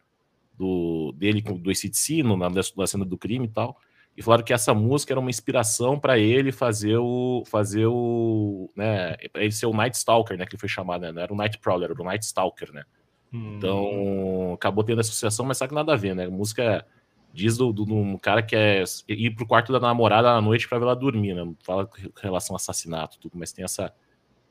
do 0.58 1.12
dele 1.16 1.40
do 1.40 1.70
ACDC 1.70 2.22
na, 2.22 2.48
na 2.48 2.86
cena 2.86 3.04
do 3.04 3.18
crime 3.18 3.46
e 3.46 3.50
tal. 3.50 3.76
E 4.16 4.22
falaram 4.22 4.44
que 4.44 4.52
essa 4.52 4.74
música 4.74 5.12
era 5.12 5.20
uma 5.20 5.30
inspiração 5.30 5.98
para 5.98 6.18
ele 6.18 6.52
fazer 6.52 6.98
o 6.98 7.42
fazer 7.46 7.86
o, 7.86 8.68
né, 8.76 9.16
para 9.32 9.42
ele 9.42 9.52
ser 9.52 9.66
o 9.66 9.72
Night 9.72 9.96
Stalker, 9.96 10.36
né, 10.36 10.44
que 10.44 10.54
ele 10.54 10.60
foi 10.60 10.68
chamado, 10.68 11.00
né, 11.00 11.12
não 11.12 11.22
era 11.22 11.32
o 11.32 11.36
Night 11.36 11.58
Prowler, 11.58 11.90
era 11.90 12.02
o 12.02 12.04
Night 12.04 12.24
Stalker, 12.24 12.72
né? 12.72 12.84
Então, 13.32 13.90
hum. 13.90 14.52
acabou 14.52 14.84
tendo 14.84 15.00
associação, 15.00 15.46
mas 15.46 15.56
sabe 15.56 15.70
que 15.70 15.74
nada 15.74 15.94
a 15.94 15.96
ver, 15.96 16.14
né? 16.14 16.26
A 16.26 16.30
música 16.30 16.86
diz 17.32 17.56
do, 17.56 17.72
do, 17.72 17.82
um 17.94 18.18
cara 18.18 18.42
que 18.42 18.54
é 18.54 18.84
ir 19.08 19.30
pro 19.30 19.46
quarto 19.46 19.72
da 19.72 19.80
namorada 19.80 20.30
à 20.30 20.40
noite 20.40 20.68
para 20.68 20.78
ver 20.78 20.84
ela 20.84 20.94
dormir, 20.94 21.34
né? 21.34 21.50
Fala 21.62 21.86
com 21.86 21.96
relação 22.20 22.54
ao 22.54 22.56
assassinato, 22.56 23.18
tudo, 23.18 23.38
mas 23.38 23.50
tem 23.50 23.64
essa, 23.64 23.90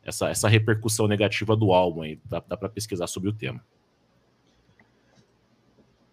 essa, 0.04 0.30
essa 0.30 0.49
repercussão 0.49 1.08
negativa 1.08 1.56
do 1.56 1.72
álbum 1.72 2.02
aí. 2.02 2.20
Dá, 2.26 2.41
dá 2.45 2.58
para 2.58 2.70
pesquisar 2.70 3.06
sobre 3.06 3.30
o 3.30 3.34
tema. 3.34 3.64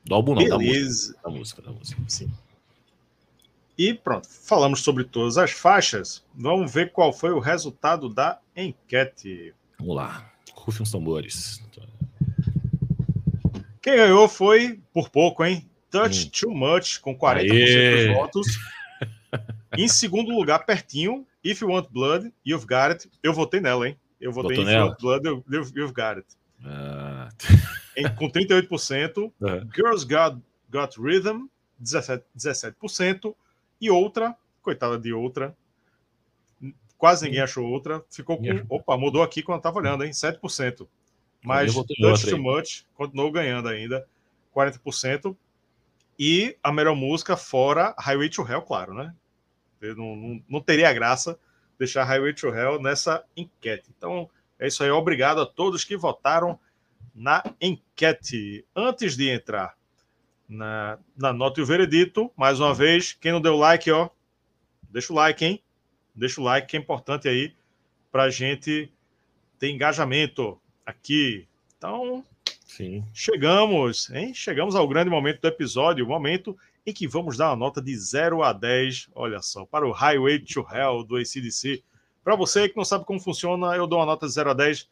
Do 0.09 0.15
álbum 0.15 0.35
não, 0.35 0.49
da 0.49 0.59
música, 0.59 1.21
da 1.23 1.31
música. 1.31 1.63
Da 1.63 1.71
música, 1.71 2.03
sim. 2.09 2.33
E 3.77 3.93
pronto, 3.93 4.27
falamos 4.27 4.81
sobre 4.81 5.05
todas 5.05 5.37
as 5.37 5.51
faixas. 5.51 6.25
Vamos 6.35 6.73
ver 6.73 6.93
qual 6.93 7.13
foi 7.13 7.31
o 7.31 7.39
resultado 7.39 8.09
da 8.09 8.41
enquete. 8.57 9.55
Vamos 9.79 9.97
lá. 9.97 10.33
Rufem 10.55 10.83
os 10.83 10.91
tambores. 10.91 11.63
Quem 13.83 13.97
ganhou 13.97 14.27
foi, 14.29 14.81
por 14.95 15.11
pouco, 15.11 15.45
hein? 15.45 15.69
Touch 15.91 16.27
hum. 16.27 16.31
Too 16.31 16.55
Much, 16.55 16.99
com 17.01 17.15
40% 17.15 17.51
Aê. 17.51 18.07
dos 18.07 18.17
votos. 18.17 18.47
em 19.77 19.89
segundo 19.89 20.33
lugar, 20.33 20.65
pertinho, 20.65 21.27
If 21.45 21.61
You 21.61 21.69
Want 21.69 21.89
Blood, 21.91 22.33
You've 22.47 22.67
Got 22.67 22.93
It. 22.93 23.11
Eu 23.23 23.35
votei 23.35 23.61
nela, 23.61 23.87
hein? 23.87 23.97
Eu 24.19 24.33
votei 24.33 24.57
Botou 24.57 24.71
em 24.71 24.75
If 24.75 24.81
You 24.81 24.87
Want 24.87 25.01
Blood, 25.01 25.45
You've 25.77 25.93
Got 25.93 26.17
It. 26.17 26.27
Ah. 26.65 27.29
Em, 27.99 28.15
com 28.15 28.31
38%. 28.31 29.17
Uhum. 29.41 29.69
Girls 29.75 30.07
Got, 30.07 30.41
Got 30.71 30.97
Rhythm, 30.99 31.47
17%, 31.83 32.23
17%. 32.37 33.35
E 33.81 33.91
outra, 33.91 34.37
coitada 34.63 34.99
de 34.99 35.13
outra, 35.13 35.57
quase 36.97 37.25
ninguém 37.25 37.41
achou 37.41 37.67
outra. 37.67 38.05
Ficou 38.11 38.37
com. 38.37 38.45
Opa, 38.69 38.97
mudou 38.97 39.23
aqui 39.23 39.43
quando 39.43 39.59
eu 39.59 39.63
tava 39.63 39.79
olhando, 39.79 40.05
hein? 40.05 40.11
7%. 40.11 40.87
Mas 41.43 41.73
Touch 41.73 42.27
Too 42.29 42.43
Much 42.43 42.85
continuou 42.95 43.31
ganhando 43.31 43.69
ainda, 43.69 44.07
40%. 44.55 45.37
E 46.19 46.57
a 46.63 46.73
melhor 46.73 46.97
música 46.97 47.37
fora 47.37 47.95
Highway 47.97 48.29
to 48.29 48.43
Hell, 48.43 48.63
claro, 48.63 48.93
né? 48.93 49.15
Não, 49.81 50.17
não, 50.17 50.43
não 50.49 50.61
teria 50.61 50.93
graça 50.93 51.39
deixar 51.79 52.03
Highway 52.03 52.35
to 52.35 52.49
Hell 52.49 52.83
nessa 52.83 53.25
enquete. 53.37 53.89
Então, 53.97 54.29
é 54.59 54.67
isso 54.67 54.83
aí. 54.83 54.91
Obrigado 54.91 55.41
a 55.41 55.47
todos 55.47 55.85
que 55.85 55.97
votaram 55.97 56.59
na 57.19 57.43
enquete. 57.61 58.65
Antes 58.75 59.17
de 59.17 59.29
entrar 59.29 59.77
na, 60.49 60.99
na 61.17 61.33
nota 61.33 61.59
e 61.59 61.63
o 61.63 61.67
veredito, 61.67 62.31
mais 62.37 62.61
uma 62.61 62.73
vez, 62.73 63.13
quem 63.13 63.33
não 63.33 63.41
deu 63.41 63.57
like, 63.57 63.91
ó, 63.91 64.09
deixa 64.89 65.13
o 65.13 65.17
like, 65.17 65.45
hein? 65.45 65.63
Deixa 66.15 66.41
o 66.41 66.45
like, 66.45 66.69
que 66.69 66.77
é 66.77 66.81
importante 66.81 67.29
aí 67.29 67.53
para 68.11 68.25
a 68.25 68.31
gente 68.31 68.91
ter 69.59 69.71
engajamento 69.71 70.59
aqui. 70.87 71.47
Então, 71.77 72.25
Sim. 72.65 73.05
chegamos, 73.13 74.11
hein? 74.11 74.33
Chegamos 74.33 74.77
ao 74.77 74.87
grande 74.87 75.11
momento 75.11 75.41
do 75.41 75.49
episódio, 75.49 76.05
o 76.05 76.09
momento 76.09 76.57
em 76.87 76.93
que 76.93 77.07
vamos 77.07 77.37
dar 77.37 77.51
uma 77.51 77.57
nota 77.57 77.83
de 77.83 77.95
0 77.97 78.43
a 78.43 78.53
10, 78.53 79.11
olha 79.15 79.43
só, 79.43 79.67
para 79.67 79.87
o 79.87 79.91
Highway 79.91 80.39
to 80.39 80.67
Hell 80.73 81.03
do 81.03 81.17
ACDC. 81.17 81.83
Para 82.23 82.37
você 82.37 82.69
que 82.69 82.77
não 82.77 82.85
sabe 82.85 83.05
como 83.05 83.21
funciona, 83.21 83.75
eu 83.75 83.87
dou 83.87 83.99
uma 83.99 84.07
nota 84.07 84.27
de 84.27 84.33
0 84.33 84.51
a 84.51 84.55
10. 84.55 84.89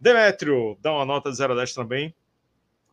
Demétrio 0.00 0.78
dá 0.80 0.92
uma 0.92 1.04
nota 1.04 1.30
de 1.30 1.36
0 1.36 1.52
a 1.52 1.56
10 1.56 1.74
também. 1.74 2.14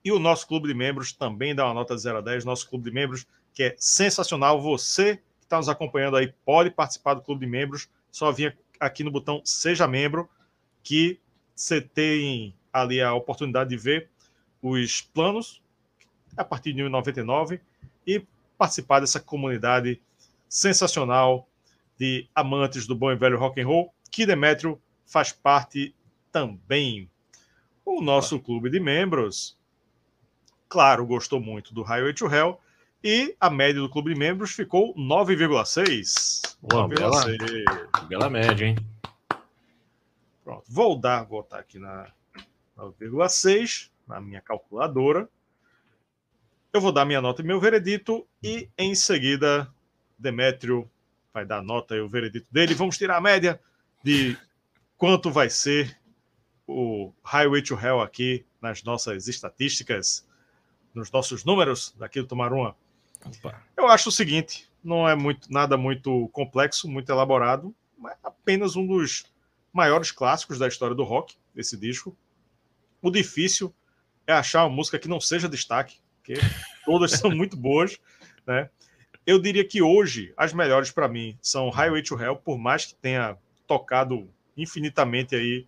E 0.04 0.12
o 0.12 0.20
nosso 0.20 0.48
clube 0.48 0.68
de 0.68 0.74
membros 0.74 1.12
também 1.14 1.56
dá 1.56 1.66
uma 1.66 1.74
nota 1.74 1.96
de 1.96 2.02
0 2.02 2.20
a 2.20 2.22
10. 2.22 2.46
Nosso 2.46 2.70
clube 2.70 2.86
de 2.86 2.92
membros, 2.92 3.26
que 3.54 3.64
é 3.64 3.76
sensacional. 3.78 4.62
Você 4.62 5.18
que 5.18 5.24
está 5.44 5.58
nos 5.58 5.70
acompanhando 5.70 6.18
aí 6.18 6.34
pode 6.46 6.70
participar 6.72 7.14
do 7.14 7.22
clube 7.22 7.46
de 7.46 7.52
membros. 7.52 7.90
Só 8.12 8.32
vir 8.32 8.58
aqui 8.80 9.04
no 9.04 9.12
botão 9.12 9.42
Seja 9.44 9.88
Membro, 9.88 10.30
que 10.84 11.20
você 11.56 11.80
tem 11.80 12.54
ali 12.72 13.02
a 13.02 13.14
oportunidade 13.14 13.70
de 13.70 13.78
ver 13.78 14.10
os 14.62 15.02
planos 15.02 15.62
a 16.36 16.44
partir 16.44 16.74
de 16.74 16.82
1,99 16.82 17.62
e 18.06 18.26
participar 18.58 19.00
dessa 19.00 19.20
comunidade 19.20 20.02
sensacional 20.50 21.48
de 21.98 22.28
amantes 22.36 22.86
do 22.86 22.96
bom 22.96 23.12
e 23.12 23.16
velho 23.16 23.38
rock 23.38 23.62
and 23.62 23.68
roll, 23.68 23.94
que 24.12 24.26
Demetrio 24.26 24.82
faz 25.06 25.32
parte 25.32 25.95
também. 26.36 27.10
O 27.86 28.02
nosso 28.02 28.42
clube 28.42 28.70
de 28.70 28.78
membros, 28.78 29.58
claro, 30.68 31.06
gostou 31.06 31.40
muito 31.40 31.74
do 31.74 31.82
Highway 31.82 32.14
to 32.14 32.28
Hell 32.28 32.60
e 33.02 33.34
a 33.40 33.50
média 33.50 33.80
do 33.80 33.90
clube 33.90 34.14
de 34.14 34.20
membros 34.20 34.52
ficou 34.52 34.94
9,6. 34.96 36.58
Bela, 36.62 38.08
bela 38.10 38.30
média, 38.30 38.66
hein? 38.66 38.76
Pronto, 40.44 40.66
vou 40.68 41.00
dar, 41.00 41.24
vou 41.24 41.42
botar 41.42 41.60
aqui 41.60 41.80
na 41.80 42.12
9,6 42.78 43.90
na 44.06 44.20
minha 44.20 44.42
calculadora. 44.42 45.30
Eu 46.74 46.82
vou 46.82 46.92
dar 46.92 47.06
minha 47.06 47.22
nota 47.22 47.42
e 47.42 47.46
meu 47.46 47.62
veredito 47.62 48.28
e 48.44 48.70
em 48.78 48.94
seguida 48.94 49.74
Demétrio 50.20 50.90
vai 51.34 51.46
dar 51.46 51.60
a 51.60 51.64
nota 51.64 51.96
e 51.96 52.02
o 52.02 52.10
veredito 52.10 52.48
dele. 52.52 52.74
Vamos 52.74 52.98
tirar 52.98 53.16
a 53.16 53.22
média 53.22 53.58
de 54.04 54.38
quanto 54.98 55.32
vai 55.32 55.50
ser 55.50 55.98
o 56.68 57.14
Highway 57.24 57.62
to 57.62 57.80
Hell 57.80 58.02
aqui 58.02 58.46
nas 58.62 58.84
nossas 58.84 59.28
estatísticas, 59.28 60.28
nos 60.94 61.12
nossos 61.12 61.44
números 61.44 61.94
daqui 61.98 62.22
do 62.22 62.28
Tomaruma. 62.28 62.76
Opa. 63.24 63.62
Eu 63.78 63.88
acho 63.88 64.10
o 64.10 64.12
seguinte, 64.12 64.70
não 64.84 65.08
é 65.08 65.16
muito 65.16 65.52
nada 65.52 65.78
muito 65.78 66.30
complexo, 66.30 66.88
muito 66.88 67.12
elaborado, 67.12 67.76
mas 67.98 68.18
apenas 68.24 68.76
um 68.76 68.86
dos 68.86 69.26
maiores 69.74 70.12
clássicos 70.12 70.58
da 70.58 70.68
história 70.68 70.96
do 70.96 71.04
rock, 71.04 71.36
esse 71.56 71.76
disco. 71.76 72.16
O 73.02 73.12
difícil 73.12 73.74
é 74.26 74.34
achar 74.34 74.64
uma 74.64 74.76
música 74.76 74.98
que 74.98 75.08
não 75.08 75.20
seja 75.20 75.50
destaque, 75.50 76.00
porque 76.18 76.34
todas 76.86 77.12
são 77.12 77.30
muito 77.30 77.58
boas, 77.58 78.00
né? 78.46 78.70
Eu 79.26 79.40
diria 79.40 79.66
que 79.66 79.82
hoje 79.82 80.34
as 80.38 80.54
melhores 80.54 80.92
para 80.92 81.08
mim 81.08 81.38
são 81.42 81.70
Highway 81.70 82.04
to 82.04 82.20
Hell, 82.20 82.36
por 82.36 82.58
mais 82.58 82.86
que 82.86 82.96
tenha 82.96 83.38
tocado 83.68 84.30
infinitamente 84.56 85.36
aí 85.36 85.68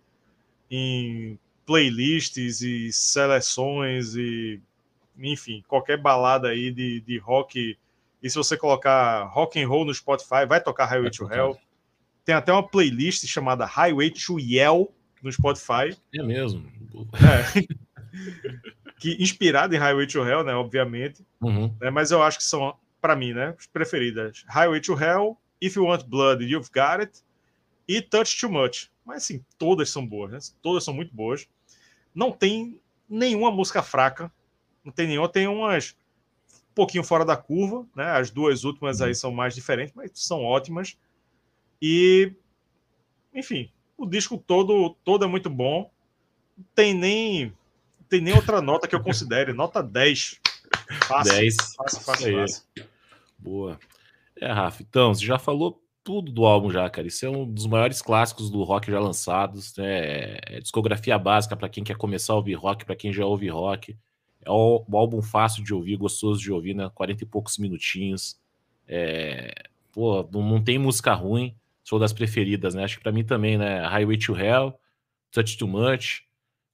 em 0.70 1.38
playlists 1.66 2.60
e 2.60 2.92
seleções 2.92 4.14
e 4.14 4.60
enfim, 5.18 5.64
qualquer 5.66 5.96
balada 6.00 6.48
aí 6.48 6.70
de, 6.70 7.00
de 7.00 7.18
rock. 7.18 7.76
E 8.22 8.30
se 8.30 8.36
você 8.36 8.56
colocar 8.56 9.24
rock 9.24 9.60
and 9.60 9.68
roll 9.68 9.84
no 9.84 9.92
Spotify, 9.92 10.46
vai 10.46 10.60
tocar 10.60 10.86
Highway 10.86 11.10
to 11.10 11.32
Hell 11.32 11.58
tem 12.28 12.34
até 12.34 12.52
uma 12.52 12.62
playlist 12.62 13.26
chamada 13.26 13.64
Highway 13.64 14.10
to 14.10 14.38
Yell 14.38 14.92
no 15.22 15.32
Spotify. 15.32 15.96
É 16.14 16.22
mesmo. 16.22 16.62
É. 17.14 17.62
que 19.00 19.16
inspirada 19.18 19.74
em 19.74 19.78
Highway 19.78 20.06
to 20.06 20.22
Hell, 20.22 20.44
né? 20.44 20.52
Obviamente. 20.52 21.24
Uhum. 21.40 21.74
Né, 21.80 21.88
mas 21.88 22.10
eu 22.10 22.22
acho 22.22 22.36
que 22.36 22.44
são, 22.44 22.76
para 23.00 23.16
mim, 23.16 23.32
né? 23.32 23.54
As 23.58 23.66
preferidas. 23.66 24.44
Highway 24.46 24.78
to 24.82 24.92
Hell, 24.92 25.38
If 25.58 25.76
You 25.76 25.84
Want 25.84 26.04
Blood, 26.04 26.44
You've 26.44 26.68
Got 26.68 27.00
It 27.00 27.22
e 27.88 28.02
Touch 28.02 28.38
Too 28.38 28.52
Much. 28.52 28.90
Mas 29.04 29.24
assim, 29.24 29.42
todas 29.56 29.88
são 29.88 30.06
boas, 30.06 30.30
né? 30.30 30.38
Todas 30.60 30.84
são 30.84 30.92
muito 30.92 31.14
boas. 31.14 31.48
Não 32.14 32.30
tem 32.30 32.78
nenhuma 33.08 33.50
música 33.50 33.82
fraca. 33.82 34.30
Não 34.84 34.92
tem 34.92 35.06
nenhuma. 35.08 35.28
Tem 35.28 35.48
umas 35.48 35.96
um 36.70 36.74
pouquinho 36.74 37.02
fora 37.02 37.24
da 37.24 37.36
curva, 37.36 37.86
né? 37.96 38.10
As 38.10 38.30
duas 38.30 38.64
últimas 38.64 39.00
aí 39.00 39.14
são 39.14 39.32
mais 39.32 39.54
diferentes, 39.54 39.94
mas 39.96 40.10
são 40.14 40.44
ótimas. 40.44 40.96
E, 41.80 42.32
enfim, 43.34 43.72
o 43.96 44.06
disco 44.06 44.36
todo, 44.36 44.94
todo 45.02 45.24
é 45.24 45.28
muito 45.28 45.48
bom. 45.48 45.90
Não 46.56 46.64
tem 46.74 46.92
nem, 46.92 47.52
tem 48.08 48.20
nem 48.20 48.34
outra 48.34 48.60
nota 48.60 48.86
que 48.86 48.94
eu 48.94 49.02
considere. 49.02 49.52
Nota 49.52 49.82
10. 49.82 50.40
Fácil, 51.06 51.32
10. 51.32 51.56
Fácil, 51.56 52.00
fácil, 52.00 52.38
fácil. 52.38 52.62
Boa. 53.38 53.80
É, 54.36 54.52
Rafa, 54.52 54.82
então, 54.82 55.14
você 55.14 55.24
já 55.24 55.38
falou 55.38 55.82
tudo 56.08 56.32
do 56.32 56.46
álbum 56.46 56.70
já, 56.70 56.88
cara. 56.88 57.06
Isso 57.06 57.26
é 57.26 57.28
um 57.28 57.44
dos 57.44 57.66
maiores 57.66 58.00
clássicos 58.00 58.48
do 58.48 58.62
rock 58.62 58.90
já 58.90 58.98
lançados. 58.98 59.76
Né? 59.76 60.38
É 60.46 60.58
discografia 60.58 61.18
básica 61.18 61.54
para 61.54 61.68
quem 61.68 61.84
quer 61.84 61.98
começar 61.98 62.32
a 62.32 62.36
ouvir 62.36 62.54
rock, 62.54 62.86
para 62.86 62.96
quem 62.96 63.12
já 63.12 63.26
ouve 63.26 63.46
rock. 63.50 63.94
É 64.42 64.50
um 64.50 64.86
álbum 64.90 65.20
fácil 65.20 65.62
de 65.62 65.74
ouvir, 65.74 65.96
gostoso 65.96 66.40
de 66.40 66.50
ouvir, 66.50 66.74
né? 66.74 66.90
40 66.94 67.24
e 67.24 67.26
poucos 67.26 67.58
minutinhos. 67.58 68.40
É... 68.86 69.52
Pô, 69.92 70.26
não 70.32 70.64
tem 70.64 70.78
música 70.78 71.12
ruim. 71.12 71.54
Sou 71.84 71.98
das 71.98 72.14
preferidas, 72.14 72.74
né? 72.74 72.84
Acho 72.84 72.96
que 72.96 73.02
para 73.02 73.12
mim 73.12 73.22
também, 73.22 73.58
né? 73.58 73.86
Highway 73.86 74.16
to 74.16 74.34
Hell, 74.34 74.80
Touch 75.30 75.58
Too 75.58 75.68
Much. 75.68 76.22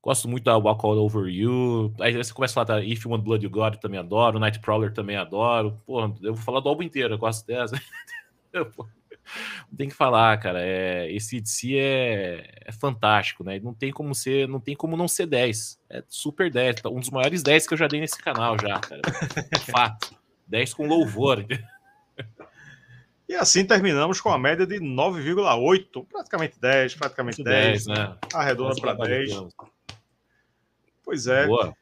Gosto 0.00 0.28
muito 0.28 0.44
da 0.44 0.56
Walk 0.56 0.86
All 0.86 0.96
Over 0.96 1.26
You. 1.26 1.92
Aí 1.98 2.16
você 2.16 2.32
começa 2.32 2.52
a 2.52 2.64
falar, 2.64 2.66
tá, 2.66 2.84
If 2.84 3.04
You 3.04 3.10
Want 3.10 3.24
Blood 3.24 3.44
You 3.44 3.50
Got, 3.50 3.80
também 3.80 3.98
adoro. 3.98 4.38
Nightcrawler 4.38 4.92
também 4.92 5.16
adoro. 5.16 5.82
Pô, 5.84 6.04
eu 6.22 6.34
vou 6.34 6.44
falar 6.44 6.60
do 6.60 6.68
álbum 6.68 6.84
inteiro, 6.84 7.14
eu 7.14 7.18
gosto 7.18 7.44
dessa. 7.44 7.74
tem 9.76 9.88
que 9.88 9.94
falar, 9.94 10.38
cara. 10.38 10.60
É, 10.62 11.10
esse 11.12 11.40
DC 11.40 11.76
é, 11.76 12.62
é 12.66 12.72
fantástico, 12.72 13.44
né? 13.44 13.58
Não 13.60 13.74
tem 13.74 13.90
como 13.90 14.14
ser, 14.14 14.48
não 14.48 14.60
tem 14.60 14.74
como 14.74 14.96
não 14.96 15.08
ser 15.08 15.26
10. 15.26 15.80
É 15.90 16.02
super 16.08 16.50
10. 16.50 16.76
Um 16.86 17.00
dos 17.00 17.10
maiores 17.10 17.42
10 17.42 17.66
que 17.66 17.74
eu 17.74 17.78
já 17.78 17.86
dei 17.86 18.00
nesse 18.00 18.18
canal 18.18 18.56
já, 18.60 18.78
cara. 18.78 19.02
Fato. 19.70 20.14
10 20.46 20.74
com 20.74 20.86
louvor. 20.86 21.44
E 23.28 23.34
assim 23.34 23.64
terminamos 23.64 24.20
com 24.20 24.28
a 24.30 24.38
média 24.38 24.66
de 24.66 24.78
9,8, 24.78 26.06
praticamente 26.06 26.60
10, 26.60 26.94
praticamente 26.94 27.42
10, 27.42 27.86
10 27.86 27.86
né? 27.86 28.16
Arredonda 28.34 28.74
para 28.80 28.94
10. 28.94 29.30
Pois 31.02 31.26
é. 31.26 31.46
Boa. 31.46 31.74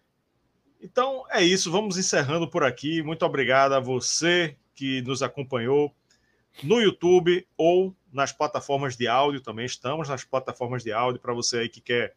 Então 0.81 1.25
é 1.31 1.43
isso, 1.43 1.71
vamos 1.71 1.99
encerrando 1.99 2.49
por 2.49 2.65
aqui. 2.65 3.03
Muito 3.03 3.25
obrigado 3.25 3.73
a 3.73 3.81
você 3.81 4.57
que 4.75 5.03
nos 5.03 5.23
acompanhou 5.23 5.95
no 6.63 6.81
YouTube 6.81 7.47
ou 7.57 7.95
nas 8.13 8.33
plataformas 8.33 8.97
de 8.97 9.07
áudio 9.09 9.41
também. 9.41 9.67
Estamos 9.67 10.09
nas 10.09 10.25
plataformas 10.25 10.83
de 10.83 10.93
áudio 10.93 11.21
para 11.21 11.33
você 11.33 11.59
aí 11.59 11.69
que 11.69 11.81
quer 11.81 12.15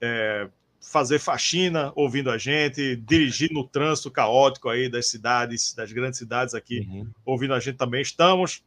é, 0.00 0.48
fazer 0.80 1.18
faxina 1.18 1.92
ouvindo 1.94 2.30
a 2.30 2.38
gente, 2.38 2.96
dirigir 2.96 3.50
no 3.52 3.66
trânsito 3.66 4.10
caótico 4.10 4.68
aí 4.68 4.88
das 4.88 5.08
cidades, 5.08 5.74
das 5.74 5.92
grandes 5.92 6.18
cidades 6.18 6.54
aqui, 6.54 6.80
uhum. 6.88 7.10
ouvindo 7.24 7.54
a 7.54 7.60
gente 7.60 7.76
também. 7.76 8.00
Estamos 8.00 8.64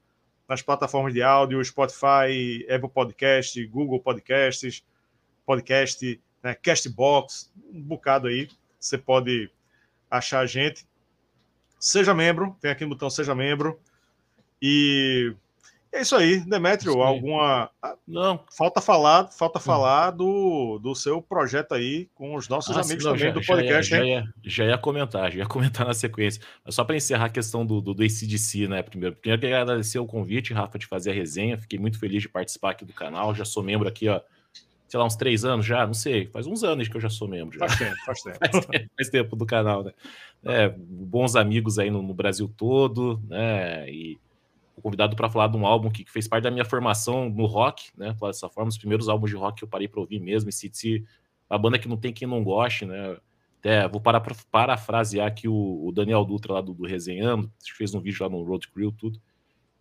nas 0.47 0.62
plataformas 0.62 1.14
de 1.14 1.22
áudio, 1.22 1.64
Spotify, 1.64 2.66
Apple 2.70 2.89
Podcast, 2.89 3.66
Google 3.68 3.99
Podcasts, 3.99 4.84
Podcast, 5.45 6.22
né, 6.43 6.55
Castbox, 6.55 7.51
um 7.72 7.82
bocado 7.82 8.28
aí. 8.28 8.49
Você 8.80 8.97
pode 8.97 9.49
achar 10.10 10.39
a 10.39 10.45
gente. 10.45 10.86
Seja 11.80 12.14
membro, 12.14 12.57
tem 12.60 12.72
aqui 12.72 12.84
no 12.84 12.89
botão 12.89 13.10
Seja 13.10 13.34
Membro. 13.34 13.80
E 14.62 15.34
é 15.91 16.01
isso 16.01 16.16
aí, 16.16 16.39
Demetrio. 16.41 17.01
Alguma. 17.01 17.70
Ah, 17.82 17.95
não. 18.07 18.43
Falta 18.55 18.80
falar, 18.80 19.28
falta 19.32 19.57
hum. 19.57 19.62
falar 19.62 20.12
do, 20.12 20.78
do 20.80 20.93
seu 20.93 21.20
projeto 21.20 21.74
aí 21.74 22.07
com 22.14 22.36
os 22.36 22.47
nossos 22.47 22.78
ah, 22.78 22.82
amigos 22.82 23.03
sim, 23.03 23.10
não, 23.10 23.16
também 23.16 23.28
já, 23.28 23.34
do 23.34 23.45
podcast. 23.45 23.89
Já 23.89 23.97
ia, 23.97 24.03
já, 24.03 24.05
ia, 24.05 24.34
já 24.43 24.66
ia, 24.66 24.78
comentar, 24.78 25.32
já 25.32 25.39
ia 25.39 25.45
comentar 25.47 25.88
na 25.88 25.93
sequência. 25.95 26.41
Mas 26.64 26.76
só 26.76 26.84
para 26.84 26.95
encerrar 26.95 27.26
a 27.26 27.30
questão 27.30 27.66
do, 27.66 27.82
do, 27.82 27.93
do 27.95 28.03
ACDC, 28.03 28.68
né? 28.68 28.84
Primeiro, 28.84 29.16
primeiro 29.16 29.41
queria 29.41 29.62
agradecer 29.62 29.97
o 29.97 30.05
convite, 30.05 30.53
Rafa, 30.53 30.78
de 30.78 30.86
fazer 30.86 31.10
a 31.10 31.14
resenha. 31.14 31.57
Fiquei 31.57 31.80
muito 31.80 31.97
feliz 31.97 32.22
de 32.22 32.30
participar 32.30 32.72
aqui 32.72 32.86
do 32.86 32.93
canal. 32.93 33.34
Já 33.34 33.43
sou 33.43 33.64
membro 33.64 33.88
aqui, 33.88 34.07
ó. 34.07 34.22
Sei 34.88 34.99
lá, 34.99 35.05
uns 35.05 35.16
três 35.16 35.45
anos 35.45 35.66
já, 35.68 35.86
não 35.86 35.93
sei, 35.93 36.26
faz 36.26 36.47
uns 36.47 36.64
anos 36.64 36.88
que 36.88 36.97
eu 36.97 37.01
já 37.01 37.12
sou 37.12 37.28
membro. 37.28 37.60
Já. 37.60 37.68
Faz 37.68 37.78
tempo, 37.78 37.95
faz 38.05 38.22
tempo. 38.24 38.38
faz 38.51 38.66
tempo, 38.66 38.89
faz 38.97 39.10
tempo 39.10 39.36
do 39.36 39.45
canal, 39.45 39.84
né? 39.84 39.91
É, 40.43 40.70
bons 40.70 41.36
amigos 41.36 41.78
aí 41.78 41.91
no, 41.91 42.01
no 42.01 42.14
Brasil 42.14 42.51
todo, 42.57 43.22
né? 43.28 43.88
E 43.91 44.18
convidado 44.80 45.16
para 45.16 45.30
falar 45.30 45.48
de 45.48 45.58
um 45.58 45.66
álbum 45.66 45.90
que, 45.90 46.04
que, 46.04 46.12
fez 46.12 46.28
parte 46.28 46.44
da 46.44 46.52
minha 46.52 46.66
formação 46.66 47.30
no 47.30 47.46
rock, 47.46 47.90
né? 47.98 48.14
Falar 48.16 48.32
dessa 48.32 48.50
forma, 48.50 48.70
os 48.70 48.78
primeiros 48.78 49.10
álbuns 49.10 49.30
de 49.32 49.38
rock 49.38 49.60
que 49.60 49.64
eu 49.64 49.68
parei 49.68 49.88
para 49.88 50.00
ouvir 50.00 50.20
mesmo, 50.20 50.50
e 50.50 50.54
a 51.50 51.58
banda 51.58 51.80
que 51.80 51.88
não 51.88 51.98
tem 51.98 52.14
quem 52.14 52.28
não 52.28 52.44
goste, 52.44 52.86
né? 52.86 53.18
Até 53.60 53.88
vou 53.88 54.00
parar 54.00 54.22
para 54.22 54.36
parafrasear 54.50 55.28
aqui 55.28 55.48
o, 55.48 55.88
o, 55.88 55.92
Daniel 55.92 56.24
Dutra 56.24 56.54
lá 56.54 56.62
do, 56.62 56.74
do 56.74 56.86
Resenhando, 56.86 57.52
fez 57.76 57.94
um 57.94 58.00
vídeo 58.00 58.24
lá 58.24 58.30
no 58.30 58.42
Road 58.44 58.68
Crew, 58.70 58.92
tudo. 58.92 59.20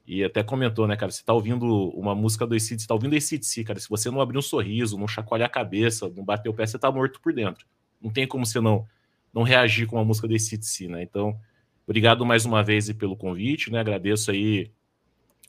E 0.04 0.24
até 0.24 0.42
comentou, 0.42 0.86
né, 0.86 0.96
cara? 0.96 1.12
Você 1.12 1.22
tá 1.22 1.32
ouvindo 1.34 1.66
uma 1.90 2.14
música 2.14 2.46
do 2.46 2.54
ACDC, 2.54 2.88
tá 2.88 2.94
ouvindo 2.94 3.14
ACDC, 3.14 3.62
cara. 3.62 3.78
Se 3.78 3.88
você 3.88 4.10
não 4.10 4.20
abrir 4.20 4.38
um 4.38 4.42
sorriso, 4.42 4.98
não 4.98 5.06
chacoalhar 5.06 5.46
a 5.46 5.50
cabeça, 5.50 6.08
não 6.16 6.24
bater 6.24 6.48
o 6.48 6.54
pé, 6.54 6.66
você 6.66 6.78
tá 6.78 6.90
morto 6.90 7.20
por 7.20 7.32
dentro. 7.32 7.66
Não 8.00 8.10
tem 8.10 8.26
como 8.26 8.46
você 8.46 8.58
não, 8.58 8.86
não 9.34 9.42
reagir 9.42 9.86
com 9.86 9.96
uma 9.96 10.04
música 10.04 10.26
do 10.26 10.34
ACDC, 10.34 10.88
né? 10.88 11.02
Então, 11.02 11.38
obrigado 11.86 12.24
mais 12.24 12.46
uma 12.46 12.64
vez 12.64 12.90
pelo 12.92 13.16
convite, 13.16 13.70
né? 13.70 13.80
Agradeço 13.80 14.30
aí 14.30 14.72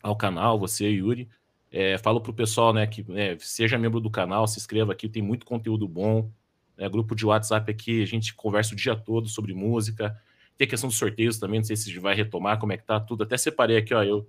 ao 0.01 0.15
canal, 0.15 0.59
você, 0.59 0.87
Yuri. 0.89 1.29
É, 1.71 1.97
falo 1.99 2.19
para 2.19 2.31
o 2.31 2.33
pessoal 2.33 2.73
né, 2.73 2.87
que 2.87 3.05
é, 3.11 3.37
seja 3.39 3.77
membro 3.77 3.99
do 3.99 4.09
canal, 4.09 4.47
se 4.47 4.57
inscreva 4.57 4.91
aqui, 4.91 5.07
tem 5.07 5.21
muito 5.21 5.45
conteúdo 5.45 5.87
bom. 5.87 6.31
É, 6.77 6.87
grupo 6.89 7.15
de 7.15 7.25
WhatsApp 7.25 7.69
aqui, 7.69 8.01
a 8.01 8.07
gente 8.07 8.33
conversa 8.33 8.73
o 8.73 8.75
dia 8.75 8.95
todo 8.95 9.27
sobre 9.27 9.53
música. 9.53 10.17
Tem 10.57 10.65
a 10.65 10.69
questão 10.69 10.89
dos 10.89 10.97
sorteios 10.97 11.37
também, 11.37 11.59
não 11.59 11.65
sei 11.65 11.75
se 11.75 11.97
vai 11.99 12.15
retomar, 12.15 12.57
como 12.57 12.73
é 12.73 12.77
que 12.77 12.83
tá 12.83 12.99
tudo. 12.99 13.23
Até 13.23 13.37
separei 13.37 13.77
aqui, 13.77 13.93
ó, 13.93 14.03
eu 14.03 14.27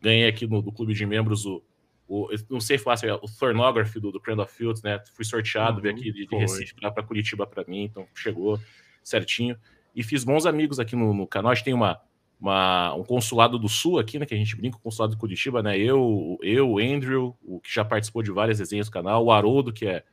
ganhei 0.00 0.26
aqui 0.26 0.46
no 0.46 0.62
do 0.62 0.72
clube 0.72 0.94
de 0.94 1.04
membros 1.04 1.44
o, 1.44 1.62
o 2.08 2.28
não 2.48 2.60
sei 2.60 2.78
falar, 2.78 2.98
é 3.04 3.12
o 3.12 3.26
Thornography 3.38 4.00
do, 4.00 4.10
do 4.10 4.20
Crand 4.20 4.38
of 4.38 4.52
Fields, 4.52 4.82
né? 4.82 5.02
Fui 5.12 5.24
sorteado, 5.24 5.76
uhum, 5.76 5.82
veio 5.82 5.94
aqui 5.94 6.12
de, 6.12 6.26
de 6.26 6.36
Recife 6.36 6.74
para 6.74 7.02
Curitiba 7.02 7.46
para 7.46 7.64
mim, 7.64 7.84
então 7.84 8.06
chegou 8.14 8.58
certinho. 9.04 9.56
E 9.94 10.02
fiz 10.02 10.24
bons 10.24 10.46
amigos 10.46 10.78
aqui 10.78 10.96
no, 10.96 11.12
no 11.12 11.26
canal. 11.26 11.52
A 11.52 11.54
gente 11.54 11.64
tem 11.64 11.74
uma, 11.74 12.00
uma, 12.40 12.94
um 12.94 13.02
consulado 13.02 13.58
do 13.58 13.68
Sul 13.68 13.98
aqui, 13.98 14.18
né? 14.18 14.26
Que 14.26 14.34
a 14.34 14.38
gente 14.38 14.56
brinca, 14.56 14.76
o 14.76 14.80
consulado 14.80 15.12
de 15.12 15.18
Curitiba, 15.18 15.62
né? 15.62 15.76
Eu, 15.76 16.38
eu, 16.42 16.70
o 16.70 16.78
Andrew, 16.78 17.36
o 17.42 17.60
que 17.60 17.72
já 17.72 17.84
participou 17.84 18.22
de 18.22 18.30
várias 18.30 18.58
resenhas 18.58 18.86
do 18.86 18.92
canal, 18.92 19.24
o 19.24 19.32
Haroldo, 19.32 19.72
que 19.72 19.86
é. 19.86 20.04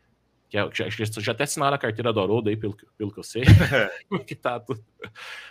Que, 0.47 0.59
é, 0.59 0.69
que 0.69 0.89
já, 0.89 1.21
já 1.21 1.31
até 1.31 1.43
assinaram 1.43 1.73
a 1.73 1.77
carteira 1.77 2.13
do 2.13 2.19
Haroldo 2.19 2.49
aí, 2.49 2.55
pelo, 2.55 2.77
pelo 2.97 3.11
que 3.11 3.19
eu 3.19 3.23
sei. 3.23 3.43
que 4.27 4.35
tá 4.35 4.59
tudo, 4.59 4.83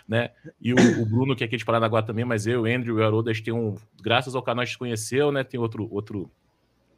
né? 0.07 0.31
E 0.59 0.73
o, 0.73 1.01
o, 1.01 1.05
Bruno, 1.05 1.35
que 1.35 1.43
é 1.43 1.47
aqui 1.47 1.57
de 1.57 1.65
Paranaguá 1.65 2.01
também, 2.01 2.23
mas 2.23 2.47
eu, 2.47 2.61
o 2.61 2.65
Andrew 2.65 2.97
e 2.97 3.01
o 3.01 3.05
Haroldo, 3.05 3.29
a 3.29 3.33
gente 3.33 3.43
tem 3.43 3.53
um. 3.53 3.75
Graças 4.01 4.35
ao 4.35 4.41
canal 4.41 4.63
a 4.63 4.65
gente 4.65 4.77
conheceu, 4.77 5.31
né? 5.31 5.43
Tem 5.43 5.59
outro, 5.59 5.87
outro 5.91 6.31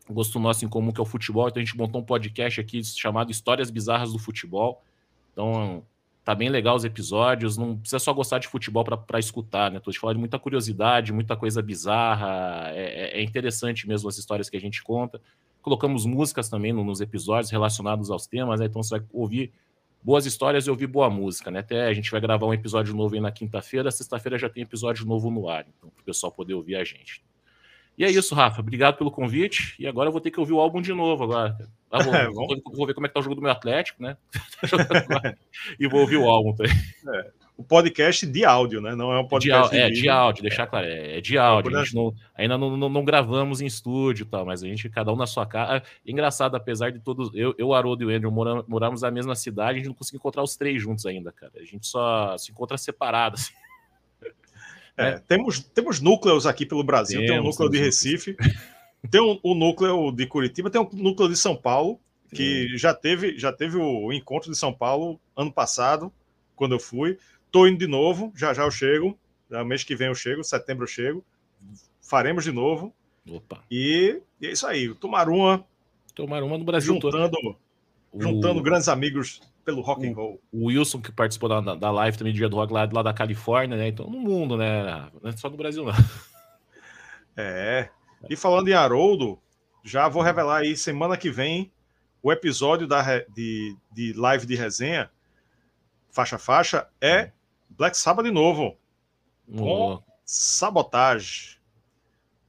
gosto 0.10 0.40
nosso 0.40 0.64
em 0.64 0.70
comum, 0.70 0.92
que 0.92 1.00
é 1.00 1.04
o 1.04 1.06
futebol. 1.06 1.48
Então 1.48 1.62
a 1.62 1.66
gente 1.66 1.78
montou 1.78 2.02
um 2.02 2.04
podcast 2.04 2.62
aqui 2.62 2.84
chamado 2.84 3.32
Histórias 3.32 3.70
Bizarras 3.70 4.14
do 4.14 4.20
Futebol. 4.20 4.84
Então, 5.34 5.84
Tá 6.28 6.36
bem 6.36 6.50
legal 6.50 6.76
os 6.76 6.84
episódios, 6.84 7.58
não 7.58 7.78
precisa 7.78 8.00
só 8.00 8.12
gostar 8.12 8.40
de 8.40 8.50
futebol 8.50 8.84
para 8.84 9.18
escutar, 9.18 9.72
né? 9.72 9.80
Tô 9.80 9.90
te 9.90 9.98
falando 9.98 10.18
de 10.18 10.20
muita 10.20 10.38
curiosidade, 10.38 11.14
muita 11.14 11.38
coisa 11.38 11.62
bizarra, 11.62 12.70
é, 12.74 13.14
é, 13.16 13.20
é, 13.22 13.24
interessante 13.24 13.88
mesmo 13.88 14.10
as 14.10 14.18
histórias 14.18 14.50
que 14.50 14.58
a 14.58 14.60
gente 14.60 14.84
conta. 14.84 15.22
Colocamos 15.62 16.06
músicas 16.06 16.50
também 16.50 16.74
nos 16.74 17.00
episódios 17.00 17.50
relacionados 17.50 18.12
aos 18.12 18.28
temas, 18.28 18.60
né? 18.60 18.66
Então 18.66 18.84
você 18.84 19.00
vai 19.00 19.08
ouvir 19.14 19.54
boas 20.04 20.26
histórias 20.26 20.68
e 20.68 20.70
ouvir 20.70 20.88
boa 20.88 21.10
música, 21.10 21.50
né? 21.50 21.60
Até 21.60 21.88
a 21.88 21.94
gente 21.94 22.12
vai 22.12 22.20
gravar 22.20 22.46
um 22.46 22.54
episódio 22.54 22.94
novo 22.94 23.16
aí 23.16 23.22
na 23.22 23.32
quinta-feira, 23.32 23.90
sexta-feira 23.90 24.38
já 24.38 24.50
tem 24.50 24.64
episódio 24.64 25.06
novo 25.06 25.32
no 25.32 25.48
ar, 25.48 25.66
então 25.78 25.90
o 25.98 26.04
pessoal 26.04 26.30
poder 26.30 26.56
ouvir 26.56 26.76
a 26.76 26.84
gente. 26.84 27.24
E 27.98 28.04
é 28.04 28.12
isso, 28.12 28.36
Rafa. 28.36 28.60
Obrigado 28.60 28.98
pelo 28.98 29.10
convite. 29.10 29.76
E 29.80 29.88
agora 29.88 30.10
eu 30.10 30.12
vou 30.12 30.20
ter 30.20 30.30
que 30.30 30.42
ouvir 30.42 30.52
o 30.52 30.60
álbum 30.60 30.82
de 30.82 30.92
novo 30.92 31.24
agora. 31.24 31.58
Ah, 31.92 32.04
vou, 32.04 32.16
é, 32.16 32.28
vou, 32.28 32.48
vou, 32.74 32.88
ver 32.88 32.94
como 32.94 33.06
é 33.06 33.10
que 33.10 33.14
tá 33.14 33.20
o 33.20 33.24
jogo 33.24 33.36
do 33.36 33.42
meu 33.42 33.52
Atlético, 33.52 34.02
né? 34.02 34.18
e 35.80 35.88
vou 35.88 36.02
ouvir 36.02 36.18
o 36.18 36.30
álbum 36.30 36.54
também. 36.54 36.74
É, 37.14 37.32
o 37.58 37.64
podcast 37.64 38.26
de 38.26 38.46
áudio, 38.46 38.80
né? 38.80 38.96
Não 38.96 39.12
é 39.12 39.20
um 39.20 39.28
podcast 39.28 39.72
de, 39.72 39.82
É, 39.82 39.90
de 39.90 40.08
áudio, 40.08 40.44
deixar 40.44 40.68
claro. 40.68 40.86
É, 40.86 41.18
é 41.18 41.22
de 41.22 41.38
áudio. 41.40 41.76
A 41.76 41.84
gente 41.84 41.96
não, 41.96 42.14
ainda 42.36 42.56
não, 42.56 42.78
não, 42.78 42.88
não, 42.88 43.04
gravamos 43.04 43.62
em 43.62 43.66
estúdio 43.66 44.26
e 44.26 44.28
tal, 44.28 44.46
mas 44.46 44.62
a 44.62 44.68
gente, 44.68 44.88
cada 44.90 45.12
um 45.12 45.16
na 45.16 45.26
sua 45.26 45.46
casa. 45.46 45.78
É 45.78 45.82
engraçado, 46.06 46.56
apesar 46.56 46.92
de 46.92 47.00
todos. 47.00 47.32
Eu, 47.34 47.56
eu 47.58 47.74
Haroldo 47.74 48.04
e 48.04 48.06
o 48.06 48.16
Andrew 48.16 48.32
moramos, 48.32 48.66
moramos 48.68 49.02
na 49.02 49.10
mesma 49.10 49.36
cidade, 49.36 49.72
a 49.72 49.76
gente 49.78 49.88
não 49.88 49.96
conseguiu 49.96 50.20
encontrar 50.20 50.44
os 50.44 50.56
três 50.56 50.82
juntos 50.82 51.06
ainda, 51.08 51.32
cara. 51.32 51.54
A 51.56 51.64
gente 51.64 51.88
só 51.88 52.38
se 52.38 52.52
encontra 52.52 52.78
separado, 52.78 53.36
assim. 53.36 53.54
É, 54.96 55.18
temos, 55.28 55.60
temos 55.60 56.00
núcleos 56.00 56.46
aqui 56.46 56.64
pelo 56.64 56.84
Brasil, 56.84 57.22
temos, 57.22 57.32
tem 57.32 57.40
um 57.40 57.44
núcleo 57.44 57.70
de 57.70 57.80
Recife, 57.80 58.38
Tem 59.10 59.22
um, 59.22 59.40
o 59.44 59.54
núcleo 59.54 60.12
de 60.12 60.26
Curitiba, 60.26 60.70
tem 60.70 60.82
um 60.82 60.90
núcleo 60.94 61.30
de 61.30 61.38
São 61.38 61.56
Paulo, 61.56 62.00
que 62.34 62.78
já 62.78 62.94
teve, 62.94 63.38
já 63.38 63.54
teve 63.54 63.78
o 63.78 64.12
encontro 64.12 64.52
de 64.52 64.58
São 64.58 64.74
Paulo 64.74 65.20
ano 65.36 65.52
passado, 65.52 66.12
quando 66.56 66.76
eu 66.76 66.80
fui. 66.80 67.18
Tô 67.52 67.68
indo 67.68 67.78
de 67.78 67.88
novo, 67.88 68.32
já 68.36 68.54
já 68.54 68.64
eu 68.64 68.72
chego. 68.72 69.18
Já 69.50 69.64
mês 69.64 69.84
que 69.84 69.96
vem 69.96 70.08
eu 70.08 70.16
chego, 70.16 70.44
setembro 70.44 70.84
eu 70.84 70.88
chego. 70.88 71.24
Faremos 72.02 72.44
de 72.44 72.52
novo. 72.52 72.94
Opa. 73.30 73.64
E, 73.72 74.22
e 74.42 74.48
é 74.48 74.52
isso 74.52 74.68
aí. 74.68 74.90
O 74.90 74.96
Tumaruma. 74.96 75.66
Tumaruma 76.14 76.58
no 76.58 76.66
Brasil 76.66 76.94
juntando, 76.94 77.30
todo. 77.30 77.58
Juntando 78.14 78.60
o... 78.60 78.64
grandes 78.64 78.90
amigos 78.90 79.42
pelo 79.64 79.82
rock 79.82 80.06
o, 80.06 80.10
and 80.10 80.16
roll. 80.16 80.42
O 80.52 80.66
Wilson, 80.66 81.02
que 81.02 81.12
participou 81.12 81.50
da, 81.50 81.76
da 81.76 81.92
live 81.92 82.18
também, 82.18 82.34
dia 82.34 82.50
do 82.50 82.56
rock 82.56 82.74
lá, 82.74 82.90
lá 82.92 83.04
da 83.04 83.14
Califórnia, 83.14 83.78
né? 83.78 83.88
Então, 83.88 84.10
no 84.10 84.20
mundo, 84.20 84.58
né? 84.58 85.10
Não 85.22 85.30
é 85.30 85.38
só 85.38 85.50
no 85.50 85.58
Brasil, 85.58 85.86
não. 85.86 85.94
É. 87.36 87.90
E 88.30 88.36
falando 88.36 88.68
em 88.68 88.74
Haroldo, 88.74 89.40
já 89.84 90.08
vou 90.08 90.22
revelar 90.22 90.58
aí 90.58 90.76
semana 90.76 91.18
que 91.18 91.30
vem 91.30 91.72
o 92.22 92.32
episódio 92.32 92.88
da, 92.88 93.20
de, 93.30 93.76
de 93.92 94.14
live 94.14 94.46
de 94.46 94.56
resenha, 94.56 95.10
faixa 96.10 96.38
faixa, 96.38 96.88
é 97.00 97.32
Black 97.70 97.98
Sabbath 97.98 98.26
de 98.26 98.32
novo. 98.32 98.78
Com 99.56 99.94
oh. 99.94 100.04
sabotagem. 100.26 101.58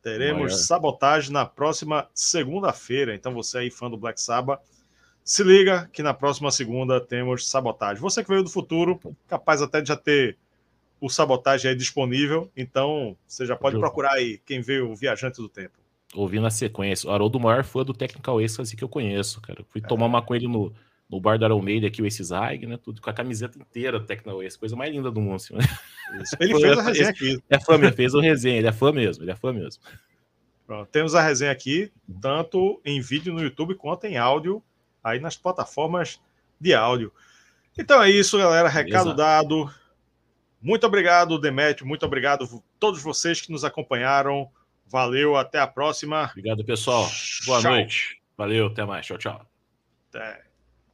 Teremos 0.03 0.53
Maior. 0.53 0.59
sabotagem 0.59 1.33
na 1.33 1.45
próxima 1.45 2.09
segunda-feira. 2.15 3.15
Então, 3.15 3.35
você 3.35 3.59
aí, 3.59 3.71
fã 3.71 3.91
do 3.91 3.97
Black 3.97 4.21
Sabbath, 4.21 4.61
se 5.23 5.45
liga 5.45 5.89
que 5.93 6.03
na 6.03 6.15
próxima 6.15 6.51
segunda 6.51 7.01
temos 7.01 7.49
sabotagem. 7.49 8.01
Você 8.01 8.23
que 8.23 8.31
veio 8.31 8.43
do 8.43 8.49
futuro, 8.49 8.99
capaz 9.27 9.61
até 9.61 9.81
de 9.81 9.89
já 9.89 9.97
ter 9.97 10.39
o 11.01 11.09
sabotagem 11.09 11.71
aí 11.71 11.77
disponível. 11.77 12.51
Então, 12.57 13.17
você 13.27 13.47
já 13.47 13.57
pode 13.57 13.79
procurar 13.79 14.13
aí 14.13 14.39
quem 14.45 14.61
veio 14.61 14.91
o 14.91 14.97
Viajante 14.97 15.37
do 15.37 15.49
Tempo. 15.49 15.79
Ouvindo 16.15 16.47
a 16.47 16.51
sequência. 16.51 17.09
O 17.09 17.13
Haroldo, 17.13 17.39
maior 17.39 17.65
fã 17.65 17.85
do 17.85 17.93
Technical 17.93 18.41
Êxtase 18.41 18.75
que 18.75 18.83
eu 18.83 18.89
conheço, 18.89 19.41
cara. 19.41 19.65
Fui 19.69 19.81
é. 19.85 19.87
tomar 19.87 20.07
uma 20.07 20.23
com 20.23 20.35
ele 20.35 20.49
no, 20.49 20.73
no 21.09 21.21
bar 21.21 21.39
do 21.39 21.45
Almeida 21.45 21.87
aqui, 21.87 22.01
o 22.01 22.07
Ace 22.07 22.23
Zag, 22.25 22.67
né? 22.67 22.79
Tudo 22.83 23.01
com 23.01 23.11
a 23.11 23.13
camiseta 23.13 23.59
inteira 23.59 23.99
do 23.99 24.07
Technical 24.07 24.43
Êxtase, 24.43 24.59
coisa 24.59 24.77
mais 24.77 24.93
linda 24.93 25.11
do 25.11 25.21
mundo. 25.21 25.37
Assim, 25.37 25.55
né? 25.55 25.61
Ele 26.41 26.59
fez 26.59 26.79
a 26.79 26.83
resenha 26.83 27.11
aqui. 27.11 27.43
É 27.51 27.61
fã 27.61 27.77
mesmo, 27.77 27.97
fez 27.97 28.15
o 28.15 28.21
resenha, 28.21 28.57
ele 28.57 28.67
é 28.67 28.73
fã 28.73 28.91
mesmo, 28.91 29.25
ele 29.25 29.31
é 29.31 29.37
fã 29.37 29.53
mesmo. 29.53 29.83
Pronto, 30.67 30.89
temos 30.91 31.15
a 31.15 31.21
resenha 31.21 31.53
aqui, 31.53 31.93
tanto 32.21 32.81
em 32.83 32.99
vídeo 33.01 33.33
no 33.33 33.43
YouTube 33.43 33.75
quanto 33.75 34.07
em 34.07 34.17
áudio, 34.17 34.63
aí 35.05 35.21
nas 35.21 35.37
plataformas 35.37 36.19
de 36.59 36.73
áudio. 36.73 37.13
Então 37.79 38.03
é 38.03 38.11
isso, 38.11 38.37
galera. 38.39 38.69
Recado 38.69 39.09
Exato. 39.09 39.17
dado. 39.17 39.71
Muito 40.61 40.87
obrigado, 40.87 41.39
Demetrio. 41.39 41.87
Muito 41.87 42.05
obrigado 42.05 42.45
a 42.45 42.49
todos 42.79 43.03
vocês 43.03 43.41
que 43.41 43.53
nos 43.53 43.65
acompanharam. 43.65 44.51
Valeu, 44.87 45.37
até 45.37 45.59
a 45.59 45.67
próxima. 45.67 46.31
Obrigado, 46.31 46.65
pessoal. 46.65 47.09
Boa 47.47 47.61
tchau. 47.61 47.71
noite. 47.73 48.21
Valeu, 48.37 48.67
até 48.67 48.85
mais. 48.85 49.07
Tchau, 49.07 49.19
tchau. 49.19 49.47
Até. 50.11 50.48